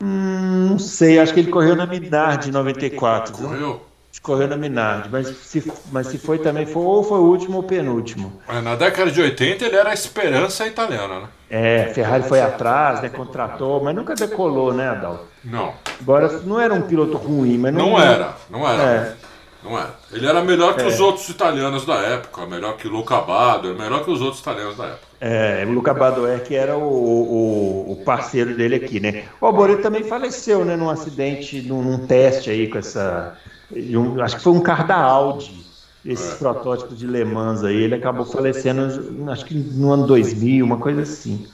Hum, 0.02 0.68
não 0.70 0.78
sei, 0.78 1.18
acho 1.18 1.34
que 1.34 1.40
ele 1.40 1.50
correu 1.50 1.76
na 1.76 1.86
Minardi 1.86 2.48
em 2.48 2.52
94. 2.52 3.36
viu? 3.36 3.48
Correu? 3.48 3.82
Correu 4.22 4.48
na 4.48 4.56
Minardi, 4.56 5.08
mas 5.10 5.28
se, 5.28 5.72
mas 5.92 6.06
se 6.08 6.18
foi 6.18 6.38
também, 6.38 6.66
foi, 6.66 6.82
ou 6.82 7.02
foi 7.02 7.18
o 7.18 7.22
último 7.22 7.58
ou 7.58 7.62
penúltimo. 7.62 8.40
É, 8.48 8.60
Na 8.60 8.76
década 8.76 9.10
de 9.10 9.20
80 9.20 9.64
ele 9.64 9.76
era 9.76 9.90
a 9.90 9.94
esperança 9.94 10.66
italiana, 10.66 11.20
né? 11.20 11.28
É, 11.50 11.90
Ferrari 11.92 12.22
foi 12.22 12.40
atrás, 12.40 13.02
né, 13.02 13.08
contratou, 13.08 13.82
mas 13.82 13.94
nunca 13.94 14.14
decolou, 14.14 14.72
né, 14.72 14.88
Adalto? 14.90 15.24
Não, 15.44 15.72
Agora, 16.00 16.28
não 16.44 16.60
era 16.60 16.72
um 16.72 16.82
piloto 16.82 17.16
ruim, 17.16 17.58
mas 17.58 17.74
não, 17.74 17.90
não 17.90 18.00
era, 18.00 18.34
não 18.48 18.68
era. 18.68 18.82
É. 18.82 19.14
Não 19.62 19.76
era. 19.76 19.90
Ele 20.12 20.26
era 20.26 20.42
melhor 20.42 20.74
que 20.74 20.82
É. 20.82 20.86
os 20.86 21.00
outros 21.00 21.28
italianos 21.28 21.84
da 21.84 21.96
época, 21.96 22.46
melhor 22.46 22.76
que 22.76 22.86
o 22.88 22.90
Luca 22.90 23.20
Badoer, 23.20 23.74
melhor 23.76 24.02
que 24.04 24.10
os 24.10 24.22
outros 24.22 24.40
italianos 24.40 24.76
da 24.76 24.84
época. 24.86 25.00
É, 25.20 25.64
o 25.66 25.72
Luca 25.72 25.92
Badoer, 25.92 26.42
que 26.44 26.54
era 26.54 26.76
o, 26.78 26.82
o, 26.82 27.92
o 27.92 27.96
parceiro 28.04 28.54
dele 28.56 28.76
aqui, 28.76 29.00
né? 29.00 29.24
O 29.40 29.44
Alboreto 29.46 29.82
também 29.82 30.02
faleceu, 30.04 30.64
né, 30.64 30.76
num 30.76 30.88
acidente, 30.88 31.60
num, 31.62 31.82
num 31.82 32.06
teste 32.06 32.48
aí 32.48 32.68
com 32.68 32.78
essa. 32.78 33.36
um- 33.74 34.22
acho 34.22 34.36
que 34.36 34.42
foi 34.42 34.52
um 34.52 34.60
carro 34.62 34.86
da 34.86 34.96
Audi, 34.96 35.66
esses 36.04 36.34
É. 36.34 36.36
protótipos 36.36 36.98
de 36.98 37.06
Le 37.06 37.24
Mans 37.24 37.62
aí. 37.64 37.76
Ele 37.76 37.94
acabou 37.94 38.24
falecendo, 38.24 39.30
acho 39.30 39.44
que 39.44 39.54
no 39.54 39.92
ano 39.92 40.06
2000, 40.06 40.64
uma 40.64 40.78
coisa 40.78 41.02
assim. 41.02 41.46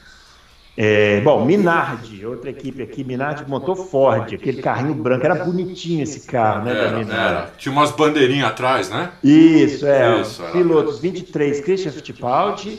É, 0.79 1.23
bom, 1.23 1.43
Minardi, 1.47 2.27
outra 2.27 2.51
equipe 2.51 2.83
aqui, 2.83 3.03
Minardi 3.03 3.49
montou 3.49 3.75
Ford, 3.75 4.35
aquele 4.35 4.61
carrinho 4.61 4.95
branco, 4.95 5.25
era 5.25 5.35
bonitinho 5.35 6.03
esse 6.03 6.27
carro, 6.27 6.67
né, 6.67 6.73
Era. 7.11 7.51
Tinha 7.57 7.73
umas 7.73 7.91
bandeirinhas 7.93 8.49
atrás, 8.51 8.91
né? 8.91 9.11
Isso, 9.25 9.87
é. 9.87 10.21
Isso, 10.21 10.43
pilotos 10.53 10.99
23, 10.99 11.61
Christian 11.61 11.93
Fittipaldi 11.93 12.79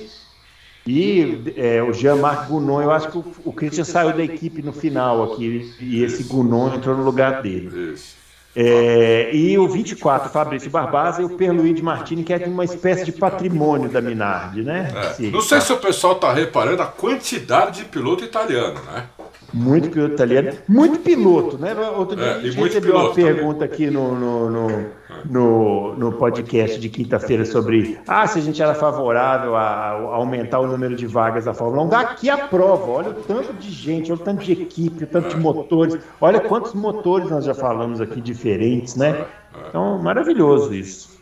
e 0.86 1.42
é, 1.58 1.82
o 1.82 1.92
Jean-Marc 1.92 2.48
Gounon. 2.48 2.84
Eu 2.84 2.92
acho 2.92 3.10
que 3.10 3.18
o, 3.18 3.26
o 3.46 3.52
Christian 3.52 3.84
saiu 3.84 4.14
da 4.14 4.24
equipe 4.24 4.62
no 4.62 4.72
final 4.72 5.34
aqui 5.34 5.74
e 5.80 6.04
esse 6.04 6.24
Gounon 6.24 6.76
entrou 6.76 6.96
no 6.96 7.04
lugar 7.04 7.42
dele. 7.42 7.94
Isso. 7.94 8.16
É, 8.60 9.30
e 9.36 9.56
o 9.56 9.68
24, 9.68 10.32
Fabrício 10.32 10.72
Barbaza 10.72 11.22
e 11.22 11.26
o 11.26 11.30
Perluigi 11.30 11.84
Martini, 11.84 12.24
que 12.24 12.34
é 12.34 12.38
uma 12.48 12.66
espécie 12.66 13.06
de 13.06 13.12
patrimônio 13.12 13.88
da 13.88 14.02
Minardi, 14.02 14.64
né? 14.64 14.92
É. 15.20 15.30
Não 15.30 15.42
sei 15.42 15.62
se 15.62 15.72
o 15.72 15.78
pessoal 15.78 16.16
tá 16.16 16.34
reparando 16.34 16.82
a 16.82 16.88
quantidade 16.88 17.84
de 17.84 17.86
piloto 17.86 18.24
italiano, 18.24 18.82
né? 18.92 19.04
Muito 19.54 19.90
piloto 19.90 20.14
italiano. 20.14 20.52
Muito 20.68 21.00
piloto, 21.00 21.58
né? 21.58 21.74
Outro 21.96 22.16
dia 22.18 22.26
É, 22.26 22.36
a 22.36 22.42
gente 22.42 22.60
recebeu 22.60 22.96
uma 22.96 23.10
também. 23.10 23.26
pergunta 23.26 23.66
aqui 23.66 23.90
no, 23.90 24.14
no, 24.14 24.50
no, 24.50 24.86
no, 25.26 25.96
no 25.96 26.12
podcast 26.14 26.80
de 26.80 26.90
quinta-feira 26.90 27.46
sobre 27.46 27.98
ah, 28.08 28.28
se 28.28 28.40
a 28.40 28.42
gente 28.42 28.62
era 28.62 28.76
favorável 28.76 29.56
a, 29.56 29.62
a 29.62 29.92
aumentar 30.16 30.60
o 30.60 30.68
número 30.68 30.96
de 30.96 31.08
vagas 31.08 31.46
da 31.46 31.54
Fórmula 31.54 31.84
1. 31.84 31.90
Daqui 31.90 32.30
a 32.30 32.38
prova, 32.38 32.92
olha 32.92 33.10
o 33.12 33.14
tanto 33.14 33.54
de 33.54 33.72
gente, 33.72 34.12
olha 34.12 34.22
o 34.22 34.24
tanto 34.24 34.44
de 34.44 34.52
equipe, 34.52 35.04
o 35.06 35.08
tanto 35.08 35.30
de 35.30 35.38
motores. 35.38 35.98
Olha 36.20 36.40
quantos 36.42 36.74
motores 36.74 37.30
nós 37.30 37.46
já 37.46 37.54
falamos 37.54 38.02
aqui 38.02 38.20
diferentes, 38.20 38.96
né? 38.96 39.26
Então, 39.70 39.98
maravilhoso 40.00 40.74
isso. 40.74 41.18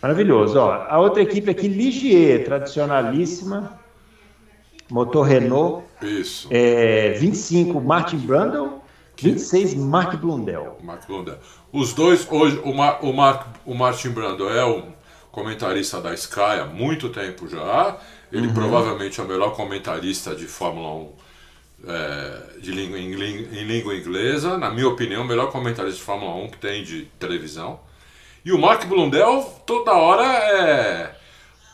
Maravilhoso. 0.00 0.58
Ó, 0.58 0.70
a 0.88 1.00
outra 1.00 1.22
equipe 1.22 1.50
aqui, 1.50 1.66
Ligier, 1.68 2.44
tradicionalíssima. 2.44 3.84
Motor 4.90 5.26
Renault. 5.26 5.84
Isso. 6.02 6.48
É, 6.50 7.10
25, 7.12 7.80
Martin 7.80 8.18
Brundle. 8.18 8.82
26, 9.18 9.74
Mark 9.74 10.14
Blundell. 10.16 10.76
Mark 10.82 11.06
Blundell. 11.06 11.38
Os 11.72 11.92
dois, 11.94 12.26
hoje, 12.30 12.60
o, 12.64 12.74
Mar, 12.74 12.98
o, 13.02 13.12
Mark, 13.12 13.46
o 13.64 13.74
Martin 13.74 14.10
Brando 14.10 14.48
é 14.48 14.64
o 14.64 14.82
comentarista 15.32 16.00
da 16.00 16.12
Sky 16.14 16.60
há 16.60 16.66
muito 16.66 17.08
tempo 17.08 17.48
já. 17.48 17.96
Ele 18.30 18.48
provavelmente 18.52 19.18
é 19.20 19.22
o 19.22 19.26
melhor 19.26 19.54
comentarista 19.54 20.34
de 20.34 20.46
Fórmula 20.46 20.88
1 20.94 21.12
é, 21.88 22.60
de 22.60 22.72
língua, 22.72 22.98
em, 22.98 23.12
em 23.12 23.64
língua 23.64 23.94
inglesa. 23.94 24.58
Na 24.58 24.70
minha 24.70 24.88
opinião, 24.88 25.22
o 25.22 25.26
melhor 25.26 25.50
comentarista 25.50 25.98
de 25.98 26.04
Fórmula 26.04 26.34
1 26.44 26.50
que 26.50 26.58
tem 26.58 26.82
de 26.82 27.06
televisão. 27.18 27.80
E 28.44 28.52
o 28.52 28.58
Mark 28.58 28.84
Blundell, 28.86 29.42
toda 29.64 29.92
hora 29.92 30.24
é. 30.24 31.16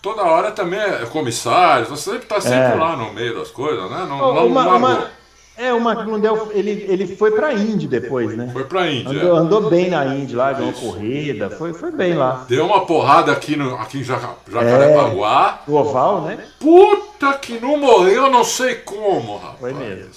Toda 0.02 0.22
hora 0.22 0.50
também 0.50 0.80
é 0.80 1.06
comissário, 1.06 1.86
você 1.86 2.10
sempre 2.10 2.26
tá 2.26 2.40
sempre 2.40 2.58
É. 2.58 2.74
lá 2.74 2.96
no 2.96 3.12
meio 3.12 3.38
das 3.38 3.48
coisas, 3.52 3.88
né? 3.88 4.04
Não, 4.08 4.18
Ó, 4.20 4.34
não 4.34 4.46
uma- 4.48 4.74
uma- 4.76 5.10
é, 5.56 5.72
o 5.72 5.80
Mark 5.80 6.04
Blundell, 6.04 6.50
ele, 6.52 6.84
ele 6.88 7.14
foi 7.14 7.30
pra 7.30 7.52
Indy 7.52 7.86
depois, 7.86 8.36
né? 8.36 8.50
Foi 8.52 8.64
pra 8.64 8.90
Índia. 8.90 9.22
Andou, 9.22 9.36
andou 9.36 9.70
bem 9.70 9.88
na 9.90 10.04
Indy 10.06 10.34
lá, 10.34 10.52
ganhou 10.52 10.72
corrida, 10.72 11.50
foi, 11.50 11.72
foi 11.72 11.92
bem 11.92 12.14
lá. 12.14 12.44
Deu 12.48 12.66
uma 12.66 12.84
porrada 12.84 13.30
aqui, 13.30 13.54
no, 13.54 13.76
aqui 13.76 13.98
em 13.98 14.02
Jaca- 14.02 14.34
Jacarepaguá. 14.50 15.60
O 15.68 15.74
oval, 15.76 16.22
né? 16.22 16.38
Puta 16.58 17.32
que 17.34 17.60
não 17.60 17.76
morreu, 17.78 18.28
não 18.28 18.42
sei 18.42 18.74
como, 18.76 19.36
rapaz. 19.36 19.58
Foi 19.60 19.72
mesmo. 19.72 20.10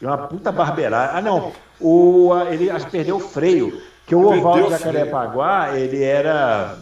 E 0.00 0.06
uma 0.06 0.18
puta 0.18 0.52
barbeirada. 0.52 1.16
Ah, 1.18 1.20
não. 1.20 1.52
O, 1.80 2.30
ele 2.50 2.70
acho 2.70 2.84
que 2.86 2.92
perdeu 2.92 3.16
o 3.16 3.20
freio. 3.20 3.80
Que 4.06 4.14
o 4.14 4.24
oval 4.26 4.62
de. 4.64 4.70
Jacarepaguá, 4.70 5.76
ele 5.78 6.02
era. 6.02 6.76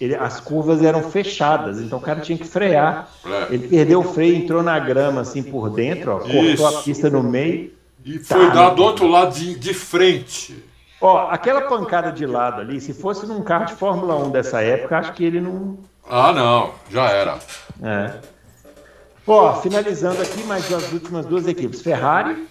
Ele- 0.00 0.14
as 0.14 0.40
curvas 0.40 0.82
eram 0.82 1.02
fechadas, 1.10 1.80
então 1.80 1.98
o 1.98 2.02
cara 2.02 2.20
tinha 2.20 2.36
que 2.38 2.44
frear. 2.46 3.08
É. 3.26 3.54
Ele 3.54 3.68
perdeu 3.68 4.00
o 4.00 4.04
freio, 4.04 4.36
entrou 4.36 4.62
na 4.62 4.78
grama 4.78 5.20
assim 5.22 5.42
por 5.42 5.70
dentro, 5.70 6.12
ó, 6.12 6.18
cortou 6.20 6.66
a 6.66 6.82
pista 6.82 7.08
no 7.10 7.22
meio. 7.22 7.72
E 8.04 8.18
foi 8.18 8.46
Tá. 8.48 8.54
dar 8.54 8.70
do 8.70 8.82
outro 8.82 9.06
lado 9.06 9.34
de, 9.34 9.58
de 9.58 9.74
frente. 9.74 10.64
Ó, 11.00 11.28
aquela 11.30 11.62
pancada 11.62 12.10
de 12.10 12.24
lado 12.26 12.60
ali, 12.60 12.80
se 12.80 12.92
fosse 12.94 13.26
num 13.26 13.42
carro 13.42 13.66
de 13.66 13.74
Fórmula 13.74 14.16
1 14.16 14.30
dessa 14.30 14.62
época, 14.62 14.98
acho 14.98 15.12
que 15.12 15.24
ele 15.24 15.40
não. 15.40 15.78
Ah, 16.08 16.32
não, 16.32 16.70
já 16.90 17.08
era. 17.10 17.38
É. 17.82 18.12
Ó, 19.26 19.60
finalizando 19.60 20.22
aqui 20.22 20.42
mais 20.44 20.72
as 20.72 20.90
últimas 20.92 21.26
duas 21.26 21.46
equipes. 21.46 21.82
Ferrari, 21.82 22.48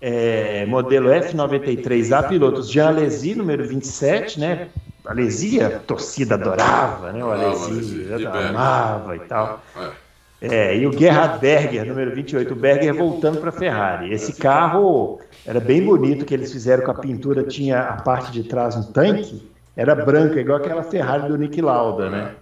é, 0.00 0.66
modelo 0.66 1.08
F93A, 1.08 2.28
pilotos 2.28 2.70
Jean 2.70 2.88
Alesi, 2.88 3.34
número 3.34 3.66
27, 3.66 4.38
né? 4.38 4.68
Alesi, 5.04 5.60
a 5.60 5.78
torcida 5.78 6.34
adorava, 6.34 7.12
né? 7.12 7.24
O 7.24 7.30
Adorava 7.30 7.66
Alesi 7.66 7.70
Alesi, 7.70 8.04
de 8.04 8.04
Berger. 8.04 8.48
amava 8.48 9.16
e 9.16 9.20
tal. 9.20 9.62
É. 9.76 10.04
É, 10.40 10.76
e 10.76 10.86
o 10.86 10.92
Gerhard 10.92 11.38
Berger, 11.38 11.86
número 11.86 12.14
28, 12.14 12.52
o 12.52 12.56
Berger 12.56 12.94
voltando 12.94 13.40
para 13.40 13.48
a 13.48 13.52
Ferrari. 13.52 14.12
Esse 14.12 14.34
carro 14.34 15.18
era 15.46 15.58
bem 15.58 15.82
bonito, 15.82 16.24
que 16.26 16.34
eles 16.34 16.52
fizeram 16.52 16.84
com 16.84 16.90
a 16.90 16.94
pintura, 16.94 17.44
tinha 17.44 17.80
a 17.80 18.02
parte 18.02 18.30
de 18.30 18.44
trás 18.44 18.76
um 18.76 18.92
tanque, 18.92 19.50
era 19.74 19.94
branca, 19.94 20.38
igual 20.38 20.58
aquela 20.58 20.82
Ferrari 20.82 21.28
do 21.28 21.38
Nick 21.38 21.60
Lauda, 21.62 22.10
né? 22.10 22.34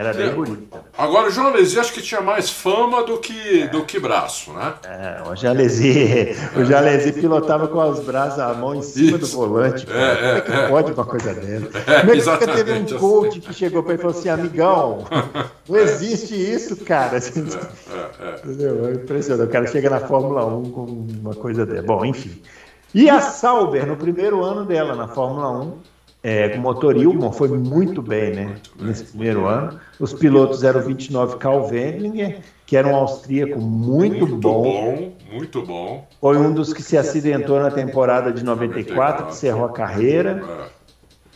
É. 0.00 0.02
Era 0.02 0.14
bem 0.14 0.30
bonita. 0.32 0.82
Agora 0.96 1.28
o 1.28 1.30
João 1.30 1.48
Alesi 1.48 1.78
acho 1.78 1.92
que 1.92 2.00
tinha 2.00 2.22
mais 2.22 2.48
fama 2.48 3.04
do 3.04 3.18
que, 3.18 3.68
do 3.68 3.84
que 3.84 4.00
braço, 4.00 4.50
né? 4.52 4.74
É, 4.84 5.28
o 5.28 5.36
Jalesi, 5.36 6.34
o 6.56 6.64
Jalesi 6.64 7.12
pilotava 7.12 7.68
com 7.68 7.78
os 7.86 8.00
braços, 8.00 8.38
a 8.38 8.54
mão 8.54 8.74
em 8.74 8.82
cima 8.82 9.18
do 9.18 9.24
Isso. 9.24 9.36
volante. 9.36 9.86
cara. 9.86 10.00
É, 10.00 10.14
Como 10.16 10.26
é 10.26 10.38
é, 10.38 10.40
que 10.40 10.52
é. 10.52 10.68
pode 10.68 10.92
uma 10.92 11.04
coisa 11.04 11.34
dessa? 11.34 11.78
É, 11.90 12.00
Como 12.00 12.12
é 12.12 12.16
que 12.16 12.24
nunca 12.24 12.46
teve 12.48 12.72
um 12.72 12.98
coach 12.98 13.40
que 13.40 13.52
chegou 13.52 13.82
para 13.82 13.92
ele 13.92 14.00
e 14.00 14.02
falou 14.02 14.18
assim, 14.18 14.28
amigão, 14.30 15.04
não 15.68 15.78
existe 15.78 16.34
isso, 16.34 16.76
cara. 16.78 17.18
É, 17.18 17.20
é. 17.20 18.36
Entendeu? 18.38 18.88
É 18.88 18.92
impressionante. 18.94 19.48
O 19.48 19.52
cara 19.52 19.66
chega 19.66 19.90
na 19.90 20.00
Fórmula 20.00 20.46
1 20.46 20.70
com 20.70 21.06
uma 21.20 21.34
coisa 21.34 21.66
dessa. 21.66 21.82
Bom, 21.82 22.04
enfim. 22.04 22.40
E 22.94 23.08
a 23.08 23.20
Sauber, 23.20 23.86
no 23.86 23.96
primeiro 23.96 24.42
ano 24.42 24.64
dela 24.64 24.96
na 24.96 25.06
Fórmula 25.06 25.50
1, 25.50 25.78
é, 26.22 26.50
com 26.50 26.58
o 26.58 26.60
motor 26.60 26.96
Ilmon, 26.96 27.32
foi 27.32 27.48
muito 27.48 28.02
bem, 28.02 28.34
né? 28.34 28.56
Nesse 28.78 29.04
primeiro 29.04 29.46
ano. 29.46 29.80
Os 29.98 30.12
pilotos 30.12 30.62
eram 30.64 30.80
o 30.80 30.84
29 30.84 31.36
Karl 31.38 31.66
Wendlinger, 31.66 32.40
que 32.66 32.76
era 32.76 32.86
um 32.88 32.94
austríaco 32.94 33.58
muito, 33.60 34.26
Muito 34.26 34.36
bom. 34.36 34.62
bom, 34.62 35.12
muito 35.32 35.62
bom. 35.62 36.06
Foi 36.20 36.36
um 36.36 36.52
dos 36.52 36.72
que 36.72 36.82
se 36.82 36.96
acidentou 36.98 37.58
na 37.60 37.70
temporada 37.70 38.32
de 38.32 38.44
94, 38.44 39.26
que 39.26 39.32
encerrou 39.32 39.64
a 39.64 39.72
carreira. 39.72 40.42
É. 40.66 40.80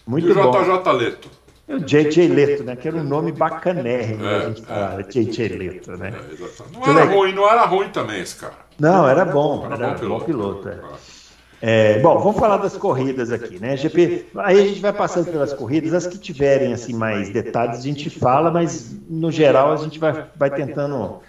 Muito 0.06 0.28
E 0.28 0.32
o. 0.32 0.34
JJ 0.34 0.92
Leto. 0.92 1.30
O 1.66 1.78
JJ 1.80 2.28
Leto, 2.28 2.62
né? 2.64 2.76
Que 2.76 2.88
era 2.88 2.96
um 2.98 3.04
nome 3.04 3.32
bacanérrimo, 3.32 4.22
né, 4.22 4.32
É, 4.32 4.36
a 4.36 4.48
gente 4.48 4.62
fala, 4.66 5.02
JJ 5.02 5.48
Leto, 5.48 5.92
né? 5.96 6.12
É. 6.14 6.78
Não 6.78 6.98
era 6.98 7.04
ruim, 7.10 7.32
não 7.32 7.48
era 7.50 7.64
ruim 7.64 7.88
também 7.88 8.20
esse 8.20 8.36
cara. 8.36 8.52
Não, 8.78 9.08
era 9.08 9.24
bom, 9.24 9.64
Era 9.64 9.76
era 9.76 9.86
bom 9.88 9.94
bom 9.94 10.20
piloto. 10.20 10.24
piloto. 10.26 10.68
é. 10.68 10.80
É, 11.66 11.98
bom, 12.00 12.18
vamos 12.18 12.38
falar 12.38 12.58
das 12.58 12.76
corridas 12.76 13.32
aqui, 13.32 13.58
né? 13.58 13.74
GP, 13.74 14.26
aí 14.36 14.60
a 14.60 14.66
gente 14.66 14.82
vai 14.82 14.92
passando 14.92 15.32
pelas 15.32 15.54
corridas, 15.54 15.94
as 15.94 16.06
que 16.06 16.18
tiverem 16.18 16.74
assim 16.74 16.92
mais 16.92 17.30
detalhes 17.30 17.78
a 17.78 17.82
gente 17.82 18.10
fala, 18.10 18.50
mas 18.50 18.94
no 19.08 19.32
geral 19.32 19.72
a 19.72 19.76
gente 19.76 19.98
vai, 19.98 20.26
vai 20.36 20.50
tentando 20.50 21.20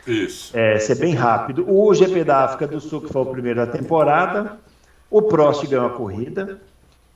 é, 0.54 0.78
ser 0.78 0.96
bem 0.96 1.14
rápido. 1.14 1.66
O 1.66 1.94
GP 1.94 2.26
da 2.26 2.44
África 2.44 2.68
do 2.68 2.82
Sul, 2.82 3.00
que 3.00 3.14
foi 3.14 3.22
o 3.22 3.28
primeiro 3.28 3.66
da 3.66 3.72
temporada, 3.72 4.58
o 5.10 5.22
Prost 5.22 5.66
ganhou 5.68 5.86
a 5.86 5.92
corrida, 5.92 6.60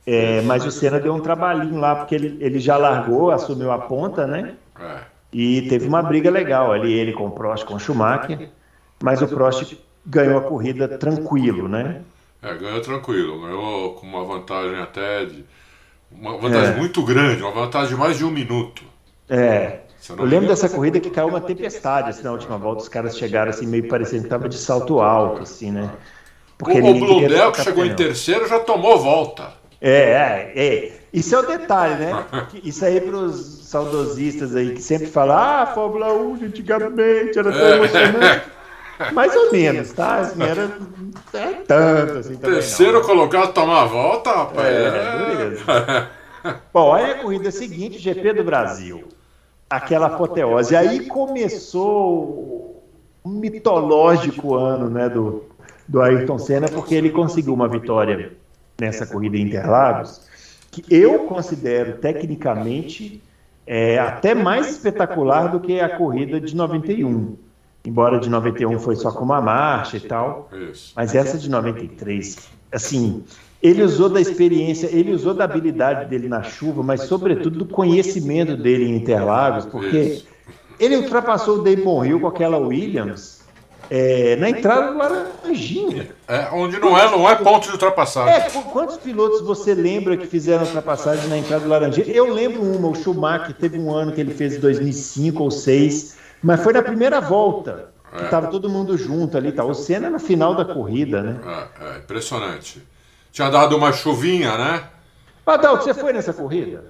é, 0.06 0.40
mas 0.40 0.64
o 0.64 0.70
Senna 0.70 0.98
deu 0.98 1.12
um 1.12 1.20
trabalhinho 1.20 1.78
lá, 1.78 1.96
porque 1.96 2.14
ele, 2.14 2.38
ele 2.40 2.58
já 2.58 2.78
largou, 2.78 3.30
assumiu 3.30 3.70
a 3.70 3.80
ponta, 3.80 4.26
né? 4.26 4.54
É. 4.80 4.96
E 5.30 5.68
teve 5.68 5.86
uma 5.86 6.00
briga 6.02 6.30
legal 6.30 6.72
ali, 6.72 6.90
ele 6.90 7.12
com 7.12 7.26
o 7.26 7.30
Prost, 7.30 7.66
com 7.66 7.74
o 7.74 7.78
Schumacher, 7.78 8.48
mas 8.98 9.20
o 9.20 9.28
Prost 9.28 9.76
ganhou 10.06 10.38
a 10.38 10.42
corrida 10.42 10.88
tranquilo, 10.88 11.68
né? 11.68 12.00
É, 12.42 12.54
ganhou 12.54 12.80
tranquilo, 12.80 13.40
ganhou 13.40 13.94
com 13.94 14.06
uma 14.06 14.24
vantagem 14.24 14.80
até 14.80 15.24
de. 15.26 15.44
Uma 16.10 16.36
vantagem 16.38 16.74
É. 16.74 16.76
muito 16.76 17.02
grande, 17.04 17.42
uma 17.42 17.52
vantagem 17.52 17.90
de 17.90 17.96
mais 18.00 18.16
de 18.18 18.24
um 18.24 18.30
minuto. 18.30 18.82
É. 19.28 19.80
Eu 20.08 20.16
Eu 20.16 20.24
lembro 20.24 20.48
dessa 20.48 20.68
corrida 20.68 20.98
que 20.98 21.10
caiu 21.10 21.28
uma 21.28 21.40
tempestade 21.40 22.08
assim, 22.10 22.22
na 22.24 22.32
última 22.32 22.56
volta, 22.56 22.82
os 22.82 22.88
caras 22.88 23.16
chegaram 23.16 23.50
assim 23.50 23.66
meio 23.66 23.86
parecendo 23.86 24.24
que 24.24 24.28
tava 24.30 24.48
de 24.48 24.56
salto 24.56 24.98
alto, 25.00 25.42
assim, 25.42 25.70
né? 25.70 25.90
O, 26.60 26.64
o 26.64 26.94
Blundell, 26.94 27.52
que 27.52 27.62
chegou 27.62 27.84
em 27.84 27.94
terceiro, 27.94 28.48
já 28.48 28.58
tomou 28.58 28.98
volta. 28.98 29.52
É, 29.80 29.92
é, 29.92 30.52
é. 30.56 30.92
Isso 31.12 31.34
é 31.34 31.38
o 31.38 31.46
detalhe, 31.46 31.94
né? 31.96 32.24
Isso 32.64 32.84
aí 32.84 33.00
para 33.00 33.16
os 33.16 33.68
saudosistas 33.68 34.56
aí 34.56 34.74
que 34.74 34.82
sempre 34.82 35.06
falam, 35.06 35.36
ah, 35.36 35.66
Fórmula 35.74 36.12
1 36.12 36.36
de 36.38 36.44
antigamente 36.46 37.38
era 37.38 37.52
tão 37.52 37.66
É. 37.66 37.76
emocionante. 37.76 38.42
Mais 39.12 39.34
ou 39.34 39.52
menos, 39.52 39.92
tá? 39.92 40.16
Assim, 40.16 40.42
era 40.42 40.70
é 41.34 41.52
tanto 41.66 42.18
assim 42.18 42.36
também. 42.36 42.50
não. 42.50 42.60
Terceiro 42.60 43.00
colocado 43.02 43.52
tomar 43.52 43.82
a 43.82 43.86
volta, 43.86 44.30
rapaz. 44.30 44.66
É, 44.66 45.26
beleza. 45.26 45.64
Bom, 46.72 46.92
aí 46.92 47.12
a 47.12 47.18
corrida 47.18 47.50
seguinte, 47.50 47.98
GP 47.98 48.34
do 48.34 48.44
Brasil. 48.44 49.04
Aquela 49.68 50.06
apoteose. 50.06 50.74
Aí 50.74 51.06
começou 51.06 52.82
o 53.22 53.28
mitológico 53.28 54.54
ano 54.54 54.90
né, 54.90 55.08
do, 55.08 55.44
do 55.86 56.00
Ayrton 56.00 56.38
Senna, 56.38 56.68
porque 56.68 56.94
ele 56.94 57.10
conseguiu 57.10 57.54
uma 57.54 57.68
vitória 57.68 58.32
nessa 58.80 59.06
corrida 59.06 59.36
em 59.36 59.42
Interlagos, 59.42 60.22
que 60.70 60.82
eu 60.90 61.20
considero 61.26 61.98
tecnicamente 61.98 63.22
é, 63.66 63.98
até 63.98 64.34
mais 64.34 64.70
espetacular 64.70 65.48
do 65.48 65.60
que 65.60 65.78
a 65.78 65.96
corrida 65.96 66.40
de 66.40 66.56
91. 66.56 67.36
Embora 67.84 68.20
de 68.20 68.28
91 68.28 68.78
foi 68.78 68.96
só 68.96 69.10
com 69.10 69.24
uma 69.24 69.40
marcha 69.40 69.96
e 69.96 70.00
tal, 70.00 70.50
mas 70.94 71.14
essa 71.14 71.38
de 71.38 71.48
93, 71.48 72.36
assim, 72.70 73.24
ele 73.62 73.82
usou 73.82 74.08
da 74.08 74.20
experiência, 74.20 74.88
ele 74.92 75.12
usou 75.12 75.32
da 75.32 75.44
habilidade 75.44 76.08
dele 76.08 76.28
na 76.28 76.42
chuva, 76.42 76.82
mas 76.82 77.02
sobretudo 77.02 77.58
do 77.58 77.66
conhecimento 77.66 78.56
dele 78.56 78.84
em 78.84 78.96
Interlagos, 78.96 79.64
porque 79.64 80.22
ele 80.78 80.96
ultrapassou 80.96 81.58
o 81.58 81.62
Damon 81.62 82.04
Hill 82.04 82.20
com 82.20 82.26
aquela 82.26 82.58
Williams 82.58 83.40
é, 83.90 84.36
na 84.36 84.48
entrada 84.48 84.92
do 84.92 84.98
Laranjinha. 84.98 86.10
É, 86.28 86.48
onde 86.52 86.78
não 86.78 86.96
é, 86.96 87.10
não 87.10 87.28
é 87.28 87.34
ponto 87.34 87.66
de 87.66 87.72
ultrapassagem. 87.72 88.34
É, 88.34 88.62
quantos 88.72 88.96
pilotos 88.98 89.40
você 89.40 89.74
lembra 89.74 90.16
que 90.16 90.26
fizeram 90.28 90.64
ultrapassagem 90.64 91.28
na 91.28 91.36
entrada 91.36 91.64
do 91.64 91.68
Laranjinha? 91.68 92.06
Eu 92.06 92.32
lembro 92.32 92.62
uma, 92.62 92.88
o 92.88 92.94
Schumacher 92.94 93.52
teve 93.54 93.78
um 93.78 93.92
ano 93.92 94.12
que 94.12 94.20
ele 94.20 94.32
fez 94.32 94.56
em 94.56 94.60
2005 94.60 95.42
ou 95.42 95.48
2006, 95.48 96.16
mas 96.42 96.62
foi 96.62 96.72
na 96.72 96.82
primeira 96.82 97.20
volta. 97.20 97.90
É. 98.12 98.24
Tava 98.24 98.48
todo 98.48 98.68
mundo 98.68 98.98
junto 98.98 99.36
ali, 99.36 99.52
tá? 99.52 99.64
O 99.64 99.72
Senna 99.72 100.10
na 100.10 100.18
final 100.18 100.54
da 100.54 100.64
corrida, 100.64 101.22
né? 101.22 101.40
É, 101.80 101.94
é 101.94 101.98
impressionante. 101.98 102.82
Tinha 103.30 103.48
dado 103.48 103.76
uma 103.76 103.92
chuvinha, 103.92 104.56
né? 104.58 104.84
Adalto, 105.46 105.84
você 105.84 105.94
foi 105.94 106.12
nessa 106.12 106.32
corrida? 106.32 106.84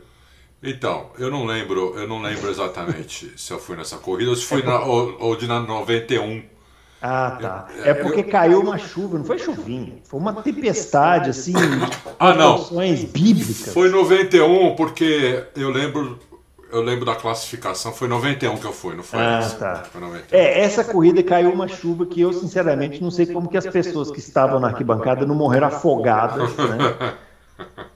Então, 0.63 1.11
eu 1.19 1.31
não 1.31 1.47
lembro, 1.47 1.95
eu 1.99 2.07
não 2.07 2.21
lembro 2.21 2.51
exatamente 2.51 3.33
se 3.37 3.53
eu 3.53 3.59
fui 3.59 3.77
nessa 3.77 3.97
corrida 3.97 4.31
ou 4.31 4.37
se 4.37 4.45
foi 4.45 4.63
na, 4.63 4.81
ou, 4.81 5.17
ou 5.19 5.37
de 5.37 5.47
na 5.47 5.61
91. 5.61 6.43
Ah, 7.03 7.39
tá. 7.41 7.69
É 7.83 7.95
porque 7.95 8.23
caiu 8.23 8.61
uma 8.61 8.77
chuva, 8.77 9.17
não 9.17 9.25
foi 9.25 9.39
chuvinha. 9.39 9.95
Foi 10.05 10.21
uma 10.21 10.35
tempestade, 10.43 11.31
assim, 11.31 11.55
ah, 12.19 12.35
não. 12.35 12.67
bíblicas. 13.11 13.73
Foi 13.73 13.89
91, 13.89 14.75
porque 14.77 15.45
eu 15.57 15.71
lembro 15.71 16.19
eu 16.73 16.83
lembro 16.83 17.05
da 17.05 17.15
classificação, 17.15 17.93
foi 17.93 18.09
91 18.09 18.57
que 18.57 18.65
eu 18.65 18.73
fui, 18.73 18.95
não 18.95 19.03
foi? 19.03 19.19
Ah, 19.19 19.51
tá. 19.59 19.85
Foi 19.91 20.01
é, 20.31 20.61
essa 20.61 20.85
corrida 20.85 21.23
caiu 21.23 21.51
uma 21.53 21.69
chuva 21.69 22.07
que 22.07 22.21
eu, 22.21 22.33
sinceramente, 22.33 23.03
não 23.03 23.11
sei 23.11 23.27
como 23.27 23.49
que 23.49 23.57
as 23.57 23.67
pessoas 23.67 24.11
que 24.11 24.19
estavam 24.19 24.61
na 24.61 24.69
arquibancada 24.69 25.27
não 25.27 25.35
morreram 25.35 25.67
afogadas, 25.67 26.57
né? 26.57 27.15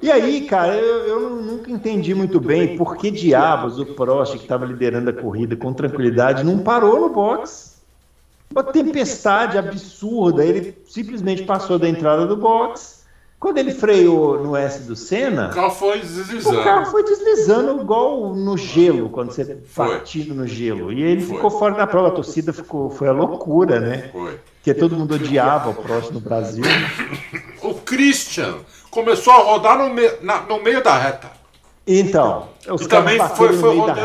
E 0.03 0.13
aí, 0.13 0.43
cara, 0.43 0.75
eu, 0.75 1.07
eu, 1.07 1.31
nunca 1.43 1.71
entendi 1.71 2.15
muito 2.15 2.39
bem 2.39 2.77
por 2.77 2.99
que 2.99 3.11
diabos 3.11 3.79
o 3.79 3.87
Prost, 3.87 4.37
que 4.37 4.43
estava 4.43 4.67
liderando 4.67 5.09
a 5.09 5.13
corrida 5.13 5.57
com 5.57 5.73
tranquilidade, 5.73 6.45
não 6.45 6.59
parou 6.59 7.01
no 7.01 7.09
box. 7.09 7.79
Uma 8.51 8.63
tempestade 8.63 9.57
absurda, 9.57 10.45
ele 10.45 10.77
simplesmente 10.87 11.45
passou 11.45 11.79
da 11.79 11.89
entrada 11.89 12.27
do 12.27 12.37
box 12.37 13.04
quando 13.44 13.59
ele 13.59 13.72
freou 13.72 14.42
no 14.42 14.57
S 14.57 14.85
do 14.85 14.96
Senna, 14.96 15.50
o 15.50 15.54
carro 15.54 15.70
foi 15.70 16.00
deslizando. 16.00 16.61
O 16.61 16.64
carro 16.64 16.87
foi 16.87 17.04
deslizando 17.04 17.83
igual 17.83 18.35
no 18.35 18.57
gelo, 18.57 19.11
quando 19.11 19.33
você 19.33 19.44
partido 19.76 20.35
no 20.35 20.46
gelo. 20.46 20.90
E 20.90 21.02
ele 21.02 21.20
foi. 21.20 21.37
ficou 21.37 21.50
fora 21.50 21.74
da 21.74 21.87
prova. 21.87 22.09
A 22.09 22.12
torcida 22.12 22.54
ficou, 22.54 22.88
foi 22.88 23.07
a 23.07 23.12
loucura, 23.12 23.80
né? 23.80 24.09
Foi. 24.11 24.40
Porque 24.54 24.72
todo 24.72 24.96
mundo 24.96 25.16
odiava 25.16 25.68
o 25.68 25.74
próximo 25.74 26.14
no 26.14 26.20
Brasil. 26.20 26.64
O 27.61 27.74
Christian 27.74 28.54
começou 28.90 29.35
a 29.35 29.37
rodar 29.37 29.76
no, 29.78 29.90
me, 29.92 30.11
na, 30.22 30.40
no 30.40 30.62
meio 30.62 30.83
da 30.83 30.96
reta. 30.96 31.30
Então, 31.87 32.48
os 32.66 32.80
e 32.80 32.88
também 32.88 33.18
foi, 33.37 33.52
foi 33.52 33.76
rodando 33.76 34.00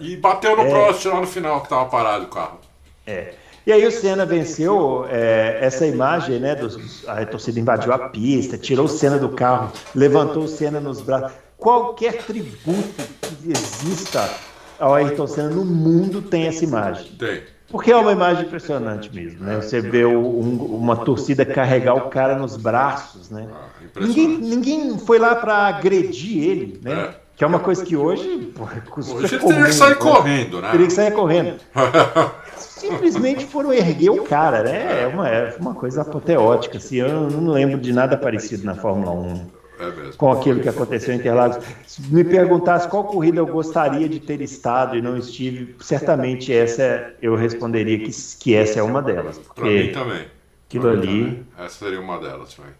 e 0.00 0.16
bateu 0.16 0.56
no 0.56 0.62
é. 0.62 0.70
Prost 0.70 1.04
lá 1.04 1.20
no 1.20 1.26
final 1.26 1.58
que 1.60 1.66
estava 1.66 1.84
parado 1.84 2.24
o 2.24 2.28
carro. 2.28 2.58
É. 3.06 3.34
E 3.66 3.72
aí 3.72 3.86
o 3.86 3.90
Senna 3.90 4.24
venceu 4.24 5.04
é, 5.08 5.58
essa 5.60 5.86
imagem, 5.86 6.38
né? 6.38 6.54
Dos, 6.54 7.06
a 7.06 7.24
torcida 7.26 7.60
invadiu 7.60 7.92
a 7.92 8.08
pista, 8.08 8.56
tirou 8.56 8.86
o 8.86 8.88
Senna 8.88 9.18
do 9.18 9.30
carro, 9.30 9.72
levantou 9.94 10.44
o 10.44 10.48
Senna 10.48 10.80
nos 10.80 11.00
braços. 11.00 11.32
Qualquer 11.56 12.22
tributo 12.22 13.02
que 13.20 13.52
exista 13.52 14.30
ao 14.78 14.94
Ayrton 14.94 15.26
Senna 15.26 15.50
no 15.50 15.64
mundo 15.64 16.22
tem 16.22 16.46
essa 16.46 16.64
imagem. 16.64 17.12
Tem. 17.18 17.42
Porque 17.70 17.92
é 17.92 17.96
uma 17.96 18.10
imagem 18.10 18.46
impressionante 18.46 19.14
mesmo, 19.14 19.44
né? 19.44 19.60
Você 19.60 19.80
vê 19.80 20.04
um, 20.04 20.56
uma 20.74 20.96
torcida 20.96 21.44
carregar 21.44 21.94
o 21.94 22.08
cara 22.08 22.36
nos 22.36 22.56
braços, 22.56 23.30
né? 23.30 23.46
Ah, 23.52 24.00
ninguém, 24.00 24.26
ninguém 24.38 24.98
foi 24.98 25.18
lá 25.20 25.36
para 25.36 25.68
agredir 25.68 26.42
ele, 26.42 26.80
né? 26.82 26.92
É. 26.92 27.14
Que 27.36 27.44
é 27.44 27.46
uma 27.46 27.60
coisa 27.60 27.84
que 27.84 27.96
hoje. 27.96 28.52
Porra, 28.54 28.82
hoje 28.96 29.38
teria 29.38 29.64
que 29.64 29.72
sair 29.72 29.90
né? 29.90 29.94
correndo, 29.94 30.60
né? 30.60 30.70
Teria 30.72 30.86
que 30.86 30.92
sair 30.92 31.12
correndo. 31.12 31.60
simplesmente 32.80 33.46
foram 33.46 33.72
erguer 33.72 34.10
o 34.10 34.24
cara, 34.24 34.62
né? 34.62 35.02
É 35.02 35.06
uma, 35.06 35.28
é 35.28 35.56
uma 35.58 35.74
coisa 35.74 36.02
apoteótica. 36.02 36.78
Assim, 36.78 36.96
eu 36.96 37.30
não 37.30 37.52
lembro 37.52 37.78
de 37.78 37.92
nada 37.92 38.16
parecido 38.16 38.64
na 38.64 38.74
Fórmula 38.74 39.12
1 39.12 39.60
é 39.80 40.12
com 40.16 40.30
aquilo 40.30 40.60
que 40.60 40.68
aconteceu 40.68 41.14
em 41.14 41.18
Interlagos. 41.18 41.64
Se 41.86 42.02
me 42.02 42.22
perguntasse 42.22 42.86
qual 42.86 43.04
corrida 43.04 43.38
eu 43.38 43.46
gostaria 43.46 44.08
de 44.08 44.20
ter 44.20 44.40
estado 44.42 44.96
e 44.96 45.00
não 45.00 45.16
estive, 45.16 45.74
certamente 45.80 46.52
essa 46.52 47.14
eu 47.22 47.34
responderia 47.34 47.98
que, 47.98 48.10
que 48.38 48.54
essa 48.54 48.78
é 48.78 48.82
uma 48.82 49.00
delas. 49.00 49.38
Para 49.38 49.64
mim 49.64 49.92
também. 49.92 50.26
Aquilo 50.68 50.88
ali. 50.88 51.24
Também. 51.24 51.46
Essa 51.58 51.78
seria 51.78 52.00
uma 52.00 52.18
delas 52.18 52.54
também. 52.54 52.72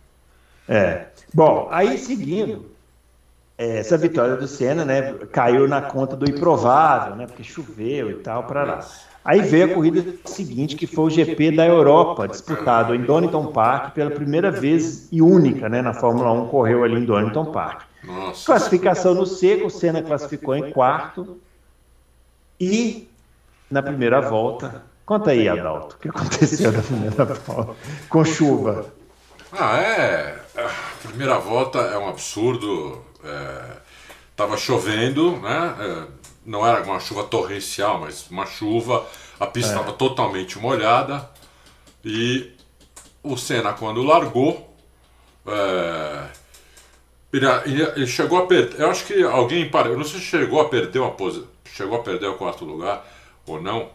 É. 0.69 1.07
Bom, 1.33 1.69
aí 1.71 1.97
seguindo, 1.97 2.67
essa 3.57 3.97
vitória 3.97 4.37
do 4.37 4.47
Senna, 4.47 4.85
né, 4.85 5.15
caiu 5.33 5.67
na 5.67 5.83
conta 5.83 6.15
do 6.15 6.29
improvável, 6.29 7.17
né, 7.17 7.27
porque 7.27 7.43
choveu 7.43 8.11
e 8.11 8.15
tal, 8.15 8.45
para 8.45 8.65
lá. 8.65 8.87
Aí 9.25 9.43
veio 9.43 9.67
a 9.67 9.75
corrida 9.75 10.15
seguinte, 10.25 10.77
que 10.77 10.87
foi 10.87 11.05
o 11.05 11.11
GP 11.11 11.53
da 11.53 11.67
Europa, 11.67 12.27
disputado 12.27 12.95
em 12.95 13.03
Donington 13.03 13.47
Park 13.47 13.93
pela 13.93 14.11
primeira 14.11 14.51
vez 14.51 15.09
e 15.13 15.21
única, 15.21 15.69
né, 15.69 15.83
na 15.83 15.93
Fórmula 15.93 16.33
1, 16.33 16.49
correu 16.49 16.85
ali 16.85 16.97
em 16.97 17.05
Donington 17.05 17.47
Park. 17.47 17.83
Nossa. 18.03 18.47
Classificação 18.47 19.15
no 19.15 19.27
seco, 19.27 19.67
o 19.67 19.71
Senna 19.71 20.03
classificou 20.03 20.57
em 20.57 20.73
quarto 20.73 21.39
e 22.59 23.09
na 23.71 23.83
primeira 23.83 24.23
volta. 24.23 24.83
Conta 25.05 25.33
aí, 25.33 25.49
Adalto, 25.49 25.97
o 25.97 25.99
que 25.99 26.09
aconteceu 26.09 26.73
na 26.73 26.83
primeira 26.83 27.25
volta 27.27 27.75
com 28.09 28.25
chuva? 28.25 28.87
Ah, 29.53 29.79
é. 29.81 30.39
A 30.57 31.09
primeira 31.09 31.39
volta 31.39 31.79
é 31.79 31.99
um 31.99 32.09
absurdo. 32.09 33.03
É... 33.23 33.81
Tava 34.37 34.57
chovendo, 34.57 35.33
né? 35.39 35.75
É 35.79 36.20
não 36.45 36.67
era 36.67 36.83
uma 36.83 36.99
chuva 37.01 37.25
torrencial, 37.25 38.01
mas 38.01 38.29
uma 38.31 38.47
chuva, 38.47 39.07
a 39.39 39.47
pista 39.47 39.73
estava 39.73 39.91
é. 39.91 39.95
totalmente 39.95 40.59
molhada 40.59 41.29
e 42.05 42.53
o 43.23 43.37
Senna 43.37 43.73
quando 43.73 44.03
largou 44.03 44.75
é, 45.47 46.27
ele, 47.33 47.47
ele, 47.97 48.07
chegou 48.07 48.39
a 48.39 48.47
perder, 48.47 48.81
eu 48.81 48.91
acho 48.91 49.07
que 49.07 49.23
alguém 49.23 49.71
parou, 49.71 49.93
eu 49.93 49.99
não 49.99 50.05
sei 50.05 50.19
se 50.19 50.27
chegou 50.27 50.61
a 50.61 50.69
perder 50.69 50.99
uma 50.99 51.13
pose, 51.13 51.45
chegou 51.65 51.99
a 51.99 52.03
perder 52.03 52.27
o 52.27 52.35
quarto 52.35 52.65
lugar 52.65 53.07
ou 53.47 53.61
não. 53.61 53.89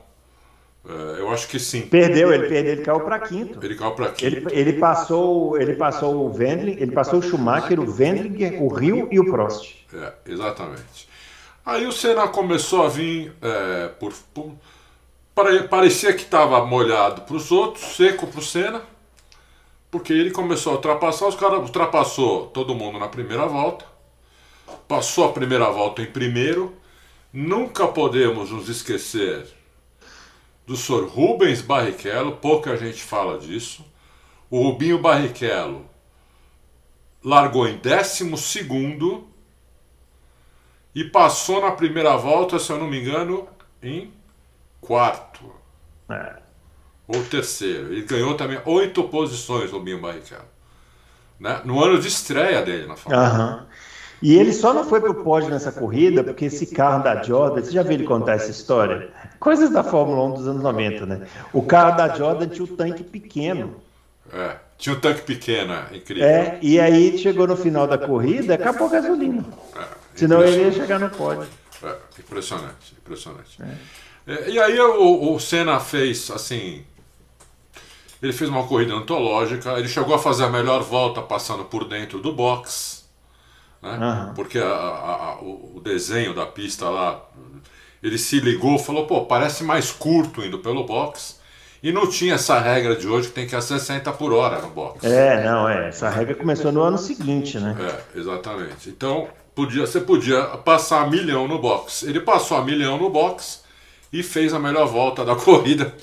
É, 0.87 1.19
eu 1.19 1.29
acho 1.31 1.47
que 1.47 1.59
sim. 1.59 1.81
Perdeu, 1.81 2.31
ele 2.31 2.47
perdeu, 2.47 2.73
ele 2.73 2.81
caiu 2.83 2.99
para 2.99 3.19
quinto. 3.19 3.59
Ele 3.65 3.75
caiu 3.75 3.91
para 3.91 4.11
quinto. 4.11 4.25
Ele, 4.25 4.45
ele, 4.51 4.73
passou, 4.73 5.59
ele 5.59 5.73
passou 5.73 6.15
o 6.15 6.37
Wendling, 6.37 6.77
ele 6.79 6.91
passou 6.91 7.19
o 7.19 7.21
Schumacher, 7.23 7.79
o 7.79 7.91
Wendlinger, 7.91 8.61
o 8.61 8.67
Rio 8.67 9.07
e 9.11 9.19
o 9.19 9.25
Prost. 9.25 9.73
É, 9.93 10.13
exatamente. 10.27 11.09
Aí 11.65 11.87
o 11.87 11.91
Senna 11.91 12.27
começou 12.27 12.85
a 12.85 12.89
vir 12.89 13.33
é, 13.41 13.87
por, 13.87 14.13
por, 14.31 14.55
parecia 15.67 16.13
que 16.13 16.21
estava 16.21 16.63
molhado 16.63 17.21
para 17.21 17.35
os 17.35 17.51
outros, 17.51 17.95
seco 17.95 18.27
para 18.27 18.39
o 18.39 18.43
Senna, 18.43 18.83
porque 19.89 20.13
ele 20.13 20.29
começou 20.29 20.73
a 20.73 20.75
ultrapassar, 20.75 21.27
os 21.27 21.35
caras 21.35 21.59
ultrapassou 21.59 22.47
todo 22.47 22.75
mundo 22.75 22.99
na 22.99 23.07
primeira 23.07 23.47
volta, 23.47 23.83
passou 24.87 25.25
a 25.25 25.33
primeira 25.33 25.67
volta 25.71 26.03
em 26.03 26.05
primeiro. 26.05 26.75
Nunca 27.33 27.87
podemos 27.87 28.51
nos 28.51 28.69
esquecer 28.69 29.47
do 30.67 30.77
Sr. 30.77 31.07
Rubens 31.07 31.61
Barrichello, 31.61 32.33
pouca 32.37 32.77
gente 32.77 33.01
fala 33.01 33.39
disso. 33.39 33.83
O 34.51 34.61
Rubinho 34.61 34.99
Barrichello 34.99 35.89
largou 37.23 37.67
em 37.67 37.77
décimo 37.77 38.37
segundo 38.37 39.27
e 40.95 41.03
passou 41.03 41.61
na 41.61 41.71
primeira 41.71 42.15
volta, 42.15 42.57
se 42.57 42.71
eu 42.71 42.79
não 42.79 42.87
me 42.87 43.01
engano, 43.01 43.45
em 43.83 44.13
quarto. 44.79 45.43
É. 46.09 46.37
Ou 47.05 47.21
terceiro. 47.25 47.91
Ele 47.91 48.03
ganhou 48.03 48.35
também 48.35 48.59
oito 48.65 49.03
posições, 49.03 49.73
o 49.73 49.79
Binho 49.79 49.99
Barrichello. 49.99 50.45
Né? 51.37 51.59
No 51.65 51.83
ano 51.83 51.99
de 51.99 52.07
estreia 52.07 52.61
dele 52.61 52.87
na 52.87 52.95
Fórmula 52.95 53.59
uhum. 53.59 53.75
E 54.21 54.33
ele 54.33 54.53
só 54.53 54.73
não 54.73 54.85
foi 54.85 55.01
pro 55.01 55.13
pódio 55.13 55.49
nessa 55.49 55.71
corrida 55.71 56.23
porque 56.23 56.45
esse 56.45 56.67
carro 56.67 57.03
da 57.03 57.21
Jordan, 57.21 57.61
você 57.61 57.71
já 57.71 57.83
viu 57.83 57.91
ele 57.91 58.05
contar 58.05 58.35
essa 58.35 58.49
história? 58.49 59.09
Coisas 59.39 59.69
da 59.69 59.83
Fórmula 59.83 60.23
1 60.23 60.33
dos 60.33 60.47
anos 60.47 60.63
90, 60.63 61.05
né? 61.05 61.27
O 61.51 61.61
carro 61.61 61.97
da 61.97 62.15
Jordan 62.15 62.47
tinha 62.47 62.63
um 62.63 62.75
tanque 62.75 63.03
pequeno. 63.03 63.75
É, 64.33 64.55
tinha 64.77 64.95
um 64.95 64.99
tanque 64.99 65.21
pequeno, 65.21 65.73
é 65.73 65.97
incrível. 65.97 66.25
É, 66.25 66.57
e 66.61 66.79
aí 66.79 67.17
chegou 67.17 67.45
no 67.45 67.57
final 67.57 67.85
da 67.85 67.97
corrida, 67.97 68.55
acabou 68.55 68.87
a 68.87 68.91
gasolina. 68.91 69.43
É. 69.75 70.04
Senão 70.15 70.43
ele 70.43 70.63
ia 70.63 70.71
chegar 70.71 70.99
no 70.99 71.09
pódio. 71.09 71.47
É, 71.83 71.95
impressionante, 72.19 72.95
impressionante. 72.97 73.57
É, 74.27 74.49
e 74.49 74.59
aí 74.59 74.79
o, 74.79 75.33
o 75.33 75.39
Senna 75.39 75.79
fez 75.79 76.31
assim. 76.31 76.83
Ele 78.21 78.33
fez 78.33 78.49
uma 78.49 78.65
corrida 78.65 78.93
antológica, 78.93 79.73
ele 79.77 79.87
chegou 79.87 80.15
a 80.15 80.19
fazer 80.19 80.45
a 80.45 80.49
melhor 80.49 80.81
volta 80.81 81.21
passando 81.21 81.65
por 81.65 81.87
dentro 81.87 82.19
do 82.19 82.33
box, 82.33 83.03
né? 83.81 83.89
Aham. 83.91 84.33
porque 84.35 84.57
a- 84.57 84.65
a- 84.65 85.15
a- 85.33 85.41
o 85.41 85.73
o 85.75 85.79
desenho 85.81 86.33
da 86.33 86.45
pista 86.45 86.89
lá, 86.89 87.21
ele 88.01 88.17
se 88.17 88.39
ligou, 88.39 88.79
falou, 88.79 89.05
pô, 89.05 89.25
parece 89.25 89.63
mais 89.63 89.91
curto 89.91 90.41
indo 90.41 90.57
pelo 90.59 90.85
box, 90.85 91.39
e 91.83 91.91
não 91.91 92.09
tinha 92.09 92.33
essa 92.35 92.57
regra 92.57 92.95
de 92.95 93.07
hoje 93.07 93.27
que 93.27 93.33
tem 93.35 93.45
que 93.45 93.53
ir 93.53 93.57
a 93.57 93.61
60 93.61 94.11
por 94.13 94.33
hora 94.33 94.59
no 94.61 94.69
box. 94.69 95.05
É, 95.05 95.43
não, 95.43 95.69
é. 95.69 95.89
Essa 95.89 96.09
regra 96.09 96.33
começou 96.33 96.71
no 96.71 96.81
ano 96.81 96.97
seguinte, 96.97 97.59
né? 97.59 97.75
É, 97.79 98.17
exatamente. 98.19 98.89
Então, 98.89 99.27
podia, 99.55 99.87
você 99.87 99.99
podia 100.01 100.41
passar 100.57 101.01
a 101.03 101.07
milhão 101.09 101.47
no 101.47 101.57
box. 101.59 102.03
Ele 102.03 102.19
passou 102.19 102.57
a 102.57 102.63
milhão 102.63 102.97
no 102.97 103.09
box 103.09 103.63
e 104.13 104.21
fez 104.23 104.53
a 104.53 104.59
melhor 104.59 104.85
volta 104.87 105.25
da 105.25 105.35
corrida, 105.35 105.93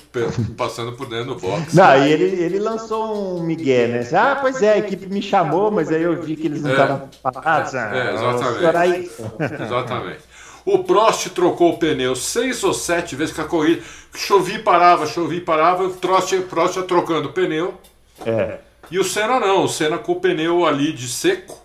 passando 0.57 0.93
por 0.93 1.07
dentro 1.07 1.35
do 1.35 1.39
box. 1.39 1.73
Não, 1.73 2.05
e 2.05 2.11
ele, 2.11 2.23
ele 2.43 2.59
lançou 2.59 3.37
um 3.39 3.43
migué, 3.43 3.87
né? 3.87 4.07
Ah, 4.17 4.37
pois 4.39 4.61
é, 4.61 4.73
a 4.73 4.77
equipe 4.77 5.07
me 5.07 5.21
chamou, 5.21 5.71
mas 5.71 5.89
aí 5.91 6.01
eu 6.03 6.21
vi 6.21 6.35
que 6.35 6.47
eles 6.47 6.61
não 6.61 6.69
É. 6.69 6.73
estavam 6.73 7.09
parados. 7.21 7.73
Ah, 7.75 7.91
É, 7.95 8.13
exatamente. 8.13 9.11
Exatamente. 9.63 10.19
O 10.65 10.79
Prost 10.83 11.27
trocou 11.31 11.73
o 11.73 11.77
pneu 11.77 12.15
seis 12.15 12.63
ou 12.63 12.73
sete 12.73 13.15
vezes 13.17 13.33
que 13.35 13.41
a 13.41 13.45
corrida. 13.45 13.81
Chovia 14.15 14.55
e 14.55 14.59
parava, 14.59 15.05
chovia 15.05 15.39
e 15.39 15.41
parava. 15.41 15.83
O 15.85 15.89
Prost, 15.89 16.33
Prost 16.49 16.77
ia 16.77 16.83
trocando 16.83 17.29
o 17.29 17.33
pneu. 17.33 17.73
É, 18.25 18.59
E 18.89 18.97
o 18.97 19.03
Senna 19.03 19.39
não. 19.41 19.65
O 19.65 19.67
Senna 19.67 19.97
com 19.97 20.13
o 20.13 20.21
pneu 20.21 20.65
ali 20.65 20.93
de 20.93 21.07
seco. 21.09 21.59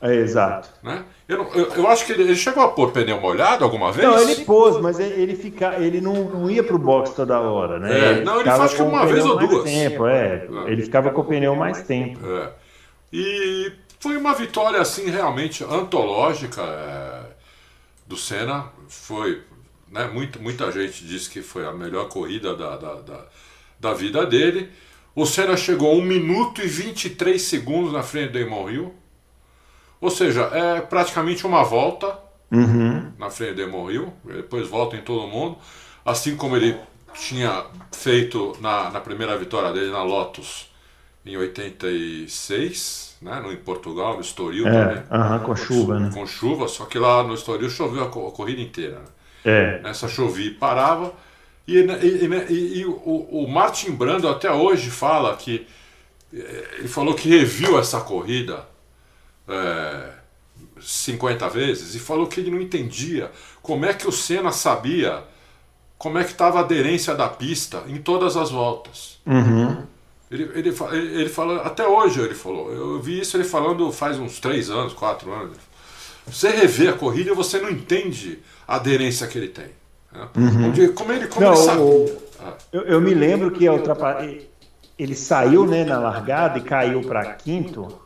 é, 0.00 0.14
exato. 0.16 0.68
Né? 0.82 1.04
Eu, 1.30 1.38
não- 1.38 1.48
eu, 1.54 1.66
eu 1.74 1.86
acho 1.88 2.04
que 2.04 2.12
ele, 2.12 2.22
ele 2.24 2.34
chegou 2.34 2.60
a 2.62 2.68
pôr 2.68 2.90
pneu 2.90 3.20
molhado 3.20 3.62
alguma 3.62 3.92
vez? 3.92 4.06
Não, 4.08 4.18
ele 4.18 4.44
pôs, 4.44 4.80
mas 4.80 4.98
ele, 4.98 5.22
ele, 5.22 5.36
fica, 5.36 5.76
ele 5.78 6.00
não, 6.00 6.24
não 6.24 6.50
ia 6.50 6.64
pro 6.64 6.76
box 6.78 7.10
toda 7.14 7.38
hora, 7.40 7.78
né? 7.78 8.18
É, 8.18 8.24
não, 8.24 8.34
ele 8.34 8.40
ficava 8.40 8.58
faz 8.58 8.74
que 8.74 8.82
uma 8.82 9.06
vez 9.06 9.24
ou 9.24 9.38
duas. 9.38 9.62
Tempo, 9.64 10.06
é. 10.06 10.48
Ele 10.66 10.82
ficava 10.82 11.10
com 11.10 11.20
o 11.20 11.24
pneu 11.24 11.54
mais 11.54 11.82
tempo. 11.82 12.18
É. 12.26 12.50
E 13.12 13.72
foi 14.00 14.16
uma 14.16 14.34
vitória 14.34 14.80
assim 14.80 15.08
realmente 15.08 15.62
antológica 15.62 16.62
é, 16.62 17.20
do 18.06 18.16
Senna. 18.16 18.64
Foi, 18.88 19.42
né, 19.88 20.10
muita, 20.12 20.38
muita 20.40 20.72
gente 20.72 21.04
disse 21.04 21.30
que 21.30 21.42
foi 21.42 21.64
a 21.64 21.72
melhor 21.72 22.08
corrida 22.08 22.56
da, 22.56 22.76
da, 22.76 22.94
da, 22.94 23.26
da 23.78 23.94
vida 23.94 24.26
dele. 24.26 24.68
O 25.14 25.26
Senna 25.26 25.56
chegou 25.56 25.92
a 25.92 25.94
1 25.94 26.02
minuto 26.02 26.60
e 26.60 26.66
23 26.66 27.40
segundos 27.40 27.92
na 27.92 28.02
frente 28.02 28.32
do 28.32 28.38
Damon 28.40 28.68
Hill. 28.70 28.94
Ou 30.00 30.10
seja, 30.10 30.42
é 30.52 30.80
praticamente 30.80 31.46
uma 31.46 31.62
volta 31.62 32.18
Uhum. 32.52 33.12
na 33.18 33.30
frente 33.30 33.54
Damon 33.54 33.90
Hill. 33.90 34.12
Depois 34.24 34.66
volta 34.68 34.96
em 34.96 35.02
todo 35.02 35.26
mundo. 35.28 35.56
Assim 36.04 36.36
como 36.36 36.56
ele 36.56 36.76
tinha 37.14 37.64
feito 37.92 38.56
na, 38.60 38.90
na 38.90 39.00
primeira 39.00 39.36
vitória 39.36 39.72
dele 39.72 39.90
na 39.90 40.02
Lotus 40.02 40.68
em 41.24 41.36
86, 41.36 43.16
né, 43.22 43.40
no, 43.40 43.52
em 43.52 43.56
Portugal, 43.56 44.14
no 44.14 44.20
Estoril 44.20 44.64
também. 44.64 44.96
É, 44.98 45.04
aham, 45.10 45.38
com 45.40 45.54
chuva, 45.56 45.98
né? 46.00 46.10
Com 46.12 46.26
chuva, 46.26 46.66
só 46.68 46.86
que 46.86 46.98
lá 46.98 47.22
no 47.22 47.34
Estoril 47.34 47.68
choveu 47.70 48.02
a, 48.02 48.06
a 48.06 48.08
corrida 48.32 48.60
inteira. 48.60 48.96
né? 48.98 49.04
É. 49.44 49.80
Nessa 49.82 50.08
chovia 50.08 50.46
e 50.46 50.50
parava. 50.54 51.12
E, 51.66 51.76
e, 51.78 51.80
e- 51.82 52.52
e- 52.52 52.78
e 52.80 52.84
o, 52.86 52.92
o 53.30 53.46
Martin 53.48 53.92
Brando 53.92 54.28
até 54.28 54.50
hoje 54.50 54.90
fala 54.90 55.36
que. 55.36 55.66
eh, 56.34 56.68
Ele 56.78 56.88
falou 56.88 57.14
que 57.14 57.28
reviu 57.28 57.78
essa 57.78 58.00
corrida 58.00 58.66
é, 59.50 60.10
50 60.80 61.48
vezes 61.50 61.94
e 61.94 61.98
falou 61.98 62.26
que 62.26 62.40
ele 62.40 62.50
não 62.50 62.60
entendia 62.60 63.30
como 63.62 63.84
é 63.84 63.92
que 63.92 64.08
o 64.08 64.12
Senna 64.12 64.52
sabia 64.52 65.22
como 65.98 66.18
é 66.18 66.24
que 66.24 66.30
estava 66.30 66.58
a 66.58 66.62
aderência 66.62 67.14
da 67.14 67.28
pista 67.28 67.82
em 67.86 67.98
todas 67.98 68.36
as 68.36 68.50
voltas. 68.50 69.18
Uhum. 69.26 69.82
Ele, 70.30 70.44
ele, 70.54 70.68
ele, 70.92 71.20
ele 71.20 71.28
falou, 71.28 71.60
até 71.60 71.86
hoje 71.86 72.20
ele 72.20 72.34
falou, 72.34 72.72
eu 72.72 73.00
vi 73.00 73.20
isso 73.20 73.36
ele 73.36 73.44
falando 73.44 73.90
faz 73.92 74.18
uns 74.18 74.38
3 74.40 74.70
anos, 74.70 74.94
4 74.94 75.30
anos. 75.32 75.58
Você 76.26 76.48
revê 76.50 76.88
a 76.88 76.92
corrida 76.92 77.30
e 77.30 77.34
você 77.34 77.58
não 77.58 77.68
entende 77.68 78.38
a 78.66 78.76
aderência 78.76 79.26
que 79.26 79.36
ele 79.36 79.48
tem. 79.48 79.66
né? 80.12 80.28
Onde- 80.36 80.88
Como 80.90 81.12
ele, 81.12 81.26
como 81.26 81.44
Não, 81.44 81.52
ele 81.54 81.62
sabe. 81.62 81.80
o- 81.80 82.18
Ah, 82.42 82.54
Eu, 82.72 82.82
eu 82.82 83.00
me 83.00 83.12
lembro 83.12 83.50
que 83.50 83.66
a 83.66 83.72
ultrapa... 83.72 84.24
ele 84.98 85.14
saiu 85.16 85.66
né, 85.66 85.84
na 85.84 85.98
largada 85.98 86.58
e 86.58 86.62
caiu 86.62 87.02
para 87.02 87.34
quinto. 87.34 88.00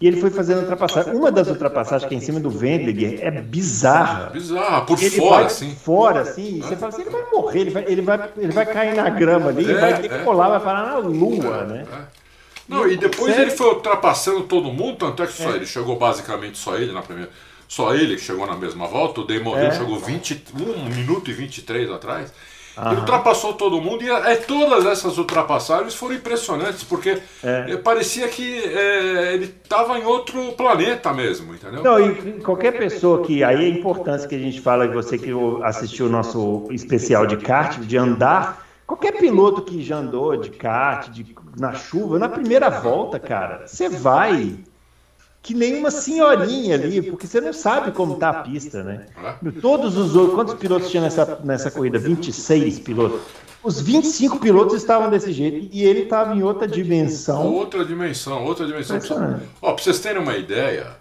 E 0.00 0.06
ele 0.06 0.20
foi 0.20 0.28
fazendo 0.30 0.60
ultrapassagem. 0.60 1.14
Uma 1.14 1.30
das 1.32 1.48
ultrapassagens 1.48 2.08
que 2.08 2.14
é 2.14 2.18
em 2.18 2.20
cima 2.20 2.40
do 2.40 2.48
Wendlinger 2.48 3.20
é 3.22 3.30
bizarra. 3.30 4.30
bizarro, 4.30 4.86
por 4.86 5.00
Ele 5.00 5.10
fora, 5.10 5.46
assim. 5.46 5.74
fora, 5.74 6.20
assim, 6.20 6.60
você 6.60 6.76
fala 6.76 6.92
assim, 6.92 7.02
ele 7.02 7.10
vai 7.10 7.22
morrer, 7.32 7.60
ele 7.60 7.70
vai, 7.70 7.84
ele 7.86 8.02
vai, 8.02 8.30
ele 8.36 8.52
vai 8.52 8.66
cair 8.66 8.94
na 8.94 9.08
grama 9.08 9.50
ali, 9.50 9.70
É, 9.70 9.74
vai 9.80 10.00
ter 10.02 10.08
que 10.08 10.14
é. 10.14 10.18
colar, 10.18 10.48
vai 10.48 10.60
parar 10.60 10.86
na 10.86 10.98
lua, 10.98 11.64
né? 11.64 11.86
É. 11.90 12.24
Não, 12.68 12.88
e 12.88 12.96
depois 12.96 13.38
ele 13.38 13.50
foi 13.50 13.68
ultrapassando 13.68 14.42
todo 14.44 14.72
mundo, 14.72 14.96
tanto 14.98 15.22
é 15.22 15.26
que 15.26 15.32
só 15.34 15.50
ele 15.50 15.66
chegou 15.66 15.96
basicamente 15.98 16.58
só 16.58 16.76
ele 16.76 16.92
na 16.92 17.02
primeira. 17.02 17.30
Só 17.68 17.94
ele 17.94 18.16
que 18.16 18.22
chegou 18.22 18.46
na 18.46 18.56
mesma 18.56 18.86
volta, 18.86 19.20
o 19.20 19.24
Damon 19.26 19.56
Hill 19.56 19.66
É. 19.66 19.70
chegou 19.72 19.98
20, 19.98 20.44
1 20.54 20.84
minuto 20.94 21.30
e 21.30 21.34
23 21.34 21.90
atrás. 21.90 22.32
Ele 22.76 23.00
ultrapassou 23.00 23.54
todo 23.54 23.80
mundo 23.80 24.02
e 24.02 24.10
é, 24.10 24.36
todas 24.36 24.84
essas 24.84 25.16
ultrapassagens 25.16 25.94
foram 25.94 26.14
impressionantes, 26.16 26.82
porque 26.82 27.18
É. 27.42 27.66
é, 27.68 27.76
parecia 27.76 28.26
que 28.28 28.58
é, 28.64 29.34
ele 29.34 29.44
estava 29.62 29.98
em 29.98 30.04
outro 30.04 30.52
planeta 30.52 31.12
mesmo, 31.12 31.54
entendeu? 31.54 31.82
Não, 31.82 32.00
e 32.00 32.40
qualquer 32.40 32.72
pessoa 32.76 33.22
que. 33.22 33.44
Aí 33.44 33.64
a 33.64 33.68
importância 33.68 34.28
que 34.28 34.34
a 34.34 34.38
gente 34.38 34.60
fala, 34.60 34.88
você 34.88 35.16
que 35.16 35.30
assistiu 35.62 36.06
o 36.06 36.08
nosso 36.08 36.66
especial 36.70 37.26
de 37.26 37.36
kart, 37.36 37.78
de 37.78 37.96
andar. 37.96 38.64
Qualquer 38.86 39.12
piloto 39.12 39.62
que 39.62 39.82
já 39.82 39.96
andou 39.96 40.36
de 40.36 40.50
kart, 40.50 41.08
de, 41.08 41.34
na 41.58 41.72
chuva, 41.72 42.18
na 42.18 42.28
primeira 42.28 42.68
volta, 42.68 43.18
cara, 43.18 43.66
você 43.66 43.88
vai 43.88 44.56
que 45.44 45.52
nem 45.52 45.76
uma 45.78 45.90
senhorinha 45.90 46.74
ali, 46.74 47.02
porque 47.02 47.26
você 47.26 47.38
não 47.38 47.52
sabe 47.52 47.92
como 47.92 48.16
tá 48.16 48.30
a 48.30 48.34
pista, 48.42 48.82
né? 48.82 49.06
Todos 49.60 49.94
os 49.94 50.16
outros, 50.16 50.34
quantos 50.34 50.54
pilotos 50.54 50.90
tinha 50.90 51.02
nessa, 51.02 51.38
nessa 51.44 51.70
corrida? 51.70 51.98
26 51.98 52.78
pilotos. 52.78 53.20
Os 53.62 53.78
25 53.78 54.38
pilotos 54.38 54.74
estavam 54.74 55.10
desse 55.10 55.32
jeito 55.32 55.68
e 55.70 55.84
ele 55.84 56.04
estava 56.04 56.34
em 56.34 56.42
outra 56.42 56.66
dimensão. 56.66 57.46
Outra 57.52 57.84
dimensão, 57.84 58.42
outra 58.42 58.66
dimensão. 58.66 59.40
Ó, 59.60 59.72
pra 59.74 59.84
vocês 59.84 60.00
terem 60.00 60.22
uma 60.22 60.34
ideia, 60.34 60.96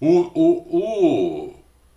o, 0.00 0.30
o, 0.34 0.78
o, 0.78 1.54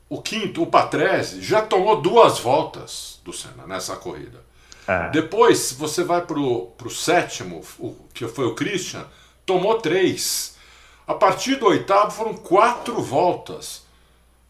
o 0.09 0.21
quinto, 0.21 0.63
o 0.63 0.67
Patrese, 0.67 1.41
já 1.41 1.61
tomou 1.61 2.01
duas 2.01 2.37
voltas 2.37 3.21
do 3.23 3.31
Senna 3.31 3.65
nessa 3.65 3.95
corrida. 3.95 4.45
Ah, 4.85 5.07
Depois 5.07 5.71
você 5.71 6.03
vai 6.03 6.21
pro, 6.21 6.67
pro 6.77 6.89
sétimo, 6.89 7.61
o, 7.79 7.95
que 8.13 8.27
foi 8.27 8.45
o 8.45 8.55
Christian, 8.55 9.05
tomou 9.45 9.75
três. 9.75 10.56
A 11.07 11.13
partir 11.13 11.55
do 11.55 11.67
oitavo 11.67 12.11
foram 12.11 12.33
quatro 12.33 13.01
voltas. 13.01 13.83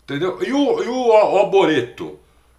Entendeu? 0.04 0.40
E 0.42 0.52
o, 0.54 0.84
e 0.84 0.88
o 0.88 1.12
Alboreto, 1.12 2.18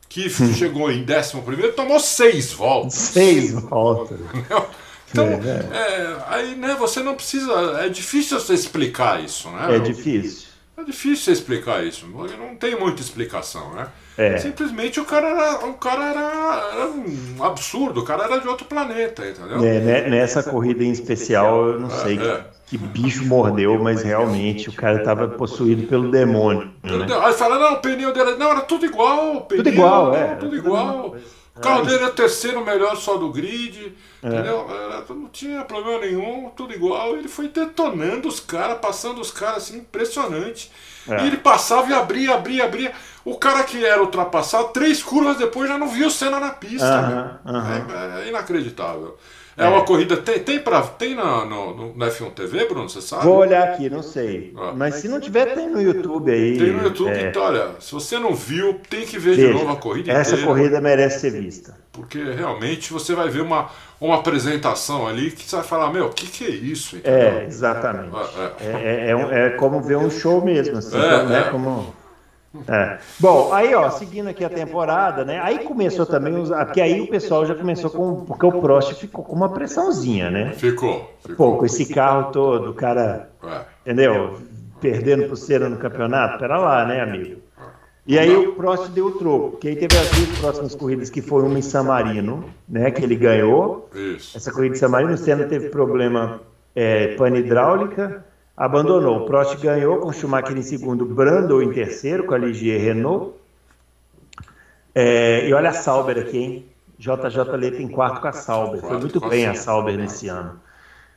que 0.08 0.28
chegou 0.54 0.90
em 0.90 1.04
décimo 1.04 1.42
primeiro, 1.42 1.74
tomou 1.74 1.98
seis 2.00 2.52
voltas. 2.52 2.94
seis 2.94 3.52
voltas. 3.52 4.20
Entendeu? 4.32 4.68
Então, 5.10 5.24
É, 5.24 5.72
é, 5.72 6.16
aí, 6.26 6.54
né, 6.54 6.76
você 6.78 7.00
não 7.02 7.14
precisa. 7.14 7.52
É 7.80 7.88
difícil 7.88 8.38
você 8.38 8.52
explicar 8.54 9.24
isso, 9.24 9.48
né? 9.50 9.76
É 9.76 9.78
difícil. 9.78 10.48
É 10.76 10.84
difícil 10.84 11.24
você 11.24 11.32
explicar 11.32 11.84
isso. 11.84 12.06
Não 12.06 12.54
tem 12.56 12.78
muita 12.78 13.02
explicação, 13.02 13.74
né? 13.74 13.88
É. 14.16 14.36
Simplesmente 14.38 15.00
o 15.00 15.04
cara 15.04 15.28
era, 15.28 15.66
o 15.66 15.74
cara 15.74 16.04
era, 16.10 16.70
era 16.72 16.86
um 16.90 17.42
absurdo, 17.42 18.00
o 18.00 18.04
cara 18.04 18.24
era 18.24 18.38
de 18.38 18.48
outro 18.48 18.66
planeta, 18.66 19.26
entendeu? 19.26 19.64
É, 19.64 19.80
né, 19.80 20.08
nessa 20.08 20.42
corrida 20.42 20.84
em 20.84 20.90
especial, 20.90 21.68
eu 21.68 21.80
não 21.80 21.90
sei 21.90 22.18
é. 22.18 22.44
Que, 22.68 22.76
bicho 22.78 23.24
mordeu, 23.24 23.78
mas 23.82 24.02
realmente 24.02 24.68
o 24.68 24.72
cara 24.72 24.98
estava 24.98 25.28
possuído 25.28 25.86
pelo 25.86 26.10
demônio. 26.10 26.70
Né? 26.82 27.06
Aí 27.22 27.32
fala, 27.32 27.58
não, 27.58 27.74
o 27.74 27.80
pneu 27.80 28.12
dele. 28.12 28.36
Não, 28.36 28.50
era 28.50 28.60
tudo 28.60 28.84
igual. 28.84 29.36
o 29.36 29.40
Pneu, 29.42 29.64
Tudo 29.64 29.68
igual, 29.74 30.14
é. 30.14 30.34
Tudo 30.36 30.56
igual. 30.56 31.16
O 31.56 31.60
carro 31.60 31.84
dele 31.84 32.04
era 32.04 32.10
terceiro 32.12 32.64
melhor 32.64 32.96
só 32.96 33.16
do 33.16 33.30
grid, 33.32 33.92
É. 34.22 34.28
entendeu? 34.28 34.64
Era- 34.70 35.02
não 35.10 35.26
tinha 35.26 35.64
problema 35.64 35.98
nenhum, 36.00 36.50
tudo 36.56 36.72
igual. 36.72 37.16
Ele 37.16 37.26
foi 37.26 37.48
detonando 37.48 38.28
os 38.28 38.38
caras, 38.38 38.78
passando 38.78 39.20
os 39.20 39.30
caras 39.32 39.64
assim, 39.64 39.78
impressionante. 39.78 40.70
É. 41.08 41.24
E 41.24 41.26
ele 41.26 41.38
passava 41.38 41.90
e 41.90 41.94
abria, 41.94 42.34
abria, 42.34 42.64
abria. 42.64 42.92
O 43.24 43.36
cara 43.36 43.64
que 43.64 43.84
era 43.84 44.00
ultrapassado, 44.00 44.68
três 44.68 45.02
curvas 45.02 45.36
depois 45.36 45.68
já 45.68 45.76
não 45.76 45.88
via 45.88 46.06
o 46.06 46.10
Senna 46.10 46.38
na 46.38 46.50
pista. 46.50 46.86
Aham, 46.86 47.38
meu. 47.44 47.54
aham. 47.56 47.86
É, 48.18 48.24
é 48.24 48.28
inacreditável. 48.28 49.16
É, 49.58 49.68
uma 49.68 49.84
corrida. 49.84 50.16
Tem, 50.16 50.38
tem, 50.38 50.58
pra, 50.60 50.82
tem 50.82 51.14
na, 51.14 51.44
no, 51.44 51.74
no, 51.74 51.94
no 51.94 52.06
F1 52.06 52.30
TV, 52.32 52.66
Bruno? 52.66 52.88
Você 52.88 53.00
sabe? 53.02 53.24
Vou 53.24 53.38
olhar 53.38 53.64
aqui, 53.70 53.90
não 53.90 54.02
sei. 54.02 54.52
Ah. 54.56 54.72
Mas 54.76 54.94
se 54.96 55.08
não 55.08 55.20
tiver, 55.20 55.54
tem 55.54 55.68
no 55.68 55.80
YouTube 55.82 56.30
aí. 56.30 56.56
Tem 56.58 56.72
no 56.72 56.82
YouTube, 56.84 57.10
é, 57.10 57.28
então 57.28 57.42
olha, 57.42 57.70
se 57.80 57.92
você 57.92 58.18
não 58.18 58.34
viu, 58.34 58.74
tem 58.88 59.04
que 59.04 59.18
ver 59.18 59.34
de 59.36 59.42
veja. 59.42 59.52
novo 59.54 59.72
a 59.72 59.76
corrida 59.76 60.12
Essa 60.12 60.30
inteira, 60.32 60.46
corrida 60.46 60.80
merece 60.80 61.20
ser 61.20 61.30
vista. 61.32 61.76
porque 61.92 62.22
realmente 62.22 62.92
você 62.92 63.14
vai 63.14 63.28
ver 63.28 63.40
uma, 63.42 63.68
uma 64.00 64.14
apresentação 64.16 65.06
ali 65.08 65.30
que 65.32 65.42
você 65.48 65.56
vai 65.56 65.64
falar, 65.64 65.92
meu, 65.92 66.06
o 66.06 66.10
que, 66.10 66.26
que 66.26 66.44
é 66.44 66.50
isso? 66.50 66.96
entendeu? 66.96 67.18
É, 67.20 67.44
exatamente. 67.44 68.14
É, 68.60 68.64
É, 68.64 69.06
é, 69.06 69.10
é 69.10 69.16
um- 69.16 69.30
é 69.32 69.50
como 69.50 69.80
ver 69.82 69.96
um 69.96 70.08
show 70.10 70.44
mesmo, 70.44 70.78
assim, 70.78 70.96
É, 70.96 71.22
né? 71.24 71.40
é. 71.40 71.42
Como, 71.50 71.92
É. 72.66 72.98
Bom, 73.20 73.52
aí 73.52 73.74
ó, 73.74 73.90
seguindo 73.90 74.28
aqui 74.28 74.44
a 74.44 74.48
temporada, 74.48 75.24
né? 75.24 75.38
Aí 75.42 75.60
começou 75.60 76.06
também 76.06 76.34
os. 76.34 76.48
Porque 76.48 76.80
aí 76.80 77.00
o 77.00 77.06
pessoal 77.06 77.44
já 77.44 77.54
começou 77.54 77.90
com. 77.90 78.24
Porque 78.24 78.46
o 78.46 78.60
Prost 78.60 78.94
ficou 78.94 79.24
com 79.24 79.36
uma 79.36 79.50
pressãozinha, 79.50 80.30
né? 80.30 80.52
Ficou. 80.52 81.10
ficou. 81.20 81.52
Pô, 81.52 81.58
com 81.58 81.66
esse 81.66 81.86
carro 81.92 82.32
todo, 82.32 82.70
o 82.70 82.74
cara. 82.74 83.30
É. 83.44 83.60
Entendeu? 83.82 84.38
Perdendo 84.80 85.28
pulseira 85.28 85.68
no 85.68 85.76
campeonato, 85.76 86.38
pera 86.38 86.56
lá, 86.56 86.86
né, 86.86 87.00
amigo? 87.02 87.40
E 88.06 88.18
aí 88.18 88.34
o 88.34 88.54
Prost 88.54 88.88
deu 88.92 89.06
o 89.06 89.10
troco, 89.18 89.50
porque 89.50 89.68
aí 89.68 89.76
teve 89.76 89.94
as 89.98 90.08
duas 90.10 90.38
próximas 90.38 90.74
corridas 90.74 91.10
que 91.10 91.20
foi 91.20 91.42
uma 91.42 91.58
em 91.58 91.62
San 91.62 91.82
Marino, 91.82 92.44
né? 92.66 92.90
Que 92.90 93.04
ele 93.04 93.16
ganhou. 93.16 93.90
Isso. 93.94 94.34
Essa 94.34 94.50
corrida 94.50 94.72
de 94.72 94.78
San 94.78 94.88
Marino, 94.88 95.12
o 95.12 95.18
Senna 95.18 95.44
teve 95.44 95.68
problema 95.68 96.40
é, 96.74 97.08
pane 97.16 97.40
hidráulica 97.40 98.24
abandonou. 98.58 99.18
O 99.18 99.26
Prost 99.26 99.56
ganhou 99.60 99.98
com 99.98 100.12
Schumacher 100.12 100.56
em 100.56 100.62
segundo, 100.62 101.06
Brando 101.06 101.62
em 101.62 101.72
terceiro 101.72 102.24
com 102.24 102.34
a 102.34 102.38
Ligier 102.38 102.80
Renault. 102.80 103.34
É, 104.92 105.48
e 105.48 105.54
olha 105.54 105.70
a 105.70 105.72
Sauber 105.72 106.18
aqui, 106.18 106.38
hein? 106.38 106.66
JJ 106.98 107.56
Leite 107.56 107.80
em 107.80 107.88
quarto 107.88 108.20
com 108.20 108.26
a 108.26 108.32
Sauber. 108.32 108.80
Foi 108.80 108.98
muito 108.98 109.20
bem 109.20 109.46
a 109.46 109.54
Sauber 109.54 109.96
nesse 109.96 110.26
ano. 110.26 110.60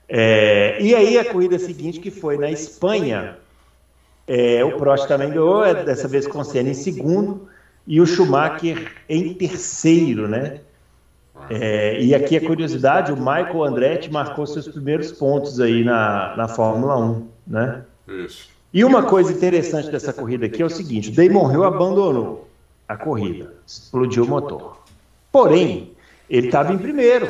É, 0.08 0.78
e 0.80 0.94
aí 0.94 1.18
a 1.18 1.26
corrida 1.26 1.58
seguinte, 1.58 2.00
que 2.00 2.12
foi 2.12 2.38
na 2.38 2.52
Espanha, 2.52 3.38
é, 4.28 4.64
o 4.64 4.78
Prost 4.78 5.08
também 5.08 5.30
ganhou, 5.30 5.66
é, 5.66 5.84
dessa 5.84 6.08
vez 6.08 6.28
com 6.28 6.40
o 6.40 6.44
Senna 6.44 6.70
em 6.70 6.76
segundo, 6.76 7.48
e 7.88 8.00
o 8.00 8.06
Schumacher 8.06 8.92
em 9.10 9.34
terceiro, 9.34 10.28
né? 10.28 10.60
É, 11.50 12.02
e 12.02 12.14
aqui 12.14 12.38
a 12.38 12.46
curiosidade, 12.46 13.12
o 13.12 13.18
Michael 13.18 13.64
Andretti 13.64 14.12
marcou 14.12 14.46
seus 14.46 14.68
primeiros 14.68 15.12
pontos 15.12 15.60
aí 15.60 15.84
na, 15.84 16.36
na 16.36 16.48
Fórmula 16.48 16.98
1, 16.98 17.28
né? 17.48 17.84
Isso. 18.08 18.50
E 18.74 18.86
uma 18.86 19.04
coisa 19.04 19.34
interessante 19.34 19.90
dessa 19.90 20.14
corrida 20.14 20.46
aqui 20.46 20.62
é 20.62 20.66
o 20.66 20.70
seguinte, 20.70 21.10
o 21.10 21.14
Damon 21.14 21.52
Hill 21.52 21.64
abandonou 21.64 22.48
a 22.88 22.96
corrida, 22.96 23.54
explodiu 23.66 24.24
o 24.24 24.28
motor. 24.28 24.78
Porém, 25.32 25.92
ele 26.30 26.48
estava 26.48 26.74
em 26.74 26.78
primeiro, 26.78 27.30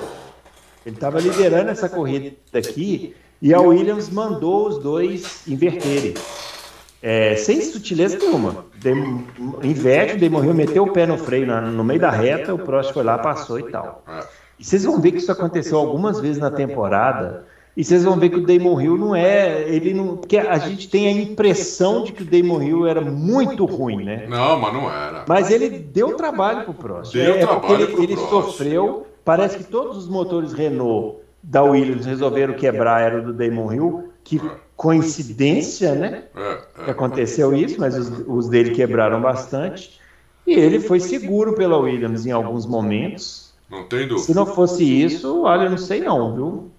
ele 0.86 0.95
estava 0.95 1.20
liderando 1.20 1.72
essa 1.72 1.89
corrida 1.89 2.36
aqui 2.54 3.16
e 3.41 3.54
a 3.54 3.60
Williams 3.60 4.10
mandou 4.10 4.68
os 4.68 4.78
dois 4.78 5.47
inverterem. 5.47 6.14
É, 7.02 7.36
sem 7.36 7.60
sutileza 7.62 8.18
nenhuma. 8.18 8.66
Dem, 8.76 9.26
inverte, 9.64 10.18
demorreu, 10.18 10.54
meteu 10.54 10.84
o 10.84 10.93
pé 10.93 11.06
no 11.08 11.18
freio 11.18 11.47
na, 11.47 11.60
no 11.62 11.84
meio 11.84 11.99
da 11.99 12.12
reta, 12.12 12.54
o 12.54 12.60
Prost 12.60 12.93
foi 12.93 13.04
lá, 13.04 13.18
passou 13.18 13.60
e 13.60 13.72
tal. 13.72 14.04
E 14.60 14.64
vocês 14.64 14.84
vão 14.84 14.99
ver 15.02 15.12
que 15.12 15.18
isso 15.18 15.32
aconteceu 15.32 15.80
algumas 15.80 16.20
vezes 16.20 16.38
na 16.38 16.52
temporada. 16.52 17.45
E 17.76 17.84
vocês 17.84 18.04
vão 18.04 18.18
ver 18.18 18.30
que 18.30 18.36
o 18.36 18.45
Damon 18.45 18.80
Hill 18.82 18.97
não 18.97 19.16
é. 19.16 19.62
Ele 19.62 19.93
não. 19.93 20.18
Porque 20.18 20.38
a 20.38 20.58
gente 20.58 20.89
tem 20.89 21.08
a 21.08 21.12
impressão 21.12 22.04
de 22.04 22.12
que 22.12 22.22
o 22.22 22.26
Damon 22.26 22.62
Hill 22.62 22.86
era 22.86 23.02
muito 23.02 23.66
ruim, 23.66 24.04
né? 24.04 24.28
Não, 24.28 24.60
mas 24.60 24.74
não 24.74 24.91
era. 24.91 25.26
Mas 25.28 25.49
ele 25.49 25.70
deu 25.70 26.16
trabalho 26.16 26.66
pro 26.66 26.74
Prost. 26.74 27.14
Deu 27.14 27.36
é, 27.36 27.39
trabalho 27.39 27.84
ele, 27.84 27.88
pro 27.88 28.04
ele 28.04 28.16
Prost. 28.16 28.30
sofreu. 28.30 29.08
Parece 29.24 29.58
que 29.58 29.64
todos 29.64 29.97
os 29.97 30.10
motores 30.10 30.52
Renault 30.52 31.20
da 31.41 31.64
Williams 31.64 32.06
resolveram 32.06 32.54
quebrar 32.54 33.02
era 33.02 33.22
do 33.22 33.32
Damon 33.34 33.72
Hill. 33.72 34.10
Que 34.24 34.41
coincidência, 34.82 35.94
né? 35.94 36.24
É, 36.36 36.84
que 36.84 36.90
é. 36.90 36.92
aconteceu 36.92 37.54
isso, 37.54 37.80
mas 37.80 37.96
os, 37.96 38.24
os 38.28 38.50
dele 38.50 38.72
quebraram 38.72 39.22
bastante. 39.22 40.00
E 40.46 40.54
ele 40.54 40.80
foi 40.80 41.00
seguro 41.00 41.54
pela 41.54 41.78
Williams 41.78 42.26
em 42.26 42.32
alguns 42.32 42.66
momentos. 42.66 43.54
Não 43.70 43.84
tem 43.84 44.00
Se 44.02 44.08
dúvida. 44.08 44.34
não 44.34 44.46
fosse 44.48 44.84
isso, 44.84 45.44
olha, 45.44 45.66
eu 45.66 45.70
não 45.70 45.78
sei 45.78 46.02
não, 46.02 46.34
viu? 46.34 46.72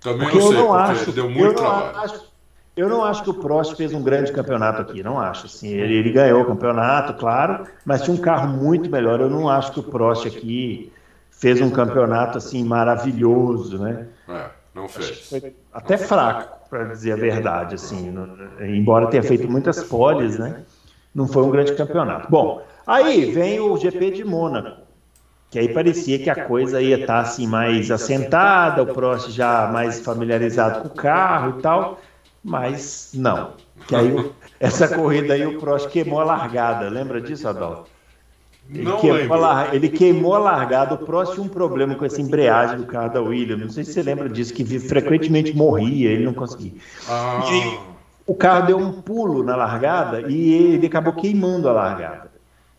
Também 0.00 0.30
Porque 0.30 0.38
não 0.38 0.46
eu 0.46 0.52
sei, 0.52 0.58
não 0.62 0.68
porque 0.68 0.92
acho, 0.92 1.12
deu 1.12 1.24
eu 1.26 1.30
muito 1.30 1.62
não 1.62 1.68
trabalho. 1.70 1.98
acho, 1.98 2.24
eu 2.74 2.88
não 2.88 3.04
acho 3.04 3.22
que 3.22 3.30
o 3.30 3.34
Prost 3.34 3.76
fez 3.76 3.92
um 3.92 4.02
grande 4.02 4.32
campeonato 4.32 4.80
aqui, 4.80 5.02
não 5.02 5.20
acho. 5.20 5.44
Assim, 5.44 5.68
ele, 5.68 5.96
ele 5.96 6.10
ganhou 6.12 6.40
o 6.40 6.46
campeonato, 6.46 7.12
claro, 7.20 7.66
mas 7.84 8.00
tinha 8.00 8.14
um 8.14 8.20
carro 8.20 8.48
muito 8.48 8.88
melhor. 8.88 9.20
Eu 9.20 9.28
não 9.28 9.46
acho 9.46 9.72
que 9.72 9.80
o 9.80 9.82
Prost 9.82 10.26
aqui 10.26 10.90
fez 11.30 11.60
um 11.60 11.70
campeonato 11.70 12.38
assim 12.38 12.64
maravilhoso, 12.64 13.78
né? 13.78 14.06
É, 14.26 14.59
não 14.74 14.88
fez. 14.88 15.28
Foi 15.28 15.54
até 15.72 15.96
fraco, 15.96 16.68
para 16.68 16.84
dizer 16.84 17.12
a 17.12 17.16
verdade, 17.16 17.74
assim, 17.74 18.10
não- 18.10 18.28
embora 18.66 19.06
tenha 19.08 19.22
feito 19.22 19.50
muitas 19.50 19.82
poles, 19.84 20.38
né? 20.38 20.64
Não 21.14 21.26
foi 21.26 21.42
um 21.42 21.50
grande 21.50 21.74
campeonato. 21.74 22.30
Bom, 22.30 22.62
aí 22.86 23.32
vem 23.32 23.58
o 23.60 23.76
GP 23.76 24.10
de 24.10 24.24
Mônaco, 24.24 24.82
que 25.50 25.58
aí 25.58 25.68
parecia 25.68 26.18
que 26.18 26.30
a 26.30 26.46
coisa 26.46 26.80
ia 26.80 26.98
estar 27.00 27.20
assim 27.20 27.46
mais 27.46 27.90
assentada, 27.90 28.82
o 28.82 28.86
Prost 28.86 29.30
já 29.30 29.68
mais 29.72 30.00
familiarizado 30.00 30.82
com 30.82 30.88
o 30.88 30.94
carro 30.94 31.58
e 31.58 31.62
tal, 31.62 32.00
mas 32.42 33.10
não. 33.14 33.54
Que 33.88 33.96
aí 33.96 34.32
essa 34.60 34.88
corrida 34.88 35.34
aí 35.34 35.44
o 35.46 35.58
Prost 35.58 35.88
queimou 35.88 36.20
a 36.20 36.24
largada, 36.24 36.88
lembra 36.88 37.20
disso, 37.20 37.48
Adolfo? 38.70 38.76
Ele, 38.78 38.84
Não 38.84 39.00
queimou 39.00 39.44
a 39.44 39.68
ele 39.74 39.88
queimou 39.88 40.34
a 40.34 40.38
largada. 40.38 40.94
O 40.94 40.98
Prost 40.98 41.34
tinha 41.34 41.44
um 41.44 41.48
problema 41.48 41.94
com 41.94 42.04
essa 42.04 42.20
embreagem 42.20 42.76
do 42.78 42.86
carro 42.86 43.12
da 43.12 43.20
Williams. 43.20 43.62
Não 43.62 43.70
sei 43.70 43.84
se 43.84 43.92
você 43.92 44.02
lembra 44.02 44.28
disso, 44.28 44.54
que 44.54 44.64
frequentemente 44.78 45.56
morria, 45.56 46.10
ele 46.10 46.24
não 46.24 46.34
conseguia. 46.34 46.72
Ah, 47.08 47.40
O 48.26 48.34
carro 48.34 48.66
deu 48.66 48.78
um 48.78 48.92
pulo 49.02 49.42
na 49.42 49.56
largada 49.56 50.30
e 50.30 50.52
ele 50.74 50.86
acabou 50.86 51.12
queimando 51.14 51.68
a 51.68 51.72
largada. 51.72 52.30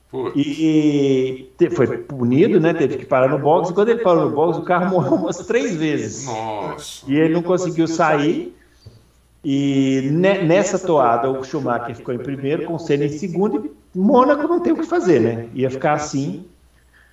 putz. 0.10 0.34
E 0.38 1.50
te- 1.58 1.70
foi 1.70 1.88
punido, 1.98 2.60
né? 2.60 2.74
Teve 2.74 2.98
que 2.98 3.06
parar 3.06 3.28
no 3.30 3.38
box. 3.39 3.70
E 3.70 3.74
quando 3.74 3.89
ele 3.89 4.00
parou 4.02 4.26
no 4.30 4.32
box, 4.36 4.60
o 4.60 4.64
carro 4.64 4.89
morreu 4.89 5.14
umas 5.16 5.38
três 5.46 5.76
vezes. 5.76 6.26
Nossa. 6.26 7.04
E 7.10 7.16
ele 7.16 7.34
não 7.34 7.42
conseguiu 7.44 7.88
sair. 7.88 8.56
E 9.44 10.10
ne- 10.12 10.44
nessa 10.44 10.78
toada, 10.78 11.30
o 11.30 11.44
Schumacher 11.44 11.96
ficou 11.96 12.14
em 12.14 12.20
primeiro, 12.20 12.66
com 12.66 12.76
o 12.76 12.80
Senna 12.80 13.06
em 13.06 13.10
segundo. 13.10 13.76
Mônaco 13.94 14.48
não 14.48 14.60
tem 14.60 14.74
o 14.74 14.78
que 14.78 14.86
fazer, 14.86 15.20
né? 15.20 15.50
Ia 15.54 15.70
ficar 15.70 15.94
assim. 15.94 16.46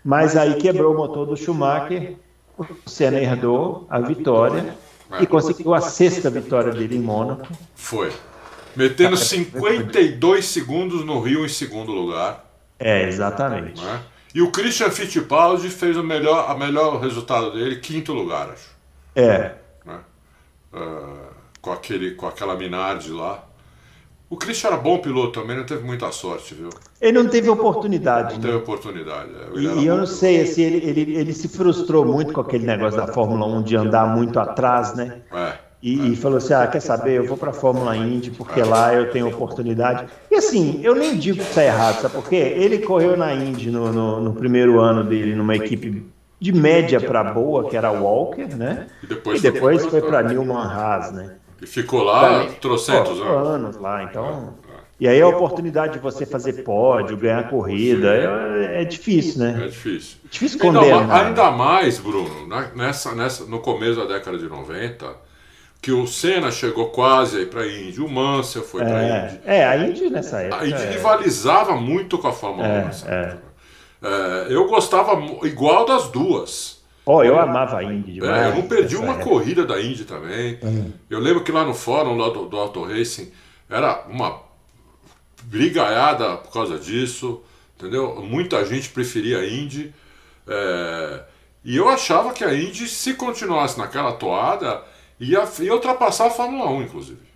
Mas 0.05 0.37
aí 0.37 0.55
quebrou 0.55 0.95
o 0.95 0.97
motor 0.97 1.27
do 1.27 1.37
Schumacher. 1.37 2.17
O 2.57 2.67
Senna 2.89 3.21
herdou 3.21 3.87
a 3.89 4.01
vitória 4.01 4.75
e 5.21 5.27
conseguiu 5.27 5.75
a 5.75 5.81
sexta 5.81 6.29
vitória 6.29 6.73
dele 6.73 6.97
em 6.97 7.01
Mônaco. 7.01 7.47
Foi. 7.75 8.13
Metendo 8.75 9.17
52 9.17 10.45
segundos 10.45 11.05
no 11.05 11.21
Rio 11.21 11.45
em 11.45 11.49
segundo 11.49 11.93
lugar. 11.93 12.45
É, 12.79 13.09
exatamente. 13.09 13.83
Né? 13.83 14.01
E 14.35 14.43
o 14.43 14.53
Christian 14.53 14.91
Fittipaldi 14.91 15.69
fez 15.69 15.97
o 15.97 16.03
melhor, 16.03 16.51
a 16.51 16.55
melhor 16.55 17.01
resultado 17.01 17.53
dele, 17.53 17.77
quinto 17.77 18.13
lugar, 18.13 18.51
acho. 18.51 18.71
É. 19.17 19.55
Né? 19.85 19.99
Ah, 20.73 21.31
com, 21.61 21.73
aquele, 21.73 22.13
com 22.13 22.27
aquela 22.27 22.55
Minardi 22.55 23.11
lá. 23.11 23.45
O 24.31 24.37
Christian 24.37 24.69
era 24.69 24.77
bom 24.77 24.99
piloto 24.99 25.41
também, 25.41 25.57
não 25.57 25.65
teve 25.65 25.83
muita 25.85 26.13
sorte, 26.13 26.55
viu? 26.55 26.69
Ele 27.01 27.13
não 27.19 27.29
teve 27.29 27.49
oportunidade. 27.49 28.35
Não 28.35 28.41
né? 28.41 28.47
teve 28.47 28.57
oportunidade. 28.59 29.31
é, 29.35 29.57
ele 29.57 29.67
E, 29.69 29.83
e 29.83 29.87
eu 29.87 29.95
bom 29.95 30.01
não 30.01 30.07
sei, 30.07 30.43
assim, 30.43 30.63
ele, 30.63 30.87
ele, 30.87 31.17
ele 31.17 31.33
se 31.33 31.49
frustrou 31.49 32.05
muito 32.05 32.33
com 32.35 32.41
aquele 32.43 32.67
negócio 32.67 32.99
da 32.99 33.07
Fórmula 33.07 33.47
1 33.47 33.63
de 33.63 33.77
andar 33.77 34.15
muito 34.15 34.39
atrás, 34.39 34.95
né? 34.95 35.23
É, 35.33 35.53
E, 35.83 36.13
e 36.13 36.17
falou 36.17 36.37
assim: 36.39 36.53
ah, 36.53 36.67
quer 36.67 36.81
saber? 36.81 37.13
Eu 37.13 37.25
vou 37.27 37.39
para 37.39 37.51
a 37.51 37.55
Fórmula 37.55 37.97
Indy 37.97 38.31
porque 38.33 38.61
lá 38.63 38.93
eu 38.93 39.11
tenho 39.11 39.29
oportunidade. 39.29 40.07
E 40.31 40.35
assim, 40.35 40.81
eu 40.83 40.95
nem 40.95 41.17
digo 41.17 41.39
que 41.39 41.45
está 41.49 41.65
errado, 41.65 42.03
sabe 42.03 42.15
por 42.15 42.29
quê? 42.29 42.37
Ele 42.37 42.81
correu 42.81 43.17
na 43.17 43.33
Indy 43.33 43.71
no, 43.71 43.91
no, 43.93 44.21
no 44.21 44.35
primeiro 44.35 44.79
ano 44.79 45.05
dele 45.05 45.35
numa 45.35 45.57
equipe 45.57 46.07
de 46.41 46.53
média 46.53 47.01
para 47.01 47.25
boa, 47.25 47.69
que 47.69 47.77
era 47.77 47.89
a 47.89 47.93
Walker, 47.93 48.55
né? 48.57 48.89
E 49.03 49.07
depois 49.07 49.39
e 49.39 49.41
foi 49.43 49.51
depois 49.53 49.83
pra- 49.83 49.91
foi 49.91 50.03
para 50.03 50.23
Newman 50.23 50.57
Haas, 50.67 51.13
né? 51.13 51.37
E 51.61 51.67
ficou 51.67 52.03
lá 52.03 52.45
Pô, 52.45 52.53
trocentos 52.61 53.21
anos. 53.21 53.49
anos 53.49 53.77
lá, 53.77 54.05
então. 54.05 54.55
E 55.01 55.07
aí 55.07 55.21
a 55.23 55.29
oportunidade 55.29 55.93
de 55.95 55.99
você 56.01 56.27
fazer 56.27 56.65
pódio, 56.65 57.17
ganhar 57.17 57.49
corrida, 57.49 58.09
é, 58.15 58.83
é 58.83 58.85
difícil, 58.85 59.45
É 59.45 59.53
né? 59.53 59.67
difícil. 59.69 60.19
Difícil 60.29 60.61
Ainda, 60.63 60.79
condenar. 60.81 61.07
ma- 61.07 61.23
ainda 61.23 61.51
mais, 61.53 61.99
Bruno, 61.99 62.49
nessa, 62.75 63.15
nessa, 63.15 63.45
no 63.45 63.61
começo 63.61 63.97
da 63.97 64.07
década 64.15 64.37
de 64.39 64.49
90, 64.49 65.07
que 65.81 65.93
o 65.93 66.05
Senna 66.09 66.51
chegou 66.51 66.87
quase 66.91 67.39
aí 67.39 67.47
para 67.47 67.63
a 67.63 67.67
Indy, 67.69 68.01
o 68.01 68.09
Mansell 68.09 68.63
foi 68.65 68.83
para 68.85 68.99
a 68.99 69.03
Indy. 69.05 69.41
É, 69.47 69.59
é, 69.59 69.65
a 69.69 69.77
Indy 69.77 70.11
nessa 70.11 70.41
época. 70.41 70.63
A 70.63 70.67
Indy 70.67 70.83
é. 70.83 70.91
rivalizava 70.91 71.77
muito 71.77 72.19
com 72.19 72.27
a 72.27 72.33
Fórmula 72.33 72.67
1 72.67 72.71
É, 72.73 72.85
nessa 72.85 73.09
é. 73.09 73.21
época. 73.23 73.43
É, 74.03 74.47
eu 74.51 74.67
gostava 74.69 75.13
igual 75.47 75.87
das 75.87 76.09
duas. 76.09 76.78
Ó, 77.11 77.25
eu 77.25 77.41
amava 77.41 77.79
a 77.79 77.85
Indy 77.85 78.13
demais. 78.13 78.37
É, 78.37 78.49
eu 78.51 78.57
não 78.57 78.69
perdi 78.69 78.95
uma 78.95 79.15
época. 79.15 79.25
corrida 79.25 79.65
da 79.65 79.81
Indy 79.81 80.05
também. 80.05 80.59
Eu 81.09 81.19
lembro 81.19 81.43
que 81.43 81.51
lá 81.51 81.65
no 81.65 81.73
fórum 81.73 82.15
lá 82.19 82.29
do, 82.29 82.45
do 82.45 82.57
Auto 82.59 82.85
Racing 82.85 83.33
era 83.67 84.05
uma 84.11 84.43
brigaiada 85.45 86.37
por 86.37 86.53
causa 86.53 86.79
disso, 86.79 87.43
entendeu? 87.79 88.21
Muita 88.21 88.63
gente 88.67 88.91
preferia 88.91 89.39
a 89.39 89.49
Indy. 89.49 89.95
é, 90.47 91.21
e 91.65 91.79
eu 91.79 91.89
achava 91.89 92.35
que 92.35 92.45
a 92.45 92.53
Indy, 92.53 92.87
se 92.87 93.15
continuasse 93.15 93.79
naquela 93.79 94.13
toada, 94.13 94.83
ia, 95.19 95.49
ia 95.61 95.73
ultrapassar 95.73 96.27
a 96.27 96.31
Fórmula 96.31 96.71
1, 96.71 96.83
inclusive. 96.83 97.29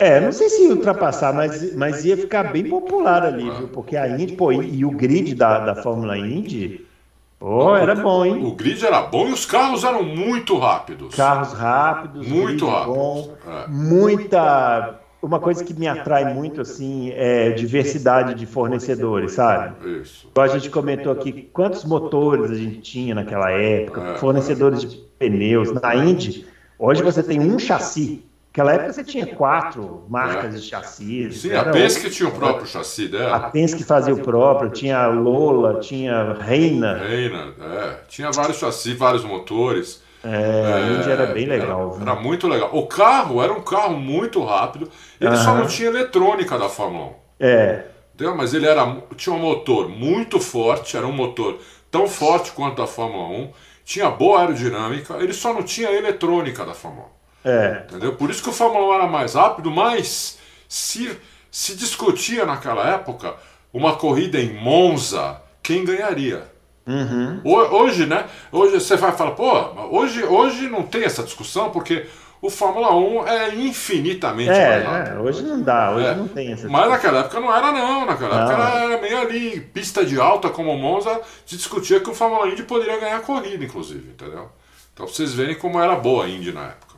É, 0.00 0.18
não 0.18 0.32
sei 0.32 0.48
se 0.48 0.64
ia 0.64 0.70
ultrapassar, 0.70 1.32
mas, 1.32 1.76
mas 1.76 2.04
ia 2.04 2.16
ficar 2.16 2.44
bem 2.44 2.64
popular 2.64 3.22
ali, 3.22 3.48
viu? 3.50 3.68
Porque 3.68 3.96
a 3.96 4.08
Indy, 4.08 4.34
pô, 4.34 4.50
e, 4.50 4.78
e 4.78 4.84
o 4.84 4.90
grid 4.90 5.32
da, 5.34 5.60
da 5.60 5.82
Fórmula 5.82 6.18
Indy, 6.18 6.89
pô, 7.40 7.74
era 7.74 7.96
bom, 7.96 8.20
O 8.20 8.24
hein? 8.26 8.54
grid 8.56 8.84
era 8.86 9.02
bom 9.02 9.26
e 9.28 9.32
os 9.32 9.44
carros 9.44 9.82
eram 9.82 10.04
muito 10.04 10.56
rápidos. 10.58 11.14
Carros 11.16 11.52
rápidos, 11.52 12.28
Muito 12.28 12.66
rápidos, 12.66 12.96
bom, 12.96 13.34
é. 13.48 13.66
muita 13.68 15.00
uma 15.22 15.38
coisa 15.38 15.62
que 15.62 15.74
me 15.74 15.86
atrai 15.86 16.32
muito, 16.32 16.62
assim, 16.62 17.10
é 17.14 17.50
diversidade 17.50 18.34
de 18.34 18.46
fornecedores, 18.46 19.32
sabe? 19.32 20.00
Isso. 20.00 20.28
Igual 20.30 20.46
a 20.46 20.48
gente 20.48 20.70
comentou 20.70 21.12
aqui, 21.12 21.50
quantos 21.52 21.84
motores 21.84 22.50
a 22.50 22.54
gente 22.54 22.80
tinha 22.80 23.14
naquela 23.14 23.50
época, 23.50 24.00
É. 24.00 24.14
fornecedores 24.16 24.80
de 24.80 24.96
pneus. 25.18 25.72
Na 25.72 25.94
Indy, 25.94 26.46
hoje 26.78 27.02
você 27.02 27.22
tem 27.22 27.38
um 27.38 27.58
chassi. 27.58 28.24
Naquela 28.50 28.72
época 28.74 28.92
você 28.92 29.04
tinha 29.04 29.26
quatro 29.26 30.04
marcas 30.08 30.54
É. 30.54 30.58
de 30.58 30.62
chassis. 30.64 31.40
Sim, 31.40 31.52
a 31.52 31.58
Era 31.58 31.70
Penske 31.70 32.10
tinha 32.10 32.28
o 32.28 32.32
próprio 32.32 32.66
chassi 32.66 33.04
A 33.06 33.08
dela. 33.08 33.40
Penske 33.50 33.84
fazia 33.84 34.12
o 34.12 34.20
próprio, 34.20 34.70
tinha 34.70 34.98
a 34.98 35.06
Lola, 35.06 35.78
tinha 35.78 36.16
a 36.16 36.32
Reina. 36.34 36.98
Reina, 36.98 37.54
é. 37.60 38.00
Tinha 38.08 38.32
vários 38.32 38.58
chassis, 38.58 38.98
vários 38.98 39.24
motores. 39.24 40.02
É, 40.24 40.72
a 40.74 40.80
Indy 40.80 41.10
era 41.10 41.26
bem 41.26 41.46
legal. 41.46 41.96
Era, 42.00 42.10
era 42.10 42.20
muito 42.20 42.48
legal. 42.48 42.70
O 42.72 42.86
carro 42.86 43.40
era 43.40 43.52
um 43.52 43.62
carro 43.62 43.96
muito 43.96 44.44
rápido. 44.44 44.90
Ele 45.20 45.36
só 45.36 45.54
não 45.54 45.66
tinha 45.66 45.88
eletrônica 45.88 46.58
da 46.58 46.68
Fórmula 46.68 47.06
1. 47.06 47.12
É, 47.38 47.84
Entendeu? 48.14 48.36
Mas 48.36 48.52
ele 48.52 48.66
era, 48.66 48.96
tinha 49.16 49.34
um 49.34 49.38
motor 49.38 49.88
muito 49.88 50.38
forte, 50.40 50.94
era 50.96 51.06
um 51.06 51.12
motor 51.12 51.58
tão 51.90 52.06
forte 52.06 52.52
quanto 52.52 52.82
a 52.82 52.86
Fórmula 52.86 53.28
1, 53.28 53.50
tinha 53.82 54.10
boa 54.10 54.40
aerodinâmica, 54.40 55.14
ele 55.20 55.32
só 55.32 55.54
não 55.54 55.62
tinha 55.62 55.88
a 55.88 55.94
eletrônica 55.94 56.64
da 56.66 56.74
Fórmula 56.74 57.06
1. 57.06 57.19
É. 57.44 57.84
Entendeu? 57.88 58.14
Por 58.16 58.30
isso 58.30 58.42
que 58.42 58.48
o 58.48 58.52
Fórmula 58.52 58.86
1 58.92 58.94
era 58.94 59.06
mais 59.06 59.34
rápido, 59.34 59.70
mas 59.70 60.38
se, 60.68 61.16
se 61.50 61.74
discutia 61.76 62.44
naquela 62.46 62.86
época 62.88 63.34
uma 63.72 63.96
corrida 63.96 64.38
em 64.40 64.54
Monza, 64.54 65.40
quem 65.62 65.84
ganharia? 65.84 66.50
Uhum. 66.86 67.40
Ho- 67.44 67.76
Hoje, 67.82 68.06
né? 68.06 68.24
Hoje 68.50 68.74
você 68.80 68.96
vai 68.96 69.12
falar, 69.12 69.32
pô, 69.32 69.52
hoje, 69.90 70.24
hoje 70.24 70.68
não 70.68 70.82
tem 70.82 71.04
essa 71.04 71.22
discussão 71.22 71.70
porque 71.70 72.06
o 72.42 72.48
Fórmula 72.50 72.94
1 72.96 73.28
é 73.28 73.54
infinitamente 73.54 74.48
mais 74.48 74.58
É, 74.58 74.78
rápido. 74.78 75.16
é, 75.18 75.20
hoje 75.20 75.42
não 75.42 75.60
dá, 75.62 75.92
hoje 75.92 76.06
É. 76.06 76.14
não 76.14 76.26
tem 76.26 76.52
essa. 76.52 76.68
Mas 76.68 76.88
naquela 76.90 77.20
época 77.20 77.38
não 77.38 77.54
era 77.54 77.70
não, 77.70 78.06
naquela 78.06 78.34
Não. 78.44 78.50
época 78.50 78.68
era 78.78 79.00
meio 79.02 79.18
ali, 79.20 79.60
pista 79.60 80.04
de 80.04 80.18
alta 80.18 80.48
como 80.48 80.76
Monza, 80.76 81.20
se 81.44 81.56
discutia 81.56 82.00
que 82.00 82.08
o 82.10 82.14
Fórmula 82.14 82.48
Indy 82.48 82.62
poderia 82.62 82.98
ganhar 82.98 83.18
a 83.18 83.20
corrida, 83.20 83.62
inclusive, 83.64 84.08
entendeu? 84.10 84.50
Então 84.94 85.04
pra 85.06 85.14
vocês 85.14 85.32
verem 85.34 85.54
como 85.54 85.78
era 85.80 85.94
boa 85.96 86.24
a 86.24 86.28
Indy 86.28 86.50
na 86.50 86.64
época. 86.64 86.89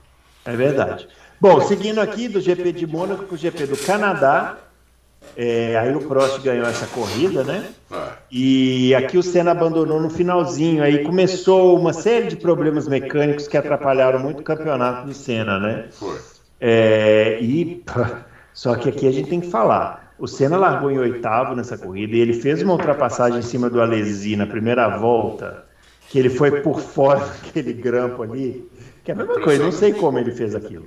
É 0.45 0.57
verdade. 0.57 1.09
Bom, 1.40 1.61
seguindo 1.61 2.01
aqui 2.01 2.28
do 2.28 2.40
GP 2.40 2.72
de 2.72 2.86
Mônaco 2.86 3.24
para 3.24 3.34
o 3.34 3.38
GP 3.38 3.66
do 3.66 3.76
Canadá, 3.76 4.59
é, 5.36 5.76
aí 5.78 5.95
o 5.95 6.01
Prost 6.01 6.40
ganhou 6.43 6.66
essa 6.66 6.86
corrida, 6.86 7.43
né? 7.43 7.70
E 8.30 8.95
aqui 8.95 9.16
o 9.16 9.22
Senna 9.22 9.53
abandonou 9.53 10.01
no 10.01 10.11
finalzinho, 10.11 10.82
aí 10.82 11.05
começou 11.05 11.78
uma 11.78 11.93
série 11.93 12.28
de 12.28 12.36
problemas 12.36 12.86
mecânicos 12.86 13.49
que 13.49 13.57
atrapalharam 13.57 14.18
muito 14.18 14.40
o 14.40 14.45
campeonato 14.45 15.07
do 15.07 15.14
Senna, 15.14 15.59
né? 15.59 15.88
foi. 15.90 16.18
É, 16.61 17.38
e 17.40 17.82
só 18.53 18.76
que 18.76 18.88
aqui 18.88 19.09
a 19.09 19.12
gente 19.12 19.28
tem 19.28 19.40
que 19.40 19.51
falar. 19.51 20.14
O 20.18 20.28
Senna 20.28 20.57
largou 20.57 20.90
em 20.90 20.99
oitavo 20.99 21.57
nessa 21.57 21.76
corrida 21.76 22.14
e 22.14 22.20
ele 22.20 22.34
fez 22.34 22.62
uma 22.62 22.74
ultrapassagem 22.74 23.40
em 23.40 23.43
cima 23.43 23.68
do 23.68 23.80
Alesi 23.80 24.36
na 24.36 24.47
primeira 24.47 24.97
volta, 24.97 25.64
que 26.09 26.18
ele 26.18 26.30
foi 26.30 26.61
por 26.61 26.80
fora 26.80 27.18
daquele 27.43 27.72
grampo 27.72 28.22
ali, 28.22 28.70
que 29.05 29.11
é 29.11 29.14
a 29.14 29.16
mesma 29.16 29.40
coisa, 29.40 29.64
não 29.64 29.72
sei 29.72 29.92
como 29.92 30.18
ele 30.18 30.30
fez 30.32 30.55
aquilo. 30.55 30.84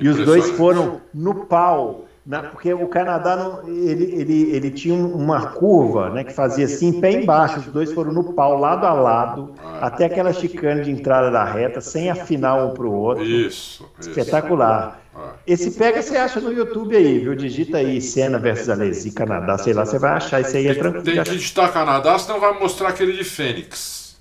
E 0.00 0.08
os 0.08 0.16
dois 0.24 0.50
foram 0.50 1.00
no 1.14 1.46
pau, 1.46 2.04
na- 2.26 2.42
porque 2.42 2.72
o 2.74 2.88
Canadá 2.88 3.36
não- 3.36 3.68
ele, 3.68 4.04
ele, 4.20 4.50
ele 4.56 4.70
tinha 4.70 4.94
um- 4.94 5.14
uma 5.14 5.46
curva 5.52 6.10
né, 6.10 6.24
que 6.24 6.32
fazia 6.32 6.64
assim, 6.64 7.00
pé 7.00 7.12
embaixo, 7.12 7.60
os 7.60 7.66
dois 7.66 7.92
foram 7.92 8.12
no 8.12 8.32
pau, 8.32 8.58
lado 8.58 8.84
a 8.86 8.92
lado, 8.92 9.54
até 9.80 10.06
aquela 10.06 10.32
chicane 10.32 10.82
de 10.84 10.90
entrada 10.90 11.30
da 11.30 11.44
reta, 11.44 11.80
sem 11.80 12.10
afinar 12.10 12.56
um 12.64 12.74
para 12.74 12.86
o 12.86 12.92
outro. 12.92 13.24
Isso. 13.24 13.88
Espetacular. 14.00 15.00
É. 15.16 15.52
Esse 15.52 15.70
pega 15.70 16.02
você 16.02 16.16
acha 16.16 16.40
no 16.40 16.52
YouTube 16.52 16.96
aí, 16.96 17.20
viu? 17.20 17.36
Digita 17.36 17.76
aí 17.78 18.00
Senna 18.00 18.36
versus 18.38 18.68
Alesi, 18.68 19.12
Canadá, 19.12 19.56
sei 19.58 19.72
lá, 19.72 19.86
você 19.86 19.96
vai 19.98 20.12
achar 20.14 20.40
isso 20.40 20.56
aí 20.56 20.66
é 20.66 20.74
tranquilo. 20.74 21.04
Tem 21.04 21.22
que 21.22 21.30
digitar 21.30 21.72
Canadá, 21.72 22.18
senão 22.18 22.40
vai 22.40 22.58
mostrar 22.58 22.88
aquele 22.88 23.12
de 23.12 23.22
Fênix. 23.22 24.16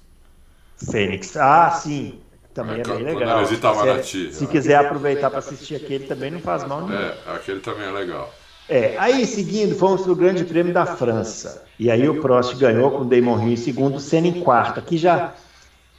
Fênix. 0.92 1.36
Ah, 1.38 1.72
sim. 1.72 2.20
Também 2.54 2.78
é 2.78 2.82
É, 2.82 2.84
bem 2.84 3.04
legal. 3.04 3.46
Se- 3.46 3.58
tia. 4.04 4.32
Se 4.32 4.48
quiser 4.48 4.76
aproveitar 4.76 5.30
para 5.30 5.40
assistir 5.40 5.76
aquele, 5.76 6.06
também 6.06 6.30
não 6.32 6.40
faz 6.40 6.64
mal 6.68 6.82
nenhum. 6.88 7.00
É, 7.00 7.14
aquele 7.36 7.60
também 7.60 7.88
é 7.88 7.92
legal. 7.92 8.34
É, 8.70 8.96
aí 8.98 9.26
seguindo, 9.26 9.76
fomos 9.76 10.04
para 10.04 10.12
o 10.12 10.16
Grande 10.16 10.44
Prêmio 10.46 10.74
da 10.74 10.86
França. 10.86 11.64
E 11.78 11.92
aí 11.92 12.08
o 12.08 12.22
Prost 12.22 12.56
ganhou 12.58 12.92
com 12.92 13.00
o 13.00 13.06
Damon 13.06 13.42
Hill 13.42 13.54
em 13.54 13.58
segundo, 13.58 14.00
Senna 14.00 14.28
em 14.28 14.42
quarto. 14.42 14.80
Aqui 14.80 14.98
já. 14.98 15.34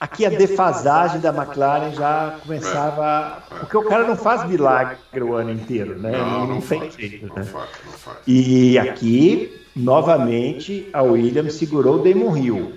Aqui 0.00 0.26
a 0.26 0.30
defasagem 0.30 1.20
da 1.20 1.30
McLaren 1.30 1.92
já 1.92 2.36
começava. 2.42 3.42
Porque 3.60 3.76
o 3.76 3.84
cara 3.84 4.06
não 4.06 4.16
faz 4.16 4.46
milagre 4.46 4.98
o 5.20 5.34
ano 5.34 5.50
inteiro, 5.50 5.98
né? 5.98 6.12
Não, 6.12 6.46
não 6.46 6.60
tem 6.60 6.80
faz. 6.80 6.94
jeito, 6.94 7.26
Não 7.26 7.36
né? 7.36 7.42
faz, 7.44 7.68
não 7.86 7.92
faz. 7.92 8.18
E 8.26 8.78
aqui, 8.78 9.62
novamente, 9.74 10.88
a 10.92 11.02
Williams 11.02 11.54
segurou 11.54 11.96
o 11.96 11.98
Damon 12.02 12.36
Hill. 12.36 12.72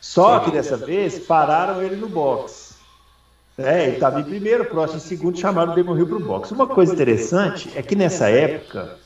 Só 0.00 0.40
que 0.40 0.50
dessa 0.50 0.76
vez 0.76 1.18
pararam 1.18 1.82
ele 1.82 1.96
no 1.96 2.08
box. 2.08 2.63
É, 3.56 3.84
ele 3.84 3.94
estava 3.94 4.20
em 4.20 4.24
primeiro, 4.24 4.64
próximo 4.64 4.98
em 4.98 5.02
segundo, 5.02 5.38
chamaram 5.38 5.72
o 5.72 5.76
Damon 5.76 5.96
Hill 5.96 6.06
para 6.08 6.16
o 6.16 6.20
box. 6.20 6.50
Uma 6.50 6.66
coisa 6.66 6.92
interessante 6.92 7.70
é 7.76 7.82
que 7.82 7.94
nessa 7.94 8.28
época 8.28 8.98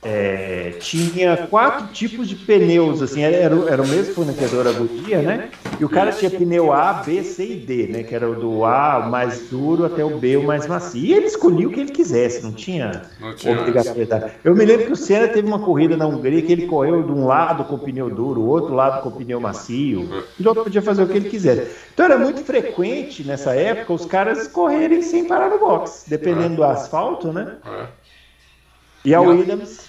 é, 0.00 0.74
tinha 0.78 1.36
quatro 1.48 1.88
tipos 1.88 2.28
de 2.28 2.36
pneus, 2.36 3.02
assim, 3.02 3.20
era, 3.22 3.36
era, 3.68 3.82
o- 3.82 3.88
mesmo 3.88 4.14
fornecedor 4.14 4.64
a 4.68 4.70
Goodyear, 4.72 5.22
né? 5.22 5.48
E 5.80 5.84
o 5.84 5.88
cara 5.88 6.12
tinha 6.12 6.30
pneu 6.30 6.72
A, 6.72 6.92
B, 7.04 7.24
C 7.24 7.44
e 7.44 7.56
D, 7.56 7.88
né? 7.88 8.02
Que 8.04 8.14
era 8.14 8.30
o 8.30 8.36
do 8.36 8.64
A, 8.64 8.98
o 9.04 9.10
mais 9.10 9.48
duro, 9.50 9.84
até 9.84 10.04
o 10.04 10.16
B, 10.16 10.36
o 10.36 10.44
mais 10.44 10.68
macio. 10.68 11.00
E 11.04 11.12
ele 11.12 11.26
escolhia 11.26 11.66
o 11.66 11.72
que 11.72 11.80
ele 11.80 11.90
quisesse, 11.90 12.44
não 12.44 12.52
tinha, 12.52 13.02
Não 13.20 13.34
tinha 13.34 13.58
obrigatoriedade. 13.58 14.32
Eu 14.44 14.54
me 14.54 14.64
lembro 14.64 14.86
que 14.86 14.92
o 14.92 14.96
Senna 14.96 15.26
teve 15.26 15.48
uma 15.48 15.58
corrida 15.58 15.96
na 15.96 16.06
Hungria 16.06 16.42
que 16.42 16.52
ele 16.52 16.66
correu 16.68 17.02
de 17.02 17.10
um 17.10 17.26
lado 17.26 17.64
com 17.64 17.76
pneu 17.76 18.08
duro, 18.08 18.40
o 18.40 18.46
outro 18.46 18.74
lado 18.74 19.02
com 19.02 19.10
pneu 19.10 19.40
macio. 19.40 20.02
O 20.02 20.36
piloto 20.36 20.62
podia 20.62 20.80
fazer 20.80 21.02
o 21.02 21.08
que 21.08 21.16
ele 21.16 21.28
quisesse. 21.28 21.72
Então 21.92 22.06
era 22.06 22.16
muito 22.16 22.40
frequente 22.44 23.24
nessa 23.24 23.52
época 23.52 23.92
os 23.94 24.06
caras 24.06 24.46
correrem 24.46 25.02
sem 25.02 25.24
parar 25.26 25.50
no 25.50 25.58
box, 25.58 26.04
dependendo 26.06 26.54
do 26.56 26.62
asfalto, 26.64 27.32
né? 27.32 27.56
É. 27.66 27.86
E 29.04 29.14
a 29.14 29.20
Williams 29.20 29.87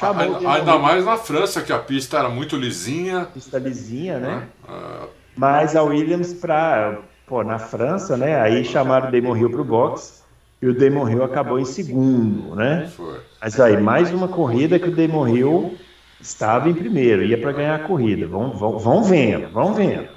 chamou 0.00 0.22
Ainda, 0.22 0.38
de 0.38 0.46
ainda 0.46 0.78
mais 0.78 1.04
na 1.04 1.16
França, 1.16 1.62
que 1.62 1.72
a 1.72 1.78
pista 1.78 2.18
era 2.18 2.28
muito 2.28 2.56
lisinha. 2.56 3.28
pista 3.32 3.58
lisinha, 3.58 4.18
né? 4.18 4.48
Ah, 4.68 5.06
Mas 5.36 5.76
a 5.76 5.82
Williams 5.82 6.32
para 6.34 6.98
pô, 7.26 7.44
na 7.44 7.58
França, 7.58 8.16
né? 8.16 8.40
Aí 8.40 8.64
chamaram 8.64 9.08
o 9.08 9.12
Damon 9.12 9.36
Hill 9.36 9.50
para 9.50 9.60
o 9.60 9.64
box 9.64 10.24
e 10.60 10.66
o 10.66 10.74
Damon 10.74 11.08
Hill 11.08 11.22
acabou 11.22 11.58
em 11.58 11.64
segundo, 11.64 12.56
né? 12.56 12.90
foi. 12.96 13.20
Mas 13.40 13.60
aí 13.60 13.80
mais 13.80 14.12
uma 14.12 14.28
corrida 14.28 14.78
que 14.78 14.88
o 14.88 14.94
Damon 14.94 15.28
Hill 15.28 15.78
estava 16.20 16.68
em 16.68 16.74
primeiro, 16.74 17.22
ia 17.22 17.38
para 17.38 17.52
ganhar 17.52 17.76
a 17.76 17.78
corrida. 17.78 18.26
Vão, 18.26 18.52
vão, 18.52 18.78
vão 18.78 19.02
vendo, 19.02 19.48
vão 19.50 19.72
vendo. 19.72 20.08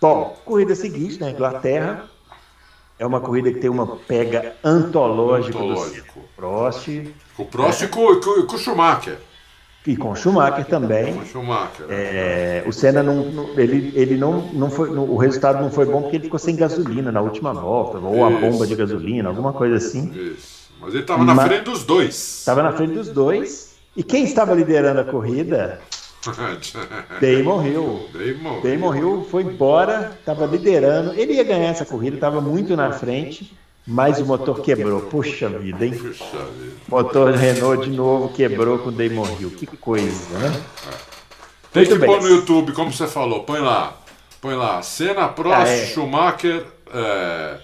Bom, 0.00 0.36
corrida 0.44 0.74
seguinte 0.74 1.18
na 1.18 1.30
Inglaterra 1.30 2.04
é 2.98 3.06
uma 3.06 3.20
corrida 3.20 3.52
que 3.52 3.60
tem 3.60 3.70
uma 3.70 3.86
pega 3.86 4.54
antológica 4.62 5.58
do 5.58 5.64
Antológico. 5.64 6.20
Prost 6.36 6.88
Com 7.36 7.42
o 7.42 7.46
Prost 7.46 7.82
e 7.82 7.88
com, 7.88 8.20
com, 8.46 8.54
o 8.54 8.58
Schumacher. 8.58 9.18
e 9.86 9.96
com 9.96 10.10
o 10.12 10.16
Schumacher 10.16 10.64
também. 10.66 11.14
Com 11.14 11.20
o 11.20 11.26
Schumacher. 11.26 11.86
É, 11.90 12.62
o 12.66 12.72
Senna 12.72 13.02
não, 13.02 13.24
não- 13.24 13.50
ele, 13.58 13.92
ele 13.94 14.16
não, 14.16 14.40
não 14.52 14.70
foi, 14.70 14.90
não- 14.90 15.04
o 15.10 15.16
resultado 15.16 15.60
não 15.60 15.70
foi 15.70 15.84
bom 15.86 16.02
porque 16.02 16.16
ele 16.16 16.24
ficou 16.24 16.38
sem 16.38 16.54
gasolina 16.56 17.10
na 17.10 17.20
última 17.20 17.52
volta, 17.52 17.98
ou 17.98 18.24
a 18.24 18.30
Isso. 18.30 18.40
bomba 18.40 18.66
de 18.66 18.74
gasolina, 18.76 19.28
alguma 19.28 19.52
coisa 19.52 19.76
assim. 19.76 20.10
Isso. 20.14 20.64
Mas 20.80 20.92
ele 20.94 21.02
estava 21.02 21.24
na 21.24 21.34
Mas- 21.34 21.46
frente 21.48 21.64
dos 21.64 21.84
dois. 21.84 22.14
Estava 22.14 22.62
na 22.62 22.72
frente 22.72 22.92
dos 22.94 23.08
dois. 23.08 23.74
E 23.96 24.02
quem 24.02 24.24
estava 24.24 24.54
liderando 24.54 25.00
a 25.00 25.04
corrida? 25.04 25.80
Damon 27.20 27.66
Hill. 27.66 28.08
Damon. 28.12 28.60
Damon 28.60 28.94
Hill 28.96 29.26
foi 29.30 29.42
embora, 29.42 30.16
estava 30.18 30.46
liderando. 30.46 31.12
Ele 31.14 31.34
ia 31.34 31.44
ganhar 31.44 31.68
essa 31.70 31.84
corrida, 31.84 32.16
estava 32.16 32.40
muito 32.40 32.76
na 32.76 32.92
frente, 32.92 33.56
mas 33.86 34.20
o 34.20 34.24
motor 34.26 34.60
quebrou. 34.60 35.00
Puxa 35.02 35.48
vida, 35.48 35.86
hein? 35.86 36.00
Motor 36.88 37.32
Renault 37.32 37.84
de 37.88 37.96
novo 37.96 38.28
quebrou 38.30 38.78
com 38.78 38.88
o 38.88 38.92
Damon 38.92 39.26
Hill. 39.38 39.50
Que 39.50 39.66
coisa, 39.66 40.38
né? 40.38 40.52
Tem 41.72 41.84
que 41.86 41.98
pôr 41.98 42.22
no 42.22 42.28
YouTube, 42.28 42.72
como 42.72 42.92
você 42.92 43.06
falou. 43.06 43.42
Põe 43.44 43.60
lá. 43.60 43.96
Põe 44.40 44.54
lá. 44.54 44.80
Senna, 44.82 45.28
Prost, 45.28 45.56
Ah, 45.56 45.68
é. 45.68 45.86
Schumacher, 45.86 46.64
é, 46.92 47.56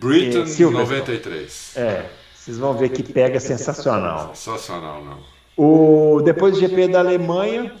Britain 0.00 0.42
É, 0.42 0.46
Silverstone. 0.46 0.72
93. 1.00 1.72
É, 1.76 2.04
vocês 2.34 2.56
vão 2.58 2.72
ver 2.74 2.88
que 2.90 3.02
pega 3.02 3.38
sensacional. 3.40 4.30
Sensacional, 4.34 5.02
não. 5.04 5.18
O, 5.56 6.22
depois 6.22 6.54
do 6.54 6.60
GP 6.60 6.88
da 6.88 7.00
Alemanha, 7.00 7.72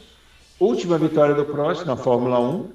última 0.60 0.98
vitória 0.98 1.34
do 1.34 1.44
Prost 1.44 1.84
na 1.84 1.96
Fórmula 1.96 2.38
1. 2.40 2.70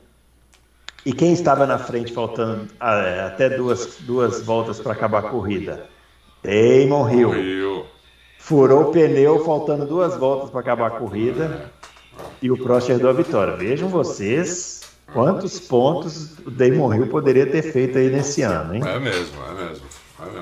E 1.05 1.11
quem 1.11 1.33
estava 1.33 1.65
na 1.67 1.77
frente, 1.77 2.13
faltando 2.13 2.67
ah, 2.79 3.25
até 3.27 3.49
duas, 3.49 3.97
duas 4.01 4.41
voltas 4.41 4.79
para 4.79 4.93
acabar 4.93 5.19
a 5.19 5.29
corrida? 5.29 5.87
Damon 6.41 7.09
Hill. 7.09 7.85
Furou 8.39 8.83
o 8.83 8.91
pneu, 8.91 9.43
faltando 9.43 9.85
duas 9.85 10.17
voltas 10.17 10.49
para 10.49 10.59
acabar 10.61 10.87
a 10.87 10.91
corrida. 10.91 11.71
E 12.41 12.49
o 12.51 12.57
Prost 12.57 12.89
herdou 12.89 13.09
a 13.09 13.13
vitória. 13.13 13.55
Vejam 13.55 13.89
vocês 13.89 14.81
quantos 15.11 15.59
pontos 15.59 16.37
o 16.45 16.51
Damon 16.51 16.93
Hill 16.93 17.07
poderia 17.07 17.45
ter 17.45 17.61
feito 17.61 17.97
aí 17.97 18.09
nesse 18.09 18.41
ano, 18.41 18.75
hein? 18.75 18.81
É 18.85 18.99
mesmo, 18.99 19.35
é 19.49 19.65
mesmo. 19.65 19.85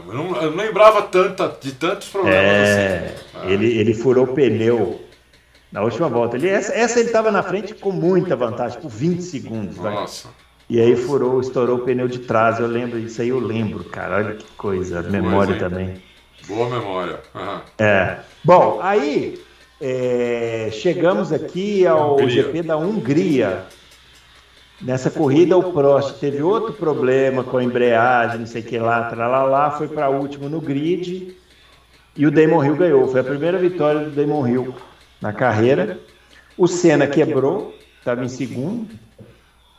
Eu 0.08 0.14
não, 0.14 0.36
eu 0.42 0.52
não 0.52 0.58
lembrava 0.58 1.02
tanta, 1.04 1.56
de 1.60 1.72
tantos 1.72 2.10
problemas 2.10 2.39
É, 2.39 3.16
assim. 3.36 3.52
ele, 3.52 3.80
ele 3.80 3.94
furou 3.96 4.26
o 4.26 4.34
pneu 4.34 5.01
na 5.72 5.82
última 5.82 6.09
volta. 6.09 6.36
Ele, 6.36 6.49
essa, 6.49 6.74
essa 6.74 6.99
ele 6.99 7.07
estava 7.07 7.32
na 7.32 7.41
frente 7.41 7.74
com 7.74 7.91
muita 7.91 8.36
vantagem, 8.36 8.80
por 8.80 8.89
20 8.89 9.22
segundos. 9.22 9.78
vai. 9.78 9.93
Nossa. 9.93 10.30
E 10.69 10.80
aí 10.80 10.95
furou, 10.95 11.41
estourou 11.41 11.78
o 11.78 11.80
pneu 11.80 12.07
de 12.07 12.19
trás. 12.19 12.59
Eu 12.59 12.67
lembro 12.67 12.99
disso 12.99 13.22
aí, 13.22 13.30
eu 13.30 13.39
lembro, 13.39 13.84
cara. 13.84 14.17
Olha 14.17 14.36
que 14.36 14.45
coisa, 14.53 15.01
memória 15.01 15.53
hein? 15.53 15.59
também. 15.59 16.01
Boa 16.47 16.69
memória. 16.69 17.19
Aham. 17.36 17.61
É. 17.78 18.19
Bom, 18.43 18.80
aí 18.82 19.38
é, 19.82 20.69
chegamos 20.72 21.34
aqui 21.34 21.86
ao 21.86 22.13
Hungria. 22.13 22.43
GP 22.43 22.63
da 22.63 22.78
Hungria. 22.78 23.65
Nessa 24.82 25.11
corrida, 25.11 25.57
o 25.57 25.72
Prost 25.74 26.19
teve 26.19 26.41
outro 26.41 26.74
problema 26.74 27.43
com 27.43 27.57
a 27.57 27.63
embreagem, 27.63 28.39
não 28.39 28.47
sei 28.47 28.61
o 28.61 28.65
que 28.65 28.80
lá, 28.80 29.03
tralalá, 29.03 29.72
foi 29.72 29.88
para 29.88 30.09
último 30.09 30.49
no 30.49 30.59
grid 30.59 31.36
e 32.15 32.26
o 32.26 32.32
Damon 32.32 32.63
Hill 32.63 32.76
ganhou. 32.76 33.07
Foi 33.07 33.19
a 33.19 33.24
primeira 33.24 33.59
vitória 33.59 34.01
do 34.01 34.09
Damon 34.09 34.47
Hill 34.47 34.76
na 35.22 35.32
carreira. 35.32 35.99
O 36.57 36.67
Senna 36.67 37.07
quebrou, 37.07 37.74
estava 37.99 38.24
em 38.26 38.30
segundo. 38.30 38.89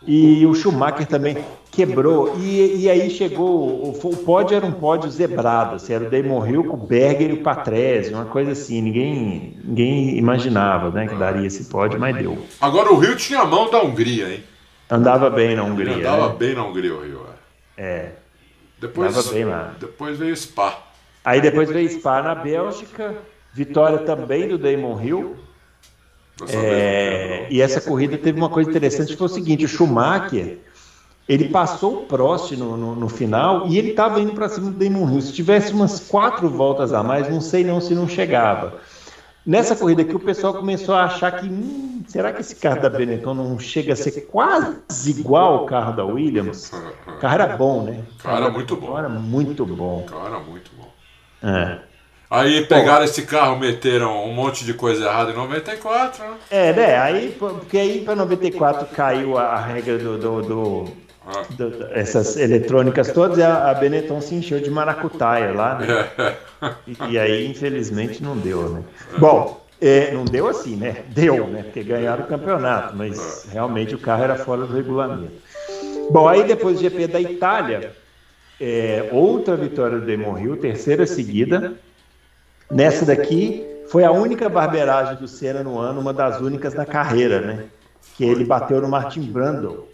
E 0.05 0.45
o 0.47 0.55
Schumacher 0.55 1.07
também 1.07 1.37
quebrou. 1.71 2.37
E, 2.41 2.83
e 2.83 2.91
aí 2.91 3.09
chegou. 3.11 3.49
O, 3.49 3.91
o 4.03 4.17
pódio 4.17 4.57
era 4.57 4.67
um 4.67 4.73
pódio 4.73 5.09
zebrado. 5.11 5.77
Assim, 5.77 5.93
era 5.93 6.05
o 6.05 6.11
Damon 6.11 6.45
Hill 6.47 6.65
com 6.65 6.77
o 6.77 6.87
Berger 6.87 7.31
e 7.31 7.35
o 7.35 7.43
Patrese, 7.43 8.13
uma 8.13 8.25
coisa 8.25 8.51
assim. 8.53 8.81
Ninguém, 8.83 9.57
ninguém 9.63 10.19
imaginava 10.19 10.91
né, 10.91 11.07
que 11.07 11.15
daria 11.15 11.47
esse 11.47 11.65
pódio, 11.67 12.01
mas 12.01 12.17
deu. 12.17 12.37
Agora 12.61 12.93
o 12.93 12.99
Rio 12.99 13.15
tinha 13.17 13.41
a 13.41 13.45
mão 13.47 13.71
da 13.71 13.81
Hungria, 13.83 14.29
hein? 14.29 14.43
Andava 14.91 15.31
bem 15.31 15.55
na 15.55 15.63
Ele 15.63 15.71
Hungria. 15.71 15.97
andava 15.97 16.29
né? 16.31 16.35
bem 16.37 16.55
na 16.55 16.65
Hungria, 16.65 16.95
o 16.95 17.03
Rio. 17.03 17.21
é. 17.77 17.83
É. 17.83 18.13
Depois, 18.81 19.17
Andava 19.17 19.33
bem 19.33 19.45
lá. 19.45 19.75
depois 19.79 20.19
veio 20.19 20.37
Spa. 20.37 20.77
Aí 21.25 21.41
depois 21.41 21.71
veio 21.71 21.89
Spa 21.89 22.21
na 22.21 22.35
Bélgica, 22.35 23.15
vitória 23.53 23.99
também 23.99 24.49
do 24.49 24.59
Damon 24.59 25.01
Hill. 25.01 25.37
É, 26.49 27.39
vez, 27.41 27.47
e 27.51 27.61
essa 27.61 27.81
corrida 27.81 28.17
teve 28.19 28.39
uma 28.39 28.49
coisa 28.49 28.71
interessante, 28.71 29.13
que 29.13 29.17
foi 29.17 29.27
o 29.27 29.31
seguinte, 29.31 29.65
o 29.65 29.69
Schumacher, 29.69 30.59
ele 31.29 31.49
passou 31.51 32.03
o 32.03 32.07
Prost 32.07 32.53
no, 32.53 32.77
no, 32.77 32.97
no 32.97 33.09
final 33.09 33.69
e 33.69 33.79
ele 33.79 33.91
estava 33.91 34.21
indo 34.21 34.33
para 34.33 34.49
cima 34.49 34.71
do 34.71 34.79
Damon 34.79 35.11
Hill. 35.11 35.21
Se 35.21 35.33
tivesse 35.33 35.73
umas 35.73 36.01
quatro 36.01 36.49
voltas 36.49 36.93
a 36.93 37.03
mais, 37.03 37.29
não 37.29 37.41
sei 37.41 37.63
não 37.65 37.81
se 37.81 37.95
não 37.95 38.09
chegava. 38.09 38.81
Nessa 39.45 39.75
corrida 39.75 40.03
aqui, 40.03 40.15
o 40.15 40.21
pessoal 40.21 40.55
começou 40.55 40.95
a 40.95 41.05
achar 41.05 41.33
que, 41.33 41.47
hum, 41.47 42.05
será 42.07 42.33
que 42.33 42.41
esse 42.41 42.55
carro 42.55 42.81
da 42.81 42.89
Benetton 42.89 43.35
não 43.35 43.59
chega 43.59 43.93
a 43.93 43.97
ser 43.97 44.13
quase 44.23 45.11
igual 45.11 45.55
ao 45.55 45.67
carro 45.67 45.97
da 45.97 46.05
Williams? 46.05 46.71
O 47.09 47.19
carro 47.19 47.35
era 47.35 47.57
bom, 47.57 47.83
né? 47.83 48.05
O 48.15 48.23
Carro 48.23 48.37
era 48.37 48.51
muito 48.51 48.77
bom. 48.77 48.99
Era 48.99 49.09
muito 49.09 49.67
bom. 49.67 50.07
Cara, 50.09 50.39
muito 50.39 50.71
bom. 50.77 50.93
É. 51.43 51.81
Aí 52.35 52.65
pegaram 52.65 53.05
esse 53.05 53.23
carro, 53.27 53.59
meteram 53.59 54.25
um 54.25 54.33
monte 54.33 54.65
de 54.65 54.73
coisa 54.73 55.05
errada 55.05 55.33
em 55.33 55.35
94, 55.35 56.25
né? 56.25 56.35
É, 56.51 56.73
né? 56.73 56.97
Aí, 56.99 57.37
porque 57.39 57.77
aí 57.77 58.01
para 58.01 58.17
94 58.17 58.87
caiu 58.87 59.37
a, 59.37 59.59
regra 59.59 59.99
do, 59.99 60.17
do, 60.17 60.43
do, 60.43 60.85
Ah. 61.27 61.43
do- 61.51 61.89
essas 61.93 62.39
eletrônicas 62.39 63.13
todas 63.13 63.37
e 63.37 63.43
a, 63.43 63.75
Benetton 63.75 64.19
se 64.23 64.35
encheu 64.35 64.61
de 64.61 64.71
maracutaia 64.71 65.53
lá, 65.53 65.75
né? 65.79 66.09
E, 66.87 67.13
e 67.13 67.19
aí, 67.19 67.47
infelizmente, 67.51 68.23
não 68.23 68.35
deu, 68.35 68.67
né? 68.71 68.83
Bom, 69.19 69.61
é, 69.79 70.11
não 70.13 70.25
deu 70.25 70.49
assim, 70.49 70.75
né? 70.75 71.03
Deu, 71.09 71.47
né? 71.49 71.65
Porque 71.65 71.83
ganharam 71.83 72.25
o 72.25 72.27
campeonato, 72.29 72.97
mas 72.97 73.47
realmente 73.53 73.95
o 73.95 73.99
carro 73.99 74.25
era 74.25 74.37
fora 74.37 74.65
do 74.65 74.75
regulamento. 74.75 75.35
Bom, 76.11 76.27
aí 76.27 76.45
depois 76.45 76.77
do 76.79 76.83
GP 76.83 77.09
da 77.09 77.21
Itália, 77.21 77.93
é, 78.59 79.11
outra 79.13 79.55
vitória 79.55 79.99
do 79.99 80.07
Damon 80.07 80.39
Hill, 80.39 80.57
terceira 80.57 81.07
seguida. 81.07 81.75
Nessa 82.73 83.05
daqui, 83.05 83.67
foi 83.89 84.05
a 84.05 84.11
única 84.11 84.49
barbeiragem 84.49 85.17
do 85.17 85.29
Senna 85.29 85.63
no 85.63 85.79
ano, 85.79 86.01
uma 86.01 86.13
das 86.13 86.41
únicas 86.41 86.73
da 86.75 86.87
carreira, 86.87 87.41
né? 87.41 87.65
Que 88.17 88.25
ele 88.25 88.45
bateu 88.45 88.81
no 88.81 88.89
Martin 88.89 89.23
Brundle. 89.23 89.89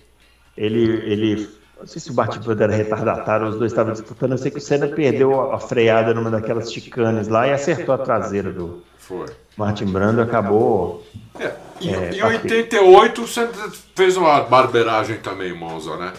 Ele, 0.57 0.83
ele, 1.05 1.49
não 1.79 1.87
sei 1.87 2.01
se 2.01 2.11
o 2.11 2.15
Martin 2.15 2.41
Brundle 2.41 2.65
era 2.65 2.75
retardatário, 2.75 3.47
os 3.47 3.57
dois 3.57 3.73
estavam 3.73 3.93
disputando. 3.93 4.33
Eu 4.33 4.39
sei 4.39 4.51
que 4.51 4.59
o 4.59 4.61
Senna 4.61 4.87
perdeu 4.89 5.53
a 5.53 5.59
freada 5.59 6.15
numa 6.15 6.31
daquelas 6.31 6.73
chicanes 6.73 7.29
lá 7.29 7.47
e 7.47 7.53
acertou 7.53 7.95
a 7.95 7.99
traseira 7.99 8.51
do 8.53 8.83
Foi. 8.99 9.27
Martin 9.57 9.87
Brundle. 9.87 10.23
Acabou. 10.23 11.05
É, 11.39 11.53
em, 11.81 11.95
É, 11.95 12.11
em 12.11 12.19
tá 12.19 12.27
88 12.27 13.27
você 13.27 13.49
fez 13.95 14.17
uma 14.17 14.41
barbeiragem 14.43 15.19
também 15.19 15.51
em 15.51 15.57
Monza, 15.57 15.97
né? 15.97 16.13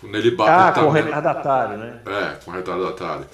Quando 0.00 0.14
ele 0.14 0.30
bateu 0.30 0.54
Ah, 0.54 0.72
com 0.72 0.86
também. 0.88 1.02
retardatário, 1.04 1.78
né? 1.78 2.00
É, 2.06 2.44
com 2.44 2.50
retardatário. 2.52 3.24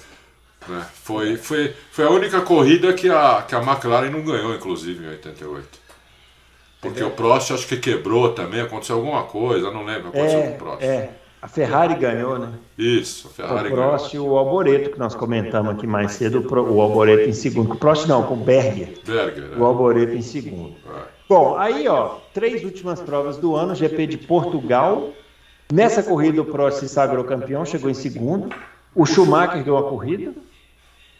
Né? 0.67 0.85
Foi, 1.03 1.37
foi, 1.37 1.73
foi 1.91 2.05
a 2.05 2.09
única 2.09 2.41
corrida 2.41 2.93
que 2.93 3.09
a, 3.09 3.43
que 3.47 3.55
a 3.55 3.61
McLaren 3.61 4.09
não 4.09 4.21
ganhou, 4.23 4.53
inclusive, 4.55 5.05
em 5.05 5.09
88. 5.09 5.85
Porque 6.81 7.03
o 7.03 7.11
Prost 7.11 7.51
acho 7.51 7.67
que 7.67 7.77
quebrou 7.77 8.33
também, 8.33 8.61
aconteceu 8.61 8.97
alguma 8.97 9.23
coisa, 9.23 9.71
não 9.71 9.83
lembro 9.83 10.09
o 10.09 10.11
que 10.11 10.17
aconteceu 10.19 10.41
com 10.41 10.47
o 10.49 10.53
É, 10.53 10.57
Prost. 10.57 10.83
é. 10.83 11.09
A 11.41 11.47
Ferrari 11.47 11.93
ganhou, 11.95 12.39
né? 12.39 12.53
Isso, 12.77 13.27
a 13.27 13.29
O 13.29 13.33
Ferrari 13.33 13.69
Prost 13.69 14.13
e 14.13 14.19
o 14.19 14.35
Alboreto, 14.35 14.89
que 14.91 14.97
nós 14.99 15.13
comentamos 15.13 15.73
aqui 15.75 15.85
mais 15.85 16.13
cedo, 16.13 16.39
o 16.39 16.73
o 16.73 16.81
Alboreto 16.81 17.29
em 17.29 17.33
segundo. 17.33 17.73
O 17.73 17.75
Prost 17.77 18.07
não, 18.07 18.23
com 18.23 18.33
o 18.33 18.37
Berger. 18.37 18.99
ganhou. 19.05 19.25
Berger, 19.25 19.43
O 19.53 19.59
né? 19.59 19.65
Alboreto 19.65 20.13
em 20.15 20.21
segundo. 20.23 20.75
É. 20.87 21.01
Bom, 21.29 21.55
aí 21.57 21.87
ó, 21.87 22.15
três 22.33 22.63
últimas 22.63 22.99
provas 23.01 23.37
do 23.37 23.55
ano, 23.55 23.75
GP 23.75 24.07
de 24.07 24.17
Portugal. 24.17 25.09
Nessa 25.71 26.01
corrida 26.01 26.41
o 26.41 26.45
Prost 26.45 26.79
se 26.79 26.89
sagrou 26.89 27.23
campeão, 27.23 27.63
chegou 27.65 27.89
em 27.89 27.95
segundo. 27.95 28.49
O 28.93 29.05
Schumacher 29.05 29.63
ganhou 29.63 29.77
a 29.77 29.89
corrida. 29.89 30.33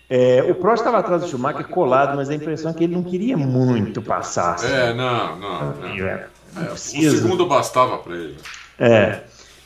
É, 0.09 0.43
o 0.47 0.55
Prost 0.55 0.81
estava 0.81 0.99
atrás 0.99 1.23
do 1.23 1.27
Schumacher 1.27 1.67
colado, 1.67 2.15
mas 2.15 2.29
a 2.29 2.35
impressão 2.35 2.71
é 2.71 2.73
que 2.73 2.83
ele 2.83 2.93
não 2.95 3.03
queria 3.03 3.35
muito 3.35 4.01
passar. 4.01 4.53
assim. 4.55 4.67
É, 4.71 4.93
não, 4.93 5.35
não. 5.39 5.59
não. 5.75 5.87
É, 5.87 6.27
não 6.53 6.61
É, 6.61 6.65
o 6.65 6.69
precisa. 6.69 7.17
segundo 7.17 7.45
bastava 7.47 7.97
para 7.97 8.13
ele. 8.15 8.37
É. 8.79 9.21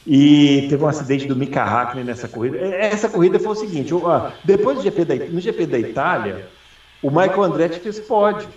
E 0.07 0.65
teve 0.69 0.81
um 0.83 0.87
acidente 0.87 1.27
do 1.27 1.35
Mika 1.35 1.61
Hakkinen 1.61 2.05
nessa 2.05 2.27
corrida. 2.27 2.57
É, 2.57 2.85
Essa 2.87 3.09
corrida 3.09 3.37
foi 3.39 3.51
o 3.51 3.55
seguinte: 3.55 3.93
o- 3.93 4.01
depois 4.43 4.77
do 4.77 4.83
GP 4.83 5.05
da, 5.05 5.15
no 5.15 5.39
GP 5.41 5.65
da 5.67 5.77
Itália, 5.77 6.47
o 7.03 7.09
Michael 7.11 7.43
Andretti 7.43 7.79
fez 7.79 7.99
pódio. 7.99 8.47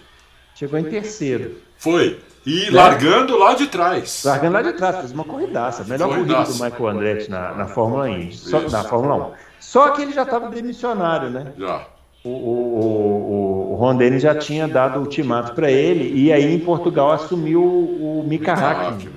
Chegou 0.55 0.78
em 0.78 0.85
terceiro. 0.85 1.57
Foi. 1.76 2.20
E 2.47 2.66
É. 2.66 2.70
largando 2.70 3.37
lá 3.39 3.55
de 3.55 3.66
trás. 3.66 4.22
Largando 4.24 4.53
lá 4.55 4.62
de 4.62 4.72
trás, 4.74 4.97
fez 4.99 5.12
uma 5.12 5.24
corridaça. 5.24 5.85
Melhor 5.85 6.09
corrida 6.09 6.35
Corridaça. 6.35 6.59
do 6.59 6.64
Michael 6.64 6.89
Andretti 6.89 7.30
na, 7.30 7.55
na 7.55 7.66
Fórmula 7.66 8.09
Indy. 8.09 8.37
Só, 8.37 8.59
Isso. 8.61 8.70
na 8.70 8.85
Fórmula 8.85 9.14
1. 9.16 9.33
Só 9.62 9.90
que 9.90 10.02
ele 10.02 10.12
já 10.12 10.24
estava 10.24 10.50
demissionário, 10.50 11.30
né? 11.30 11.52
Já. 11.56 11.86
O, 12.24 12.28
o, 12.28 12.32
o, 12.32 13.72
o 13.72 13.74
Ron 13.76 13.96
Dennis 13.96 14.22
já 14.22 14.34
tinha 14.34 14.66
dado 14.68 14.98
o 14.98 15.02
ultimato 15.02 15.54
para 15.54 15.70
ele. 15.70 16.12
E 16.20 16.32
aí 16.32 16.52
em 16.54 16.58
Portugal 16.58 17.12
assumiu 17.12 17.62
o, 17.62 18.24
Mika. 18.28 18.52
Hakkinen. 18.52 19.08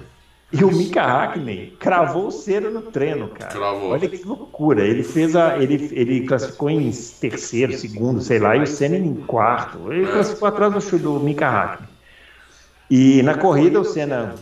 E 0.53 0.63
o 0.63 0.71
Mika 0.71 1.01
Hakkinen 1.03 1.73
cravou 1.79 2.27
o 2.27 2.31
cera 2.31 2.69
no 2.69 2.83
treino, 2.83 3.27
cara. 3.27 3.51
Cravou. 3.51 3.91
Olha 3.91 4.07
que 4.07 4.23
loucura. 4.23 4.85
Ele 4.85 5.03
fez 5.03 5.35
a. 5.35 5.57
Ele, 5.57 5.89
ele 5.91 6.25
classificou 6.25 6.69
em 6.69 6.89
terceiro, 7.19 7.73
segundo, 7.73 8.21
sei 8.21 8.39
lá, 8.39 8.55
e 8.55 8.61
o 8.61 8.67
Senna 8.67 8.97
em 8.97 9.15
quarto. 9.15 9.91
Ele 9.91 10.07
É. 10.07 10.11
classificou 10.11 10.47
atrás 10.47 10.71
do, 10.73 10.99
do 10.99 11.19
Mika 11.19 11.47
Hakkinen. 11.49 11.89
E 12.89 13.21
na 13.23 13.35
corrida 13.35 13.79
o 13.79 13.83
Senna 13.83 14.35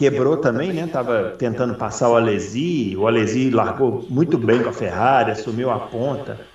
quebrou 0.00 0.36
também, 0.38 0.72
né? 0.72 0.86
Tava 0.86 1.36
tentando 1.38 1.74
passar 1.76 2.08
o 2.10 2.16
Alesi. 2.16 2.96
O 2.96 3.06
Alesi 3.06 3.50
largou 3.50 4.06
muito 4.10 4.38
bem 4.38 4.62
com 4.62 4.68
a 4.70 4.72
Ferrari, 4.72 5.30
assumiu 5.32 5.70
a 5.70 5.78
ponta. 5.80 6.48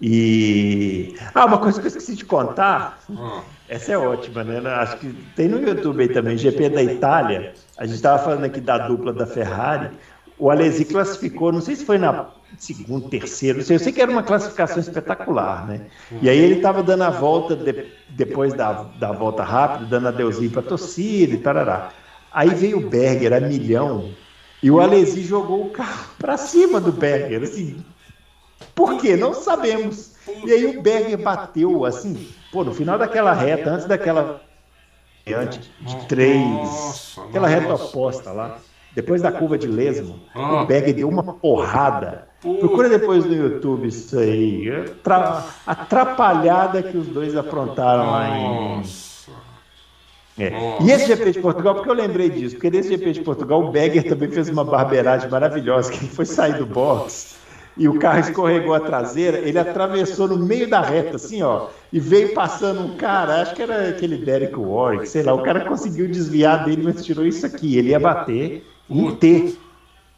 E. 0.00 1.14
Ah, 1.34 1.44
uma 1.46 1.58
coisa 1.58 1.80
que 1.80 1.86
eu 1.86 1.88
esqueci 1.88 2.16
de 2.16 2.24
contar. 2.24 2.98
Ah, 3.16 3.44
Essa 3.68 3.92
é 3.92 3.98
ótima, 3.98 4.44
né? 4.44 4.58
Acho 4.70 4.98
que 4.98 5.12
tem 5.34 5.48
no 5.48 5.58
YouTube 5.60 6.02
aí 6.02 6.08
também, 6.08 6.36
GP 6.36 6.68
da 6.70 6.82
Itália. 6.82 7.48
A 7.76 7.86
gente 7.86 7.96
estava 7.96 8.18
falando 8.22 8.44
aqui 8.44 8.60
da 8.60 8.78
dupla 8.78 9.12
da 9.12 9.26
Ferrari. 9.26 9.90
O 10.38 10.50
Alesi 10.50 10.86
classificou, 10.86 11.52
não 11.52 11.60
sei 11.60 11.76
se 11.76 11.84
foi 11.84 11.98
na 11.98 12.32
segundo, 12.56 13.08
terceiro, 13.08 13.58
não 13.58 13.64
sei, 13.64 13.76
eu 13.76 13.80
sei 13.80 13.92
que 13.92 14.00
era 14.00 14.10
uma 14.10 14.22
classificação 14.24 14.80
espetacular, 14.80 15.66
né? 15.66 15.86
E 16.20 16.28
aí 16.28 16.38
ele 16.38 16.54
estava 16.54 16.82
dando 16.82 17.02
a 17.04 17.10
volta 17.10 17.54
de- 17.56 17.92
depois 18.08 18.54
da, 18.54 18.72
da 18.72 19.12
volta 19.12 19.44
rápida, 19.44 19.86
dando 19.86 20.08
adeusinho 20.08 20.50
para 20.50 20.60
a 20.60 20.64
torcida 20.64 21.34
e 21.34 21.38
tarará. 21.38 21.99
Aí 22.32 22.50
veio 22.50 22.78
o 22.78 22.88
Berger 22.88 23.32
a 23.32 23.40
milhão 23.40 24.10
e 24.62 24.70
o 24.70 24.80
Alesi 24.80 25.22
jogou 25.22 25.66
o 25.66 25.70
carro 25.70 26.10
para 26.18 26.36
cima 26.36 26.80
do 26.80 26.92
Berger, 26.92 27.42
assim. 27.42 27.84
Por 28.74 29.00
quê? 29.00 29.16
Não 29.16 29.34
sabemos. 29.34 30.12
E 30.44 30.52
aí 30.52 30.66
o 30.76 30.82
Berger 30.82 31.18
bateu, 31.18 31.84
assim, 31.84 32.28
pô, 32.52 32.62
no 32.62 32.72
final 32.74 32.98
daquela 32.98 33.32
reta, 33.32 33.70
antes 33.70 33.86
daquela 33.86 34.40
antes 35.26 35.60
de 35.80 35.96
três, 36.06 37.16
aquela 37.28 37.46
reta 37.48 37.74
oposta 37.74 38.32
lá, 38.32 38.58
depois 38.94 39.22
da 39.22 39.30
curva 39.30 39.56
de 39.58 39.66
Lesmo, 39.66 40.18
Ah. 40.34 40.62
o 40.62 40.66
Berger 40.66 40.94
deu 40.94 41.08
uma 41.08 41.22
porrada. 41.22 42.28
Procura 42.40 42.88
depois 42.88 43.24
no 43.26 43.34
YouTube 43.34 43.86
isso 43.88 44.18
aí. 44.18 44.70
Tra- 45.02 45.44
Atrapalhada 45.66 46.82
que 46.82 46.96
os 46.96 47.06
dois 47.08 47.36
aprontaram 47.36 48.10
lá 48.10 48.28
em. 48.28 48.82
É. 50.40 50.52
E 50.80 50.90
esse 50.90 51.06
GP 51.06 51.32
de 51.32 51.40
Portugal, 51.40 51.74
porque 51.74 51.90
eu 51.90 51.94
lembrei 51.94 52.30
disso, 52.30 52.56
porque 52.56 52.70
nesse 52.70 52.88
GP 52.88 53.12
de 53.12 53.20
Portugal 53.20 53.62
o 53.62 53.70
Berger 53.70 54.08
também 54.08 54.30
fez 54.30 54.48
uma 54.48 54.64
barbeiragem 54.64 55.28
maravilhosa, 55.28 55.92
que 55.92 55.98
ele 55.98 56.08
foi 56.08 56.24
sair 56.24 56.54
do 56.54 56.64
box 56.66 57.38
e 57.76 57.88
o 57.88 57.98
carro 57.98 58.20
escorregou 58.20 58.74
a 58.74 58.80
traseira, 58.80 59.38
ele 59.38 59.58
atravessou 59.58 60.28
no 60.28 60.36
meio 60.38 60.68
da 60.68 60.80
reta, 60.80 61.16
assim, 61.16 61.42
ó, 61.42 61.68
e 61.92 62.00
veio 62.00 62.34
passando 62.34 62.80
um 62.80 62.96
cara, 62.96 63.42
acho 63.42 63.54
que 63.54 63.62
era 63.62 63.88
aquele 63.88 64.18
Derek 64.18 64.54
Warwick, 64.56 65.08
sei 65.08 65.22
lá, 65.22 65.32
o 65.32 65.42
cara 65.42 65.64
conseguiu 65.64 66.08
desviar 66.08 66.64
dele, 66.64 66.82
mas 66.82 67.04
tirou 67.04 67.24
isso 67.24 67.46
aqui, 67.46 67.78
ele 67.78 67.90
ia 67.90 68.00
bater 68.00 68.66
em 68.88 69.14
T. 69.14 69.54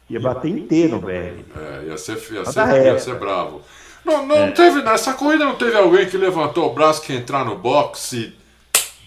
Ia 0.09 0.19
bater 0.19 0.49
em 0.49 0.67
T 0.67 0.87
no 0.89 0.99
Berg. 0.99 1.45
É, 1.55 1.87
ia 1.87 1.97
ser, 1.97 2.17
ia 2.31 2.45
ser, 2.45 2.85
ia 2.85 2.99
ser 2.99 3.15
bravo. 3.15 3.61
Não, 4.03 4.25
não 4.25 4.35
é. 4.35 4.51
teve, 4.51 4.81
nessa 4.81 5.13
corrida 5.13 5.45
não 5.45 5.55
teve 5.55 5.77
alguém 5.77 6.05
que 6.05 6.17
levantou 6.17 6.69
o 6.69 6.73
braço 6.73 7.01
que 7.01 7.13
entrar 7.13 7.45
no 7.45 7.57
box 7.57 8.13
e 8.13 8.33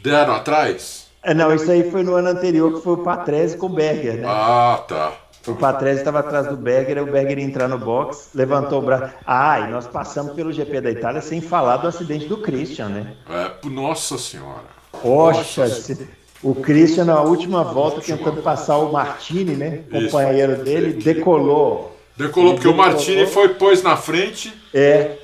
deram 0.03 0.35
atrás? 0.35 1.06
É, 1.27 1.35
não, 1.35 1.53
isso 1.53 1.69
aí 1.69 1.91
foi 1.91 2.05
no 2.05 2.15
ano 2.15 2.29
anterior, 2.29 2.73
que 2.73 2.81
foi 2.85 2.93
o 2.93 2.99
Patrese 2.99 3.57
com 3.57 3.67
o 3.67 3.69
Berger, 3.69 4.19
né? 4.19 4.29
Ah, 4.29 4.81
tá. 4.87 5.13
O 5.45 5.57
Patrese 5.57 5.99
estava 5.99 6.21
atrás 6.21 6.47
do 6.47 6.57
Berger, 6.57 7.03
o 7.03 7.07
Berger 7.07 7.41
ia 7.41 7.45
entrar 7.45 7.67
no 7.67 7.79
box, 7.79 8.31
levantou 8.33 8.81
o 8.81 8.83
braço. 8.83 9.13
Ah, 9.27 9.59
e 9.59 9.71
nós 9.71 9.89
passamos 9.89 10.35
pelo 10.35 10.53
GP 10.53 10.81
da 10.81 10.89
Itália 10.89 11.21
sem 11.21 11.41
falar 11.41 11.79
do 11.79 11.89
acidente 11.89 12.27
do 12.27 12.37
Christian, 12.37 12.91
né? 12.91 13.17
É, 13.29 13.69
nossa 13.69 14.17
senhora. 14.17 14.67
Poxa, 15.03 15.63
nossa 15.63 16.07
o 16.45 16.55
Christian 16.55 17.07
na 17.07 17.21
última 17.21 17.65
volta 17.65 18.01
tentando 18.01 18.41
passar 18.41 18.79
o 18.79 18.93
Martini, 18.93 19.57
né? 19.57 19.83
Companheiro 19.91 20.53
Isso. 20.53 20.63
dele, 20.63 20.93
decolou. 20.93 21.97
Decolou, 22.17 22.55
porque 22.55 22.69
decolou. 22.69 22.87
o 22.87 22.93
Martini 22.93 23.27
foi, 23.27 23.49
pôs 23.49 23.83
na 23.83 23.97
frente. 23.97 24.55
É. 24.73 25.17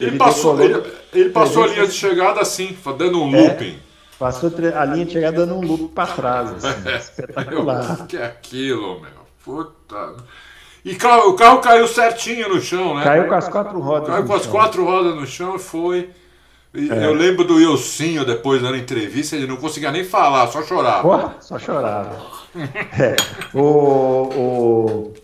Ele, 0.00 0.12
ele 0.12 0.16
passou, 0.16 0.58
ele, 0.58 0.82
ele, 1.12 1.30
passou 1.30 1.64
a 1.64 1.66
linha 1.66 1.86
de 1.86 1.92
chegada 1.92 2.40
assim, 2.40 2.74
dando 2.96 3.22
um 3.22 3.36
é. 3.36 3.42
looping. 3.42 3.91
Passou 4.22 4.52
a 4.76 4.84
linha 4.84 5.04
de 5.04 5.14
chegada 5.14 5.44
dando 5.44 5.56
um 5.56 5.66
loop 5.66 5.92
para 5.92 6.12
trás, 6.14 6.64
assim, 6.64 6.82
é. 6.88 6.96
espetacular. 6.96 8.02
O 8.02 8.06
que 8.06 8.16
é 8.16 8.24
aquilo, 8.24 9.00
meu? 9.00 9.10
Puta. 9.44 10.14
E 10.84 10.92
o 10.94 11.34
carro 11.34 11.58
caiu 11.58 11.88
certinho 11.88 12.48
no 12.48 12.60
chão, 12.60 12.94
né? 12.94 13.02
Caiu 13.02 13.26
com 13.26 13.34
as 13.34 13.48
quatro 13.48 13.80
rodas. 13.80 14.08
Caiu 14.10 14.24
com 14.24 14.34
as 14.34 14.42
chão. 14.44 14.52
quatro 14.52 14.84
rodas 14.84 15.16
no 15.16 15.26
chão 15.26 15.56
e 15.56 15.58
foi. 15.58 16.10
É. 16.72 17.04
Eu 17.04 17.14
lembro 17.14 17.42
do 17.42 17.60
Ilcinho 17.60 18.24
depois 18.24 18.62
na 18.62 18.78
entrevista, 18.78 19.34
ele 19.34 19.48
não 19.48 19.56
conseguia 19.56 19.90
nem 19.90 20.04
falar, 20.04 20.46
só 20.46 20.62
chorava. 20.62 21.02
Porra, 21.02 21.34
só 21.40 21.58
chorava. 21.58 22.16
é. 23.00 23.16
o, 23.52 23.60
o, 23.60 25.14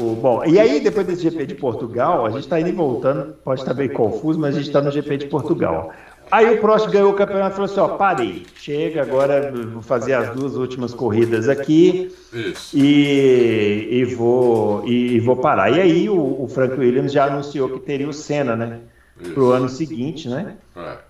o, 0.00 0.14
bom, 0.14 0.46
e 0.46 0.58
aí 0.58 0.80
depois 0.80 1.06
desse 1.06 1.24
GP 1.24 1.44
de 1.44 1.54
Portugal, 1.56 2.24
a 2.24 2.30
gente 2.30 2.44
está 2.44 2.58
indo 2.58 2.70
e 2.70 2.72
voltando, 2.72 3.34
pode 3.44 3.60
estar 3.60 3.74
bem 3.74 3.90
confuso, 3.90 4.40
mas 4.40 4.54
a 4.54 4.58
gente 4.58 4.68
está 4.68 4.80
no 4.80 4.90
GP 4.90 5.18
de 5.18 5.26
Portugal. 5.26 5.92
Aí 6.30 6.54
o 6.54 6.60
Prost 6.60 6.88
ganhou 6.88 7.10
o 7.10 7.14
campeonato 7.14 7.52
e 7.52 7.56
falou 7.56 7.70
assim: 7.70 7.80
ó, 7.80 7.96
parei, 7.96 8.46
chega, 8.54 9.02
agora 9.02 9.50
vou 9.50 9.82
fazer 9.82 10.14
as 10.14 10.30
duas 10.30 10.54
últimas 10.54 10.94
corridas 10.94 11.48
aqui 11.48 12.14
e, 12.72 13.88
e, 13.90 14.04
vou, 14.14 14.86
e, 14.86 15.16
e, 15.16 15.20
vou 15.20 15.36
parar. 15.36 15.70
E 15.70 15.80
aí 15.80 16.08
o, 16.08 16.42
o 16.42 16.48
Frank 16.48 16.78
Williams 16.78 17.12
já 17.12 17.24
anunciou 17.24 17.68
que 17.70 17.80
teria 17.80 18.08
o 18.08 18.12
Senna, 18.12 18.54
né? 18.54 18.80
Para 19.34 19.42
o 19.42 19.50
ano 19.50 19.68
seguinte, 19.68 20.28
né? 20.28 20.56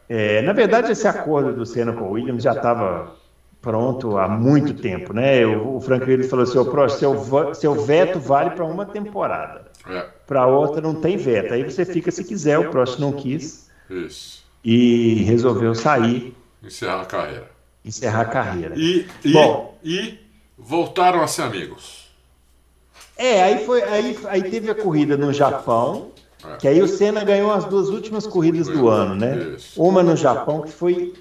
É. 0.08 0.38
é, 0.38 0.42
na 0.42 0.52
verdade, 0.52 0.90
esse 0.90 1.06
acordo 1.06 1.52
do 1.52 1.64
Senna 1.66 1.92
com 1.92 2.06
o 2.06 2.12
Williams 2.12 2.42
já 2.42 2.52
estava 2.52 3.14
pronto 3.62 4.16
há 4.16 4.26
muito 4.26 4.74
tempo, 4.74 5.12
né? 5.12 5.46
O, 5.46 5.76
o 5.76 5.80
Frank 5.80 6.04
Williams 6.04 6.30
falou 6.30 6.44
assim: 6.44 6.58
o 6.58 6.64
Prost, 6.64 6.98
seu, 6.98 7.54
seu 7.54 7.74
veto 7.74 8.18
vale 8.18 8.50
para 8.50 8.64
uma 8.64 8.86
temporada, 8.86 9.66
é. 9.88 10.06
para 10.26 10.46
outra 10.46 10.80
não 10.80 10.94
tem 10.94 11.18
veto. 11.18 11.52
Aí 11.52 11.62
você 11.62 11.84
fica 11.84 12.10
se 12.10 12.24
quiser, 12.24 12.58
o 12.58 12.70
Prost 12.70 12.98
não 12.98 13.12
quis. 13.12 13.68
Isso 13.90 14.39
e 14.64 15.22
resolveu 15.24 15.74
sair. 15.74 16.34
Encerrar 16.62 17.02
a 17.02 17.04
carreira. 17.04 17.50
Encerrar 17.84 18.20
a 18.20 18.24
carreira. 18.26 18.74
E, 18.76 19.06
e, 19.24 19.32
Bom, 19.32 19.78
e 19.82 20.18
voltaram 20.58 21.22
a 21.22 21.26
ser 21.26 21.42
amigos. 21.42 22.10
É, 23.16 23.42
aí, 23.42 23.66
foi, 23.66 23.82
aí, 23.82 24.18
aí 24.28 24.42
teve 24.50 24.70
a 24.70 24.74
corrida 24.74 25.16
no 25.16 25.32
Japão, 25.32 26.10
é. 26.44 26.56
que 26.56 26.68
aí 26.68 26.80
o 26.80 26.88
Senna 26.88 27.22
ganhou 27.24 27.50
as 27.50 27.64
duas 27.64 27.88
últimas 27.88 28.26
corridas 28.26 28.66
do 28.68 28.88
ano, 28.88 29.14
né? 29.14 29.54
Isso. 29.56 29.82
Uma 29.82 30.02
no 30.02 30.16
Japão, 30.16 30.62
que 30.62 30.72
foi. 30.72 31.12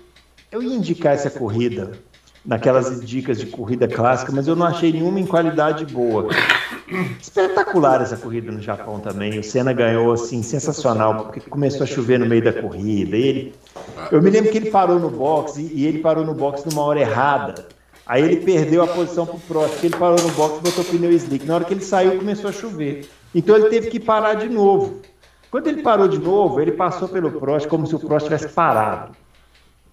Eu 0.51 0.63
ia 0.63 0.73
indicar 0.73 1.13
essa 1.13 1.29
corrida 1.29 1.99
naquelas 2.45 3.01
dicas 3.05 3.39
de 3.39 3.45
corrida 3.47 3.87
clássica, 3.87 4.31
mas 4.31 4.47
eu 4.47 4.55
não 4.55 4.65
achei 4.65 4.91
nenhuma 4.91 5.19
em 5.19 5.25
qualidade 5.25 5.85
boa. 5.85 6.29
Espetacular 7.21 8.01
essa 8.01 8.17
corrida 8.17 8.51
no 8.51 8.61
Japão 8.61 8.99
também. 8.99 9.37
O 9.37 9.43
Senna 9.43 9.73
ganhou 9.73 10.11
assim 10.11 10.41
sensacional, 10.41 11.25
porque 11.25 11.41
começou 11.41 11.83
a 11.83 11.87
chover 11.87 12.19
no 12.19 12.25
meio 12.25 12.43
da 12.43 12.53
corrida. 12.53 13.15
Ele, 13.15 13.53
eu 14.11 14.21
me 14.21 14.29
lembro 14.29 14.51
que 14.51 14.57
ele 14.57 14.71
parou 14.71 14.99
no 14.99 15.09
box 15.09 15.57
e, 15.57 15.85
ele 15.85 15.99
parou 15.99 16.25
no 16.25 16.33
box 16.33 16.65
numa 16.65 16.81
hora 16.81 16.99
errada. 16.99 17.67
Aí 18.05 18.23
ele 18.23 18.37
perdeu 18.37 18.81
a 18.81 18.87
posição 18.87 19.25
para 19.25 19.35
o 19.35 19.39
próximo. 19.39 19.79
Ele 19.83 19.95
parou 19.95 20.19
no 20.19 20.31
box 20.31 20.57
e 20.57 20.61
botou 20.61 20.83
o 20.83 20.87
pneu 20.87 21.11
slick. 21.11 21.45
Na 21.45 21.55
hora 21.55 21.65
que 21.65 21.73
ele 21.73 21.83
saiu, 21.83 22.17
começou 22.17 22.49
a 22.49 22.53
chover. 22.53 23.07
Então 23.35 23.55
ele 23.55 23.69
teve 23.69 23.91
que 23.91 23.99
parar 23.99 24.33
de 24.33 24.49
novo. 24.49 24.99
Quando 25.51 25.67
ele 25.67 25.83
parou 25.83 26.07
de 26.07 26.17
novo, 26.17 26.59
ele 26.59 26.71
passou 26.71 27.07
pelo 27.07 27.31
Prost 27.31 27.67
como 27.67 27.85
se 27.85 27.95
o 27.95 27.99
Prost 27.99 28.25
tivesse 28.25 28.49
parado. 28.49 29.11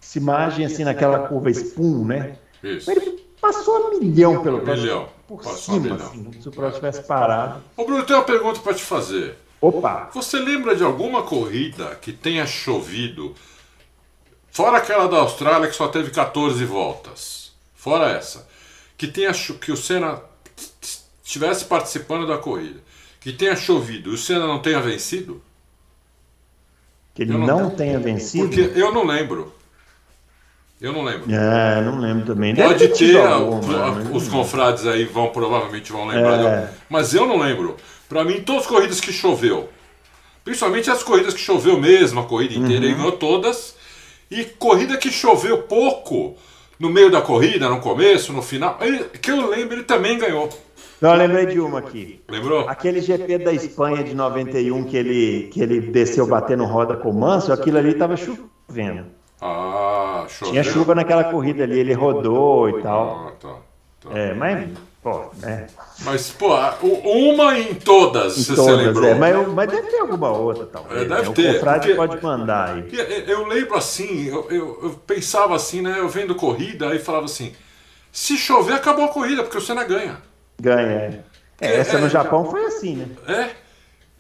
Essa 0.07 0.19
imagem 0.19 0.65
assim 0.65 0.85
naquela 0.85 1.27
curva 1.27 1.51
Spoon, 1.51 2.05
né? 2.05 2.39
Isso. 2.63 2.89
Ele 2.89 3.27
passou 3.41 3.89
a 3.89 3.91
milhão 3.99 4.41
pelo 4.41 4.61
Prost. 4.61 4.83
Milhão. 4.83 5.09
Por 5.27 5.43
passou 5.43 5.75
cima, 5.75 5.97
assim, 5.97 6.31
se 6.41 6.49
o 6.49 6.53
Prost 6.53 6.77
tivesse 6.77 7.03
parado. 7.03 7.61
Ô 7.77 7.85
Bruno, 7.85 8.03
eu 8.03 8.07
tenho 8.07 8.21
uma 8.21 8.25
pergunta 8.25 8.61
para 8.61 8.73
te 8.73 8.85
fazer. 8.85 9.37
Opa! 9.61 10.09
Você 10.15 10.39
lembra 10.39 10.77
de 10.77 10.85
alguma 10.85 11.25
corrida 11.25 11.97
que 11.97 12.13
tenha 12.13 12.47
chovido, 12.47 13.35
fora 14.49 14.79
aquela 14.79 15.09
da 15.09 15.17
Austrália 15.17 15.69
que 15.69 15.75
só 15.75 15.89
teve 15.89 16.13
14 16.13 16.65
voltas, 16.65 17.53
fora 17.75 18.09
essa, 18.11 18.47
que, 18.97 19.09
tenha, 19.09 19.33
que 19.33 19.73
o 19.73 19.77
Senna 19.77 20.23
estivesse 21.25 21.65
participando 21.65 22.29
da 22.29 22.39
corrida, 22.39 22.81
que 23.21 23.33
tenha 23.33 23.57
chovido 23.57 24.11
e 24.11 24.15
o 24.15 24.19
Senna 24.19 24.47
não 24.47 24.61
tenha 24.61 24.81
vencido? 24.81 25.43
Que 27.13 27.23
ele 27.23 27.33
não, 27.33 27.47
não 27.47 27.71
tenha 27.71 27.99
vencido? 27.99 28.47
Porque 28.47 28.79
eu 28.79 28.93
não 28.93 29.05
lembro. 29.05 29.56
Eu 30.81 30.93
não 30.93 31.03
lembro. 31.03 31.33
É, 31.33 31.81
não 31.81 31.99
lembro 31.99 32.27
também. 32.27 32.55
Pode 32.55 32.89
ter, 32.89 33.17
alguma, 33.17 33.93
né? 33.93 34.11
os 34.13 34.29
confrades 34.29 34.87
aí 34.87 35.05
vão 35.05 35.29
provavelmente 35.29 35.91
vão 35.91 36.07
lembrar, 36.07 36.45
é. 36.45 36.71
mas 36.89 37.15
eu 37.15 37.27
não 37.27 37.39
lembro. 37.39 37.77
Para 38.09 38.25
mim, 38.25 38.43
todas 38.43 38.63
as 38.63 38.69
corridas 38.69 39.01
que 39.01 39.13
choveu, 39.13 39.69
principalmente 40.45 40.91
as 40.91 41.03
corridas 41.03 41.33
que 41.33 41.41
choveu 41.41 41.81
mesmo, 41.81 42.21
a 42.21 42.25
corrida 42.25 42.55
inteira, 42.55 42.85
uhum. 42.85 42.91
ele 42.91 42.95
ganhou 42.95 43.13
todas. 43.13 43.75
E 44.31 44.45
corrida 44.45 44.97
que 44.97 45.11
choveu 45.11 45.63
pouco, 45.63 46.37
no 46.79 46.91
meio 46.91 47.11
da 47.11 47.23
corrida, 47.23 47.69
no 47.69 47.81
começo, 47.81 48.33
no 48.33 48.43
final, 48.43 48.77
ele, 48.81 49.05
que 49.21 49.31
eu 49.31 49.49
lembro, 49.49 49.77
ele 49.77 49.85
também 49.85 50.19
ganhou. 50.19 50.49
Não, 51.01 51.11
eu 51.13 51.17
lembrei 51.17 51.47
de 51.47 51.61
uma 51.61 51.79
aqui. 51.79 52.21
Lembrou? 52.29 52.69
Aquele 52.69 53.01
GP 53.01 53.39
da 53.39 53.53
Espanha 53.53 54.03
de 54.03 54.15
91 54.15 54.85
que 54.85 54.97
ele, 54.97 55.49
que 55.53 55.61
ele 55.61 55.81
desceu 55.81 56.27
batendo 56.27 56.65
roda 56.65 56.97
com 56.97 57.11
o 57.11 57.15
Manso, 57.15 57.53
aquilo 57.53 57.79
ali 57.79 57.91
estava 57.91 58.17
chovendo. 58.17 59.16
Ah, 59.41 60.25
choveu. 60.29 60.53
Tinha 60.53 60.65
chuva 60.65 60.95
naquela 60.95 61.25
corrida 61.25 61.65
ali, 61.65 61.79
ele 61.79 61.93
rodou 61.93 62.79
e 62.79 62.83
tal. 62.83 63.29
Ah, 63.29 63.33
tá, 63.39 63.55
tá. 64.01 64.19
É, 64.19 64.33
mas, 64.33 64.71
pô, 65.03 65.31
né? 65.37 65.67
Mas, 66.01 66.31
pô, 66.31 66.55
uma 66.83 67.59
em 67.59 67.75
todas, 67.75 68.39
em 68.39 68.43
se 68.43 68.55
todas, 68.55 68.65
você 68.65 68.87
lembrou. 68.87 69.09
É, 69.09 69.15
mas, 69.15 69.49
mas 69.49 69.71
deve 69.71 69.89
ter 69.89 70.01
alguma 70.01 70.31
outra, 70.31 70.67
talvez. 70.67 71.03
É, 71.03 71.05
deve 71.05 71.29
né? 71.29 71.35
ter. 71.35 71.57
O 71.57 71.61
porque, 71.61 71.95
pode 71.95 72.23
mandar 72.23 72.75
aí. 72.75 72.89
Eu 73.27 73.47
lembro 73.47 73.77
assim, 73.77 74.27
eu, 74.27 74.47
eu, 74.51 74.81
eu, 74.83 74.91
pensava 75.07 75.55
assim, 75.55 75.83
né? 75.83 75.97
Eu 75.99 76.09
vendo 76.09 76.35
corrida, 76.35 76.89
aí 76.89 76.99
falava 76.99 77.27
assim: 77.27 77.53
se 78.11 78.39
chover, 78.39 78.73
acabou 78.73 79.05
a 79.05 79.09
corrida, 79.09 79.43
porque 79.43 79.59
o 79.59 79.61
Senna 79.61 79.85
ganha. 79.85 80.17
Ganha, 80.59 80.87
é. 80.89 81.23
é 81.61 81.77
essa 81.77 81.99
é, 81.99 82.01
no 82.01 82.09
Japão 82.09 82.51
foi 82.51 82.65
assim, 82.65 82.97
né? 82.97 83.09
É. 83.29 83.66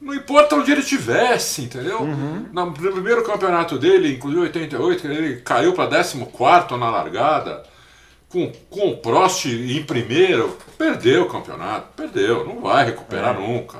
Não 0.01 0.14
importa 0.14 0.57
onde 0.57 0.70
ele 0.70 0.80
estivesse, 0.80 1.62
entendeu? 1.62 2.03
Uhum. 2.03 2.47
No 2.53 2.72
primeiro 2.72 3.24
campeonato 3.24 3.78
dele, 3.78 4.14
inclusive 4.14 4.42
88, 4.42 5.07
ele 5.07 5.36
caiu 5.40 5.72
para 5.72 5.88
14 5.88 6.18
na 6.78 6.90
largada, 6.90 7.62
com, 8.28 8.53
com 8.68 8.90
o 8.90 8.97
Prost 8.99 9.47
em 9.47 9.82
primeiro, 9.84 10.59
perdeu 10.76 11.22
o 11.22 11.28
campeonato, 11.28 11.88
perdeu, 11.97 12.47
não 12.47 12.61
vai 12.61 12.84
recuperar 12.84 13.36
é. 13.36 13.40
nunca. 13.40 13.78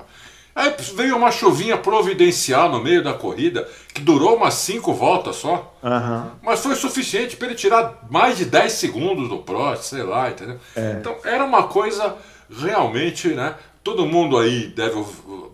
Aí 0.55 0.75
veio 0.95 1.17
uma 1.19 1.31
chuvinha 1.31 1.77
providencial 1.77 2.71
no 2.71 2.83
meio 2.83 3.05
da 3.05 3.13
corrida, 3.13 3.69
que 3.93 4.01
durou 4.01 4.37
umas 4.37 4.55
5 4.55 4.91
voltas 4.95 5.37
só, 5.37 5.77
uhum. 5.83 6.31
mas 6.43 6.61
foi 6.61 6.75
suficiente 6.75 7.37
para 7.37 7.49
ele 7.49 7.57
tirar 7.57 8.07
mais 8.09 8.39
de 8.39 8.47
10 8.47 8.73
segundos 8.73 9.29
do 9.29 9.39
Prost, 9.39 9.83
sei 9.85 10.03
lá, 10.03 10.31
entendeu? 10.31 10.59
É. 10.75 10.97
Então 10.99 11.15
era 11.25 11.45
uma 11.45 11.65
coisa 11.65 12.17
realmente, 12.49 13.29
né? 13.29 13.55
Todo 13.87 14.05
mundo 14.05 14.37
aí 14.37 14.67
deve, 14.67 15.01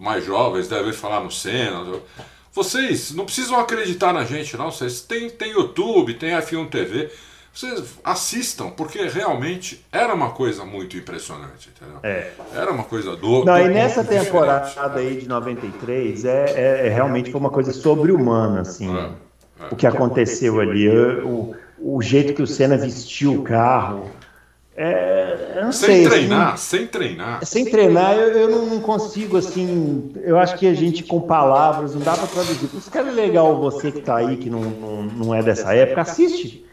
mais 0.01 0.25
jovens, 0.25 0.67
deve 0.67 0.95
falar 0.95 1.21
no 1.21 1.31
Senna. 1.31 1.85
Vocês 2.51 3.13
não 3.13 3.27
precisam 3.27 3.61
acreditar 3.61 4.11
na 4.15 4.25
gente, 4.25 4.57
não. 4.57 4.73
Vocês 4.73 5.03
têm, 5.03 5.29
têm 5.29 5.53
YouTube, 5.53 6.15
tem 6.15 6.31
F1 6.31 6.71
TV. 6.71 7.11
Vocês 7.53 7.85
assistam, 8.03 8.71
porque 8.71 9.07
realmente 9.07 9.85
era 9.93 10.15
uma 10.15 10.31
coisa 10.31 10.65
muito 10.65 10.97
impressionante, 10.97 11.69
entendeu? 11.77 11.99
É. 12.03 12.31
Era 12.55 12.73
uma 12.73 12.85
coisa 12.85 13.15
do. 13.15 13.45
Não, 13.45 13.59
e 13.59 13.69
nessa 13.69 14.03
temporada 14.03 14.67
diferente. 14.67 14.99
aí 14.99 15.17
de 15.17 15.29
93, 15.29 16.25
é, 16.25 16.31
é, 16.31 16.87
é, 16.87 16.89
realmente 16.89 17.31
foi 17.31 17.39
uma 17.39 17.51
coisa 17.51 17.71
sobre-humana, 17.71 18.63
assim. 18.63 18.91
É, 18.97 19.11
é. 19.61 19.67
O 19.71 19.77
que 19.77 19.87
aconteceu 19.87 20.59
ali, 20.59 20.89
o, 20.89 21.55
o 21.79 22.01
jeito 22.01 22.33
que 22.33 22.41
o 22.41 22.47
Senna 22.47 22.79
vestiu 22.79 23.35
o 23.35 23.43
carro. 23.43 24.11
É, 24.75 25.55
eu 25.57 25.65
não 25.65 25.73
sem 25.73 25.89
sei. 25.97 26.09
treinar, 26.09 26.55
assim, 26.55 26.79
sem 26.79 26.87
treinar. 26.87 27.45
sem 27.45 27.65
treinar, 27.67 28.15
eu, 28.15 28.29
eu 28.33 28.51
não, 28.51 28.67
não 28.67 28.81
consigo, 28.81 29.37
assim. 29.37 30.13
Eu 30.25 30.39
acho 30.39 30.57
que 30.57 30.67
a 30.67 30.73
gente, 30.75 31.05
com 31.05 31.21
palavras, 31.21 31.95
não 31.95 32.01
dá 32.01 32.17
pra 32.17 32.27
traduzir. 32.27 32.69
Por 32.69 32.79
isso 32.79 32.91
que 32.91 32.97
é 32.97 33.03
legal 33.03 33.61
você 33.61 33.93
que 33.93 34.01
tá 34.01 34.17
aí, 34.17 34.37
que 34.37 34.49
não, 34.49 34.61
não, 34.61 35.03
não 35.03 35.35
é 35.35 35.43
dessa 35.43 35.75
época, 35.75 36.01
assiste. 36.01 36.65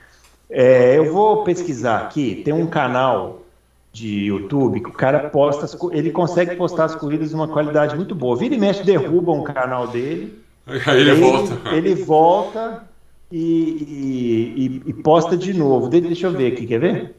É, 0.50 0.98
eu 0.98 1.12
vou 1.14 1.44
pesquisar 1.44 1.98
aqui. 2.04 2.42
Tem 2.44 2.54
um 2.54 2.68
canal 2.68 3.42
de 3.92 4.26
YouTube 4.28 4.80
que 4.82 4.90
o 4.90 4.94
cara 4.94 5.30
posta, 5.30 5.68
ele 5.92 6.12
consegue 6.12 6.56
postar 6.56 6.86
as 6.86 6.96
corridas 6.96 7.30
de 7.30 7.36
uma 7.36 7.48
qualidade 7.50 7.96
muito 7.98 8.16
boa. 8.16 8.36
Vira 8.38 8.56
e 8.56 8.58
mexe, 8.58 8.82
derruba 8.84 9.32
um 9.34 9.44
canal 9.44 9.88
dele. 9.88 10.40
Aí 10.88 11.02
ele 11.02 11.14
volta. 11.16 11.76
Ele 11.76 11.96
volta 11.96 12.84
e, 13.32 13.38
e- 13.38 14.66
e- 14.88 14.90
e 14.90 14.94
posta 14.94 15.36
de 15.36 15.54
novo. 15.54 15.90
De- 15.90 16.02
Deixa 16.02 16.28
eu 16.28 16.32
ver 16.32 16.54
aqui, 16.54 16.66
quer 16.66 16.80
ver? 16.80 17.16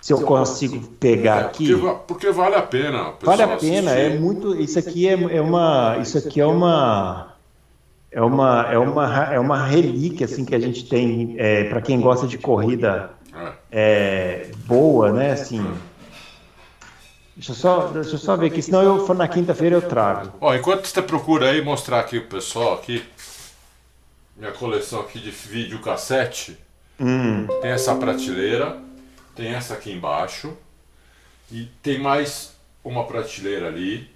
Se 0.00 0.12
eu 0.12 0.20
consigo 0.22 0.80
pegar 1.00 1.40
aqui. 1.40 1.74
Porque, 1.74 1.98
porque 2.06 2.30
vale 2.30 2.54
a 2.54 2.62
pena. 2.62 3.08
o 3.08 3.12
pessoal 3.14 3.36
Vale 3.36 3.52
a 3.52 3.56
pena, 3.56 3.90
é 3.92 4.06
assistir. 4.06 4.20
muito. 4.20 4.54
Isso 4.60 4.78
aqui 4.78 5.08
é, 5.08 5.12
é 5.12 5.40
uma. 5.40 5.98
Isso 6.00 6.18
aqui 6.18 6.40
é 6.40 6.46
uma. 6.46 7.34
É 8.10 8.22
uma, 8.22 8.66
é 8.72 8.78
uma, 8.78 9.24
é 9.34 9.38
uma 9.38 9.66
relíquia 9.66 10.24
assim 10.24 10.44
que 10.44 10.54
a 10.54 10.58
gente 10.58 10.88
tem 10.88 11.36
para 11.68 11.82
quem 11.82 12.00
gosta 12.00 12.26
de 12.26 12.38
corrida 12.38 13.10
É. 13.34 13.52
é, 13.70 14.50
boa, 14.64 15.12
né? 15.12 15.32
Assim, 15.32 15.62
deixa 17.36 17.52
eu 17.52 17.54
só, 17.56 17.88
deixa 17.88 18.14
eu 18.14 18.18
só 18.18 18.34
ver 18.34 18.46
aqui, 18.46 18.62
senão 18.62 18.82
eu 18.82 19.06
for 19.06 19.14
na 19.14 19.28
quinta-feira 19.28 19.76
eu 19.76 19.82
trago. 19.82 20.32
Ó, 20.40 20.54
enquanto 20.54 20.86
você 20.86 21.02
procura 21.02 21.50
aí, 21.50 21.60
mostrar 21.62 22.00
aqui 22.00 22.18
pro 22.18 22.38
pessoal 22.38 22.74
aqui, 22.74 23.04
minha 24.34 24.52
coleção 24.52 25.00
aqui 25.00 25.18
de 25.18 25.30
vídeo 25.30 25.78
cassete, 25.80 26.56
Hum, 26.98 27.46
tem 27.60 27.70
essa 27.70 27.94
prateleira, 27.94 28.76
tem 29.38 29.54
essa 29.54 29.74
aqui 29.74 29.92
embaixo, 29.92 30.52
e 31.48 31.66
tem 31.80 32.00
mais 32.00 32.56
uma 32.82 33.04
prateleira 33.04 33.68
ali. 33.68 34.10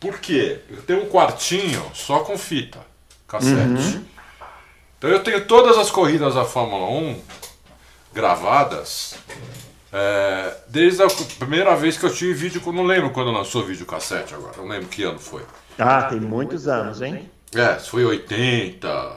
Por 0.00 0.18
quê? 0.18 0.58
Eu 0.68 0.82
tenho 0.82 1.04
um 1.04 1.08
quartinho 1.08 1.80
só 1.94 2.18
com 2.18 2.36
fita, 2.36 2.80
cassete. 3.28 4.00
Então 4.98 5.08
eu 5.08 5.22
tenho 5.22 5.46
todas 5.46 5.78
as 5.78 5.92
corridas 5.92 6.34
da 6.34 6.44
Fórmula 6.44 6.90
1 6.90 7.22
gravadas, 8.12 9.14
é, 9.92 10.56
desde 10.66 11.02
a 11.04 11.06
primeira 11.38 11.76
vez 11.76 11.96
que 11.96 12.04
eu 12.04 12.12
tive 12.12 12.34
vídeo, 12.34 12.60
eu 12.66 12.72
não 12.72 12.82
lembro 12.82 13.10
quando 13.10 13.30
lançou 13.30 13.64
vídeo 13.64 13.86
cassete 13.86 14.34
agora, 14.34 14.56
não 14.56 14.66
lembro 14.66 14.88
que 14.88 15.04
ano 15.04 15.20
foi. 15.20 15.44
Ah, 15.78 16.02
tem 16.02 16.18
muitos 16.18 16.66
anos, 16.66 17.00
hein? 17.00 17.30
É, 17.54 17.76
foi 17.76 18.04
80, 18.04 19.16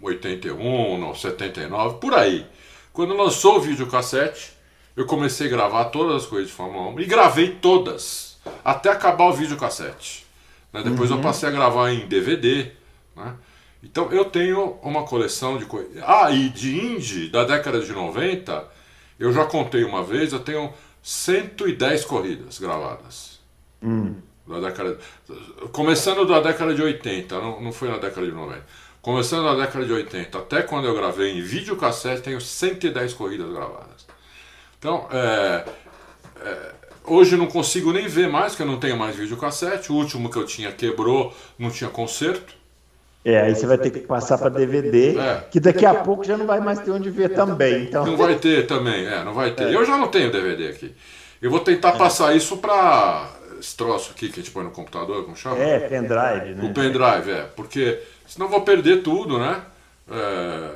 81, 0.00 0.98
não, 0.98 1.14
79, 1.14 1.98
por 1.98 2.14
aí. 2.14 2.46
Quando 2.92 3.16
lançou 3.16 3.56
o 3.56 3.60
videocassete, 3.60 4.52
eu 4.94 5.06
comecei 5.06 5.46
a 5.46 5.50
gravar 5.50 5.86
todas 5.86 6.22
as 6.22 6.28
coisas 6.28 6.48
de 6.48 6.54
Fórmula 6.54 6.90
1 6.90 7.00
e 7.00 7.06
gravei 7.06 7.54
todas, 7.54 8.38
até 8.64 8.90
acabar 8.90 9.24
o 9.24 9.32
videocassete. 9.32 10.26
Né? 10.72 10.82
Depois 10.82 11.10
eu 11.10 11.20
passei 11.20 11.48
a 11.48 11.52
gravar 11.52 11.90
em 11.90 12.06
DVD. 12.06 12.70
Né? 13.16 13.34
Então 13.82 14.12
eu 14.12 14.26
tenho 14.26 14.78
uma 14.82 15.04
coleção 15.04 15.56
de 15.56 15.64
coisas. 15.64 16.02
Ah, 16.06 16.30
e 16.30 16.50
de 16.50 16.78
Indy 16.78 17.28
da 17.28 17.44
década 17.44 17.80
de 17.80 17.92
90, 17.92 18.68
eu 19.18 19.32
já 19.32 19.44
contei 19.46 19.84
uma 19.84 20.02
vez, 20.02 20.32
eu 20.32 20.40
tenho 20.40 20.72
110 21.02 22.04
corridas 22.04 22.58
gravadas. 22.58 23.40
Da 24.46 24.60
década, 24.60 24.98
começando 25.72 26.26
da 26.26 26.40
década 26.40 26.74
de 26.74 26.82
80, 26.82 27.40
não, 27.40 27.60
não 27.60 27.72
foi 27.72 27.88
na 27.88 27.96
década 27.96 28.26
de 28.26 28.32
90. 28.32 28.62
Começando 29.02 29.42
na 29.44 29.54
década 29.56 29.84
de 29.84 29.92
80, 29.92 30.38
até 30.38 30.62
quando 30.62 30.86
eu 30.86 30.94
gravei 30.94 31.36
em 31.36 31.42
videocassete, 31.42 32.22
tenho 32.22 32.40
110 32.40 33.14
corridas 33.14 33.50
gravadas. 33.50 34.06
Então, 34.78 35.08
é, 35.10 35.64
é, 36.40 36.70
hoje 37.04 37.32
eu 37.34 37.38
não 37.38 37.48
consigo 37.48 37.92
nem 37.92 38.06
ver 38.06 38.28
mais, 38.28 38.52
porque 38.52 38.62
eu 38.62 38.66
não 38.66 38.78
tenho 38.78 38.96
mais 38.96 39.16
videocassete. 39.16 39.90
O 39.90 39.96
último 39.96 40.30
que 40.30 40.36
eu 40.36 40.46
tinha 40.46 40.70
quebrou, 40.70 41.34
não 41.58 41.68
tinha 41.68 41.90
conserto. 41.90 42.54
É, 43.24 43.40
aí 43.40 43.54
você 43.56 43.66
vai 43.66 43.78
ter 43.78 43.90
que 43.90 44.00
passar 44.00 44.38
para 44.38 44.48
DVD, 44.50 45.18
É. 45.18 45.44
que 45.50 45.58
daqui 45.58 45.84
a 45.86 45.94
pouco 45.94 46.22
já 46.24 46.36
não 46.36 46.46
vai 46.46 46.60
mais 46.60 46.78
ter 46.80 46.92
onde 46.92 47.10
ver 47.10 47.30
também. 47.34 47.84
Então, 47.84 48.06
Não 48.06 48.16
vai 48.16 48.36
ter 48.36 48.66
também, 48.68 49.04
é, 49.06 49.24
não 49.24 49.34
vai 49.34 49.50
ter. 49.52 49.72
Eu 49.72 49.84
já 49.84 49.96
não 49.98 50.08
tenho 50.08 50.30
DVD 50.30 50.68
aqui. 50.68 50.94
Eu 51.40 51.50
vou 51.50 51.60
tentar 51.60 51.92
passar 51.92 52.36
isso 52.36 52.56
para 52.58 53.28
esse 53.58 53.76
troço 53.76 54.12
aqui 54.12 54.28
que 54.28 54.40
a 54.40 54.42
gente 54.42 54.52
põe 54.52 54.64
no 54.64 54.70
computador, 54.72 55.24
como 55.24 55.36
chama? 55.36 55.56
é, 55.58 55.78
pendrive, 55.80 56.52
O 56.60 56.64
né? 56.64 56.72
pendrive, 56.74 57.30
é. 57.30 57.42
Porque 57.54 58.00
senão 58.34 58.48
vou 58.48 58.62
perder 58.62 59.02
tudo, 59.02 59.38
né? 59.38 59.62
É, 60.10 60.70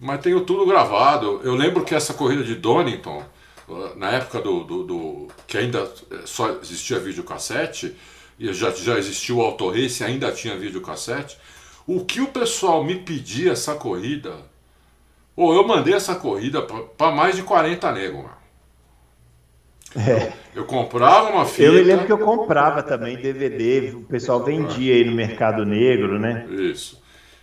mas 0.00 0.20
tenho 0.20 0.40
tudo 0.44 0.66
gravado. 0.66 1.40
Eu 1.44 1.54
lembro 1.54 1.84
que 1.84 1.94
essa 1.94 2.14
corrida 2.14 2.42
de 2.44 2.54
Donington, 2.56 3.24
uh, 3.68 3.96
na 3.96 4.10
época 4.10 4.40
do, 4.40 4.64
do, 4.64 4.84
do- 4.84 5.28
que 5.46 5.58
ainda 5.58 5.80
eh, 6.10 6.22
só 6.24 6.50
existia 6.62 6.98
videocassete, 7.00 7.96
e 8.38 8.52
já, 8.52 8.70
já 8.72 8.98
existia 8.98 9.34
o 9.34 9.40
Auto 9.42 9.70
Race, 9.70 10.02
ainda 10.04 10.32
tinha 10.32 10.56
videocassete. 10.58 11.38
O 11.86 12.04
que 12.04 12.20
o 12.20 12.28
pessoal 12.28 12.82
me 12.84 12.96
pedia 12.96 13.52
essa 13.52 13.74
corrida, 13.74 14.34
ou 15.36 15.54
eu 15.54 15.66
mandei 15.66 15.94
essa 15.94 16.14
corrida 16.14 16.62
para 16.62 17.12
mais 17.12 17.36
de 17.36 17.42
40 17.42 17.90
negros, 17.92 18.22
mano. 18.24 18.41
É. 19.96 20.32
Eu 20.54 20.64
comprava 20.64 21.30
uma 21.30 21.44
fita. 21.44 21.62
Eu 21.62 21.72
me 21.74 21.82
lembro 21.82 22.06
que 22.06 22.12
eu 22.12 22.18
comprava 22.18 22.82
também 22.82 23.16
DVD, 23.16 23.92
o 23.94 24.02
pessoal 24.02 24.42
vendia 24.42 24.94
aí 24.94 25.04
no 25.04 25.12
Mercado 25.12 25.64
Negro, 25.64 26.18
né? 26.18 26.46
Isso. 26.50 27.00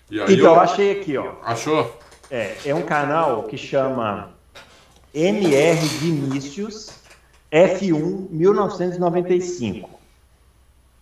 E 0.10 0.20
aí 0.20 0.34
Então, 0.34 0.54
eu... 0.54 0.60
achei 0.60 0.92
aqui, 0.92 1.18
ó. 1.18 1.34
Achou? 1.44 1.98
É, 2.30 2.56
é 2.66 2.76
um 2.76 2.84
canal 2.84 3.44
que 3.44 3.58
chama 3.58 4.32
MR 5.14 5.80
Vinícius 6.00 6.92
F1 7.52 8.28
1995. 8.30 9.90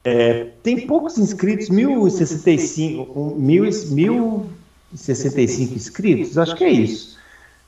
É, 0.03 0.47
tem 0.63 0.87
poucos 0.87 1.17
inscritos, 1.17 1.69
1065, 1.69 3.19
um, 3.19 3.35
mil, 3.35 3.63
1065 3.63 5.73
inscritos, 5.73 6.37
acho 6.37 6.55
que 6.55 6.63
é 6.63 6.69
isso. 6.69 7.16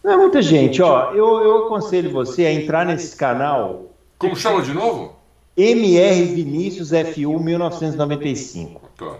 Não 0.04 0.14
é 0.14 0.18
muita 0.18 0.41
gente, 0.41 0.82
ó. 0.82 1.12
Eu, 1.12 1.39
eu 1.41 1.66
aconselho 1.66 2.12
você 2.12 2.45
a 2.45 2.54
entrar 2.54 2.86
nesse 2.86 3.16
canal 3.16 3.86
Como 4.18 4.36
chama 4.36 4.62
de 4.62 4.74
novo? 4.74 5.14
MR 5.58 6.24
Vinícius 6.24 6.91
F1 6.91 7.39
1995. 7.41 8.82
Tá. 8.97 9.16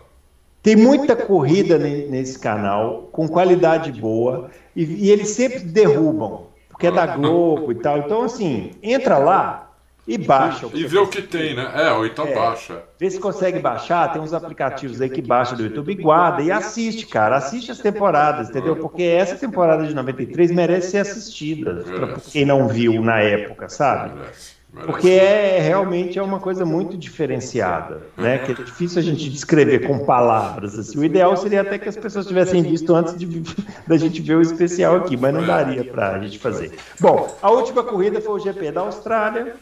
Tem 0.64 0.76
muita 0.76 1.16
corrida 1.16 1.78
ne- 1.78 2.08
nesse 2.08 2.38
canal, 2.40 3.10
com 3.12 3.28
qualidade 3.28 3.92
boa, 3.92 4.50
e, 4.76 4.84
e 4.84 5.12
eles 5.12 5.30
sempre 5.30 5.60
derrubam, 5.60 6.48
porque 6.70 6.88
é 6.88 6.92
da 6.92 7.08
Globo 7.08 7.72
e 7.72 7.76
tal. 7.76 7.98
Então, 8.00 8.24
assim, 8.24 8.72
entra 8.84 9.18
lá 9.18 9.69
e 10.10 10.18
baixa. 10.18 10.68
E 10.74 10.86
vê 10.86 10.98
o 10.98 11.08
que 11.08 11.22
tem, 11.22 11.56
né? 11.56 11.72
É, 11.76 11.92
ou 11.92 12.06
então 12.06 12.28
É. 12.28 12.34
baixa. 12.34 12.82
Vê 13.00 13.10
se 13.10 13.20
consegue 13.20 13.60
baixar, 13.60 14.12
tem 14.12 14.20
uns 14.22 14.34
aplicativos 14.34 15.00
aí 15.00 15.10
que 15.10 15.22
baixa 15.22 15.56
do 15.56 15.64
YouTube, 15.64 15.94
guarda 15.96 16.42
e 16.42 16.52
assiste, 16.52 17.06
cara. 17.06 17.38
Assiste 17.38 17.72
as 17.72 17.78
temporadas, 17.78 18.50
entendeu? 18.50 18.76
Porque 18.76 19.04
essa 19.04 19.36
temporada 19.36 19.86
de 19.86 19.94
93 19.94 20.52
merece 20.52 20.92
ser 20.92 20.98
assistida, 21.00 21.84
pra 21.86 22.16
quem 22.32 22.44
não 22.44 22.68
viu 22.68 23.02
na 23.02 23.20
época, 23.20 23.70
sabe? 23.70 24.16
Merece. 24.16 24.60
Porque 24.72 25.10
é 25.10 25.60
realmente 25.60 26.20
é 26.20 26.22
uma 26.22 26.40
coisa 26.40 26.64
muito 26.64 26.96
diferenciada, 26.96 28.04
né? 28.16 28.38
Que 28.38 28.52
é 28.52 28.56
difícil 28.56 29.00
a 29.00 29.02
gente 29.04 29.28
descrever 29.28 29.88
com 29.88 30.06
palavras. 30.06 30.78
Assim. 30.78 31.00
O 31.00 31.04
ideal 31.04 31.36
seria 31.38 31.62
até 31.62 31.80
que 31.80 31.90
as 31.90 31.98
pessoas 31.98 32.28
tivessem 32.28 32.62
visto 32.62 32.94
antes 32.94 33.18
de, 33.18 33.26
da 33.88 33.98
gente 33.98 34.22
ver 34.22 34.36
o 34.36 34.42
especial 34.42 34.98
aqui, 34.98 35.18
mas 35.18 35.34
não 35.34 35.44
daria 35.44 35.84
para 35.84 36.12
a 36.12 36.20
gente 36.20 36.38
fazer. 36.38 36.72
Bom, 37.00 37.36
a 37.42 37.50
última 37.50 37.84
corrida 37.84 38.22
foi 38.22 38.34
o 38.36 38.40
GP 38.40 38.72
da 38.72 38.82
Austrália. 38.82 39.56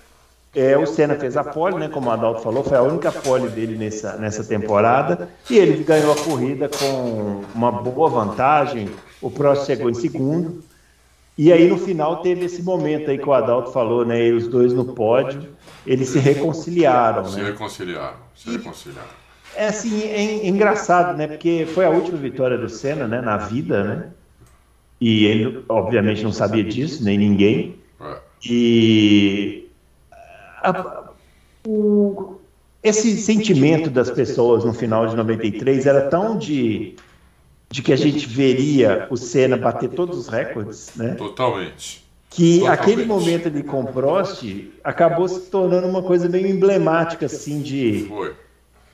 É, 0.55 0.77
o 0.77 0.87
Senna 0.87 1.15
fez 1.15 1.37
a 1.37 1.43
pole, 1.43 1.77
né? 1.77 1.87
Como 1.87 2.09
o 2.09 2.11
Adalto 2.11 2.41
falou, 2.41 2.63
foi 2.63 2.77
a 2.77 2.81
única 2.81 3.11
pole 3.11 3.47
dele 3.49 3.77
nessa, 3.77 4.17
nessa 4.17 4.43
temporada. 4.43 5.29
E 5.49 5.57
ele 5.57 5.83
ganhou 5.83 6.11
a 6.11 6.15
corrida 6.15 6.69
com 6.69 7.41
uma 7.53 7.71
boa 7.71 8.09
vantagem. 8.09 8.89
O 9.21 9.29
Prost 9.29 9.65
chegou 9.65 9.89
em 9.89 9.93
segundo. 9.93 10.63
E 11.37 11.53
aí 11.53 11.67
no 11.67 11.77
final 11.77 12.23
teve 12.23 12.45
esse 12.45 12.63
momento 12.63 13.11
aí 13.11 13.17
que 13.17 13.29
o 13.29 13.33
Adalto 13.33 13.71
falou, 13.71 14.03
né? 14.03 14.25
E 14.27 14.33
os 14.33 14.47
dois 14.47 14.73
no 14.73 14.85
pódio, 14.85 15.47
eles 15.85 16.09
se 16.09 16.17
reconciliaram, 16.17 17.25
Se 17.25 17.37
né? 17.37 17.51
reconciliaram. 17.51 18.17
Se 18.35 18.49
reconciliaram. 18.49 19.09
É 19.55 19.67
assim, 19.67 20.01
é, 20.01 20.21
é 20.21 20.47
engraçado, 20.47 21.15
né? 21.15 21.27
Porque 21.27 21.67
foi 21.73 21.85
a 21.85 21.89
última 21.89 22.17
vitória 22.17 22.57
do 22.57 22.69
Senna, 22.69 23.07
né? 23.07 23.21
Na 23.21 23.37
vida, 23.37 23.83
né? 23.83 24.09
E 24.99 25.25
ele, 25.25 25.63
obviamente, 25.69 26.23
não 26.23 26.33
sabia 26.33 26.63
disso, 26.63 27.03
nem 27.03 27.17
ninguém. 27.17 27.75
É. 28.01 28.17
E 28.43 29.66
a- 30.69 31.09
o- 31.67 32.35
esse 32.83 33.17
sentimento 33.17 33.89
das 33.89 34.09
pessoas 34.09 34.63
no 34.63 34.73
final 34.73 35.07
de 35.07 35.15
93 35.15 35.85
era 35.85 36.09
tão 36.09 36.37
de, 36.37 36.95
de 37.69 37.81
que 37.81 37.91
a 37.91 37.95
gente 37.97 38.25
veria 38.27 39.07
o 39.09 39.17
Senna 39.17 39.57
bater 39.57 39.89
todos 39.89 40.17
os 40.17 40.27
recordes, 40.27 40.91
né? 40.95 41.15
Totalmente. 41.15 42.05
que 42.29 42.59
Totalmente. 42.59 42.81
aquele 42.81 43.05
momento 43.05 43.47
ali 43.47 43.63
com 43.63 43.81
o 43.81 43.87
Prost 43.87 44.43
acabou 44.83 45.27
se 45.27 45.49
tornando 45.49 45.87
uma 45.87 46.03
coisa 46.03 46.29
meio 46.29 46.45
emblemática 46.45 47.25
assim 47.25 47.61
de, 47.61 48.05
Foi. 48.07 48.33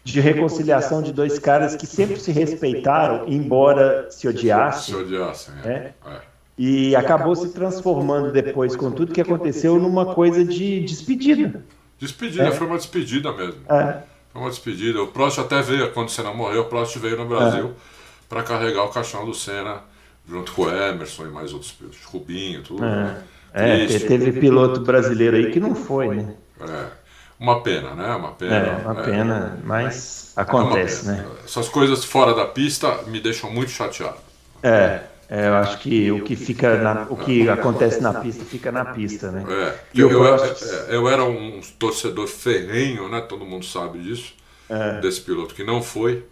de 0.03 0.21
reconciliação 0.21 1.01
de 1.01 1.11
dois 1.11 1.39
caras 1.39 1.75
que 1.75 1.85
sempre 1.85 2.17
se 2.19 2.31
respeitaram, 2.31 3.25
embora 3.27 4.07
se 4.09 4.19
Se 4.21 4.27
odiassem. 4.29 4.95
odiassem. 4.95 5.53
É. 5.65 5.69
É. 5.69 5.93
É. 6.05 6.32
E 6.57 6.95
acabou 6.95 7.35
se 7.35 7.49
transformando 7.49 8.31
depois, 8.31 8.75
com 8.75 8.91
tudo 8.91 9.13
que 9.13 9.21
aconteceu, 9.21 9.79
numa 9.79 10.13
coisa 10.13 10.45
de 10.45 10.81
despedida. 10.81 11.63
Despedida, 11.97 12.43
é. 12.45 12.51
foi 12.51 12.67
uma 12.67 12.77
despedida 12.77 13.31
mesmo. 13.31 13.61
É. 13.69 14.03
Foi 14.31 14.41
uma 14.41 14.49
despedida. 14.49 15.01
O 15.01 15.07
Prost 15.07 15.39
até 15.39 15.61
veio, 15.61 15.91
quando 15.91 16.09
o 16.09 16.11
Senna 16.11 16.33
morreu, 16.33 16.63
o 16.63 16.65
Prost 16.65 16.97
veio 16.97 17.17
no 17.17 17.25
Brasil 17.25 17.67
é. 17.67 17.71
para 18.29 18.43
carregar 18.43 18.83
o 18.83 18.89
caixão 18.89 19.25
do 19.25 19.33
Senna, 19.33 19.81
junto 20.27 20.51
com 20.51 20.63
o 20.63 20.69
Emerson 20.69 21.25
e 21.25 21.29
mais 21.29 21.53
outros 21.53 21.71
pilotos, 21.71 22.03
Rubinho, 22.05 22.61
tudo. 22.61 22.83
É, 22.83 22.87
né? 22.87 23.23
é 23.53 23.99
teve 23.99 24.39
piloto 24.39 24.81
brasileiro 24.81 25.37
aí 25.37 25.51
que 25.51 25.59
não 25.59 25.73
foi, 25.73 26.15
né? 26.15 26.35
É. 26.61 27.03
Uma 27.39 27.61
pena, 27.61 27.95
né? 27.95 28.15
Uma 28.15 28.31
pena. 28.31 28.55
É, 28.55 28.75
uma 28.85 29.01
é. 29.01 29.03
pena, 29.03 29.59
mas 29.63 30.33
acontece, 30.35 31.05
pena. 31.05 31.17
né? 31.17 31.27
Essas 31.43 31.67
coisas 31.67 32.03
fora 32.05 32.33
da 32.33 32.45
pista 32.45 33.01
me 33.07 33.19
deixam 33.19 33.51
muito 33.51 33.71
chateado. 33.71 34.17
É. 34.61 35.01
É, 35.33 35.47
eu 35.47 35.55
acho 35.55 35.79
que 35.79 36.11
o 36.11 36.23
que 36.23 36.35
fica 36.35 36.77
na, 36.77 37.07
o 37.09 37.17
que 37.17 37.49
acontece 37.49 37.99
na 37.99 38.13
pista 38.13 38.45
fica 38.45 38.71
na 38.71 38.85
pista, 38.85 39.31
né? 39.31 39.43
É, 39.49 39.79
eu, 39.95 40.11
eu, 40.11 40.27
é, 40.27 40.55
eu, 40.89 41.09
era 41.09 41.23
um 41.23 41.59
torcedor 41.79 42.27
ferrenho, 42.27 43.09
né? 43.09 43.19
Todo 43.21 43.43
mundo 43.43 43.65
sabe 43.65 43.97
disso, 43.97 44.35
é. 44.69 45.01
desse 45.01 45.21
piloto 45.21 45.55
que 45.55 45.63
não 45.63 45.81
foi. 45.81 46.23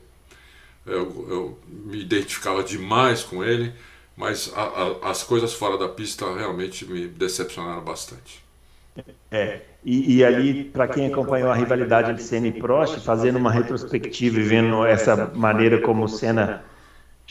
Eu, 0.85 1.25
eu, 1.27 1.59
me 1.67 1.99
identificava 1.99 2.63
demais 2.63 3.23
com 3.23 3.43
ele, 3.43 3.73
mas 4.15 4.53
a, 4.55 4.61
a, 4.61 5.09
as 5.09 5.23
coisas 5.23 5.51
fora 5.51 5.79
da 5.79 5.89
pista 5.89 6.31
realmente 6.35 6.85
me 6.85 7.07
decepcionaram 7.07 7.81
bastante. 7.81 8.43
É, 9.31 9.61
e, 9.83 10.17
e 10.17 10.23
ali, 10.23 10.65
para 10.65 10.87
quem 10.87 11.07
acompanhou 11.07 11.49
a 11.49 11.55
rivalidade 11.55 12.13
de 12.13 12.21
Senna 12.21 12.49
e 12.49 12.51
Prost, 12.51 12.99
fazendo 12.99 13.39
uma 13.39 13.51
retrospectiva 13.51 14.39
e 14.39 14.43
vendo 14.43 14.85
essa 14.85 15.31
maneira 15.33 15.81
como 15.81 16.03
o 16.03 16.07
Senna 16.07 16.69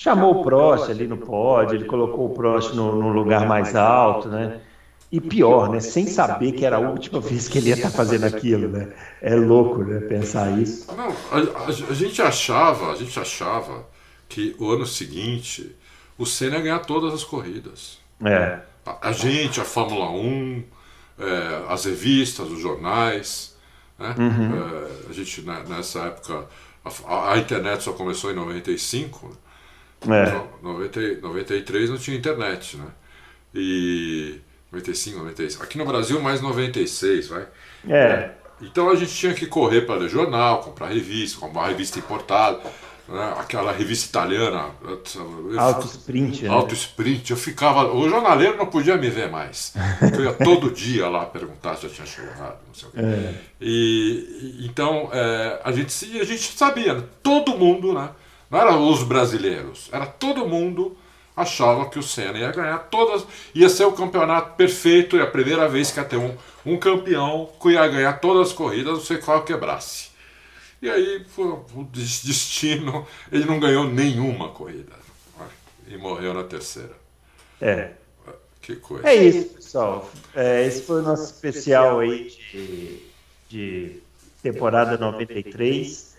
chamou 0.01 0.41
o 0.41 0.43
Prost 0.43 0.91
ali 0.91 1.07
no 1.07 1.19
pódio, 1.19 1.77
ele 1.77 1.85
colocou 1.85 2.31
o 2.31 2.31
Prost 2.31 2.73
no, 2.73 2.97
no, 2.97 3.13
lugar 3.13 3.47
mais 3.47 3.77
alto, 3.77 4.29
né? 4.29 4.61
E 5.13 5.21
pior, 5.21 5.69
né? 5.69 5.79
Sem 5.79 6.07
saber 6.07 6.53
que 6.53 6.65
era 6.65 6.77
a 6.77 6.81
última 6.81 7.21
vez 7.21 7.49
que 7.49 7.59
ele 7.59 7.69
ia 7.69 7.75
estar 7.75 7.91
fazendo 7.91 8.25
aquilo, 8.25 8.69
né? 8.69 8.89
É 9.21 9.35
louco, 9.35 9.85
né? 9.85 10.01
Pensar 10.01 10.59
isso. 10.59 10.87
Não, 10.97 11.09
a, 11.09 11.65
a, 11.65 11.67
a 11.67 11.95
gente 11.95 12.23
achava, 12.23 12.93
a 12.93 12.95
gente 12.95 13.19
achava 13.21 13.87
que 14.27 14.57
o 14.59 14.71
ano 14.71 14.87
seguinte 14.87 15.77
o 16.17 16.25
Senna 16.25 16.57
ia 16.57 16.63
ganhar 16.63 16.79
todas 16.79 17.13
as 17.13 17.25
corridas. 17.25 17.99
É. 18.25 18.61
A, 18.87 19.09
a 19.09 19.13
gente, 19.13 19.61
a 19.61 19.65
Fórmula 19.65 20.11
1, 20.11 20.63
é, 21.19 21.65
as 21.69 21.85
revistas, 21.85 22.49
os 22.49 22.59
jornais. 22.59 23.55
Né? 23.99 24.15
Uhum. 24.19 24.63
É, 24.63 25.11
a 25.11 25.13
gente, 25.13 25.43
né, 25.43 25.63
nessa 25.69 26.05
época, 26.05 26.47
a, 27.07 27.33
a, 27.33 27.39
internet 27.39 27.83
só 27.83 27.93
começou 27.93 28.31
em 28.31 28.35
95. 28.35 29.37
É. 30.09 30.29
Então, 30.29 30.49
90, 30.63 31.21
93 31.21 31.91
não 31.91 31.99
tinha 31.99 32.17
internet, 32.17 32.77
né? 32.77 32.87
E 33.55 34.41
95, 34.73 35.19
96. 35.19 35.61
Aqui 35.61 35.79
no 35.79 35.85
Brasil, 35.85 36.21
mais 36.21 36.41
96, 36.41 37.29
vai. 37.29 37.47
É. 37.89 38.31
Então 38.63 38.91
a 38.91 38.95
gente 38.95 39.15
tinha 39.15 39.35
que 39.35 39.47
correr 39.47 39.83
para 39.83 39.97
ler 39.97 40.09
jornal, 40.09 40.61
comprar 40.61 40.89
revista, 40.89 41.41
comprar 41.41 41.69
revista 41.69 41.99
importada 41.99 42.61
né? 43.11 43.35
aquela 43.39 43.73
revista 43.73 44.09
italiana. 44.09 44.71
Auto 45.59 45.87
Sprint. 45.87 46.45
Né? 46.45 46.49
Auto 46.49 46.75
Sprint. 46.75 47.31
Eu 47.31 47.37
ficava. 47.37 47.93
O 47.93 48.09
jornaleiro 48.09 48.57
não 48.57 48.67
podia 48.67 48.97
me 48.97 49.11
ver 49.11 49.29
mais. 49.29 49.75
Eu 50.15 50.25
ia 50.25 50.33
todo 50.33 50.71
dia 50.73 51.09
lá 51.09 51.27
perguntar 51.27 51.77
se 51.77 51.85
eu 51.85 51.91
tinha 51.91 52.07
chegado, 52.07 52.59
não 52.67 52.75
sei 52.75 52.89
o 52.89 52.93
quê. 52.93 53.01
É. 53.01 53.35
E, 53.61 54.67
então 54.71 55.11
é, 55.13 55.61
a, 55.65 55.73
gente, 55.73 56.21
a 56.21 56.25
gente 56.25 56.57
sabia, 56.57 56.95
né? 56.95 57.03
todo 57.23 57.59
mundo, 57.59 57.93
né? 57.93 58.11
Não 58.51 58.59
eram 58.59 58.91
os 58.91 59.03
brasileiros, 59.03 59.89
era 59.93 60.07
todo 60.07 60.47
mundo 60.47 60.97
achava 61.37 61.89
que 61.89 61.99
o 61.99 62.03
Senna 62.03 62.39
ia 62.39 62.53
ganhar 62.53 62.79
todas, 62.79 63.27
ia 63.55 63.69
ser 63.69 63.85
o 63.85 63.93
campeonato 63.93 64.57
perfeito 64.57 65.17
e 65.17 65.21
a 65.21 65.27
primeira 65.27 65.69
vez 65.69 65.91
que 65.91 65.99
ia 65.99 66.05
ter 66.05 66.17
um, 66.17 66.37
um 66.67 66.77
campeão 66.77 67.51
que 67.61 67.71
ia 67.71 67.87
ganhar 67.89 68.15
todas 68.15 68.49
as 68.49 68.53
corridas, 68.53 68.93
não 68.93 69.01
sei 69.01 69.19
qual 69.19 69.45
quebrasse. 69.45 70.11
E 70.83 70.89
aí 70.89 71.25
foi 71.29 71.47
o 71.47 71.85
destino, 71.93 73.07
ele 73.31 73.45
não 73.45 73.61
ganhou 73.61 73.85
nenhuma 73.85 74.49
corrida. 74.49 74.99
E 75.87 75.97
morreu 75.97 76.33
na 76.33 76.45
terceira. 76.45 76.95
É. 77.61 77.91
Que 78.63 78.77
coisa. 78.77 79.09
É 79.09 79.15
isso, 79.15 79.55
pessoal. 79.55 80.09
É, 80.35 80.65
esse 80.67 80.83
foi 80.83 81.01
o 81.01 81.03
nosso 81.03 81.25
especial 81.25 81.99
aí 82.01 82.29
de, 82.29 83.03
de 83.49 84.03
temporada 84.43 84.97
93. 84.97 86.10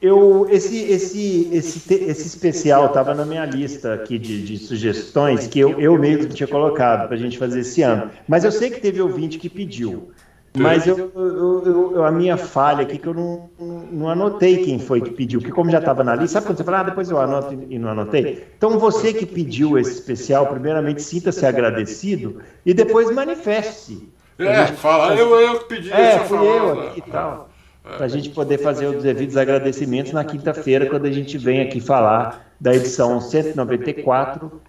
Eu, 0.00 0.46
esse, 0.48 0.78
esse, 0.90 1.50
esse, 1.52 1.94
esse 1.94 2.26
especial 2.26 2.86
estava 2.86 3.14
na 3.14 3.26
minha 3.26 3.44
lista 3.44 3.92
aqui 3.92 4.18
de, 4.18 4.42
de 4.42 4.56
sugestões 4.56 5.46
que 5.46 5.60
eu, 5.60 5.78
eu 5.78 5.98
mesmo 5.98 6.32
tinha 6.32 6.46
colocado 6.46 7.06
para 7.06 7.16
a 7.16 7.18
gente 7.18 7.36
fazer 7.36 7.60
esse 7.60 7.82
ano. 7.82 8.10
Mas 8.26 8.42
eu 8.42 8.50
sei 8.50 8.70
que 8.70 8.80
teve 8.80 9.02
ouvinte 9.02 9.38
que 9.38 9.50
pediu. 9.50 10.10
Mas 10.56 10.86
eu, 10.86 11.12
eu, 11.14 11.92
eu, 11.94 12.04
a 12.04 12.10
minha 12.10 12.36
falha 12.36 12.82
aqui 12.82 12.98
que 12.98 13.06
eu 13.06 13.14
não, 13.14 13.50
não 13.92 14.08
anotei 14.08 14.64
quem 14.64 14.80
foi 14.80 15.00
que 15.00 15.10
pediu, 15.10 15.38
porque 15.38 15.54
como 15.54 15.70
já 15.70 15.78
estava 15.78 16.02
na 16.02 16.16
lista, 16.16 16.34
sabe 16.34 16.46
quando 16.46 16.56
você 16.56 16.64
fala, 16.64 16.80
ah, 16.80 16.84
depois 16.84 17.08
eu 17.08 17.20
anoto 17.20 17.56
e 17.68 17.78
não 17.78 17.90
anotei? 17.90 18.44
Então 18.56 18.76
você 18.78 19.12
que 19.12 19.24
pediu 19.24 19.78
esse 19.78 19.92
especial, 19.92 20.48
primeiramente 20.48 21.02
sinta-se 21.02 21.46
agradecido 21.46 22.40
e 22.66 22.74
depois 22.74 23.14
manifeste. 23.14 24.10
É, 24.38 24.66
fala, 24.68 25.14
eu, 25.14 25.38
eu 25.38 25.58
que 25.60 25.68
pedi, 25.68 25.92
é, 25.92 26.18
fui 26.20 26.38
falar, 26.38 26.50
eu 26.50 26.80
aqui 26.80 26.98
e 26.98 27.10
tal. 27.10 27.49
Para 27.82 28.04
a 28.04 28.08
gente 28.08 28.30
poder 28.30 28.58
fazer 28.58 28.86
os 28.86 29.02
devidos 29.02 29.36
agradecimentos 29.36 30.12
na 30.12 30.24
quinta-feira, 30.24 30.86
quando 30.86 31.06
a 31.06 31.10
gente 31.10 31.38
vem 31.38 31.62
aqui 31.62 31.80
falar 31.80 32.54
da 32.60 32.74
edição 32.74 33.20
194 33.20 34.60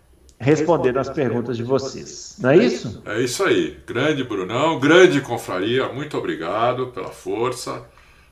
respondendo 0.41 0.97
as 0.97 1.07
perguntas 1.07 1.55
de 1.55 1.63
vocês. 1.63 2.35
Não 2.39 2.49
é 2.49 2.57
isso? 2.57 3.01
É 3.05 3.21
isso 3.21 3.43
aí. 3.43 3.77
Grande 3.85 4.23
Brunão, 4.23 4.79
grande 4.79 5.21
confraria, 5.21 5.87
muito 5.89 6.17
obrigado 6.17 6.87
pela 6.87 7.09
força. 7.09 7.83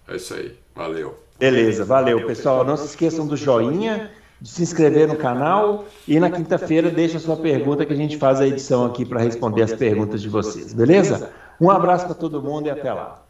É 0.08 0.16
isso 0.16 0.34
aí. 0.34 0.58
Valeu. 0.76 1.20
Beleza, 1.38 1.86
valeu, 1.86 2.26
pessoal. 2.26 2.66
Não 2.66 2.76
se 2.76 2.88
esqueçam 2.88 3.28
do 3.28 3.38
joinha, 3.38 4.10
de 4.42 4.50
se 4.50 4.64
inscrever 4.64 5.08
no 5.08 5.16
canal 5.16 5.86
e 6.08 6.20
na 6.20 6.32
quinta-feira 6.32 6.90
deixa 6.90 7.18
a 7.18 7.22
sua 7.22 7.38
pergunta 7.38 7.86
que 7.86 7.94
a 7.94 7.96
gente 7.96 8.18
faz 8.18 8.42
a 8.42 8.48
edição 8.48 8.86
aqui 8.86 9.06
para 9.06 9.22
responder 9.22 9.62
as 9.62 9.74
perguntas 9.74 10.22
de 10.22 10.30
vocês, 10.30 10.74
beleza? 10.74 11.32
Um 11.62 11.70
abraço 11.70 12.06
para 12.06 12.16
todo 12.16 12.42
mundo 12.42 12.68
e 12.68 12.70
até 12.72 12.92
lá. 12.92 13.22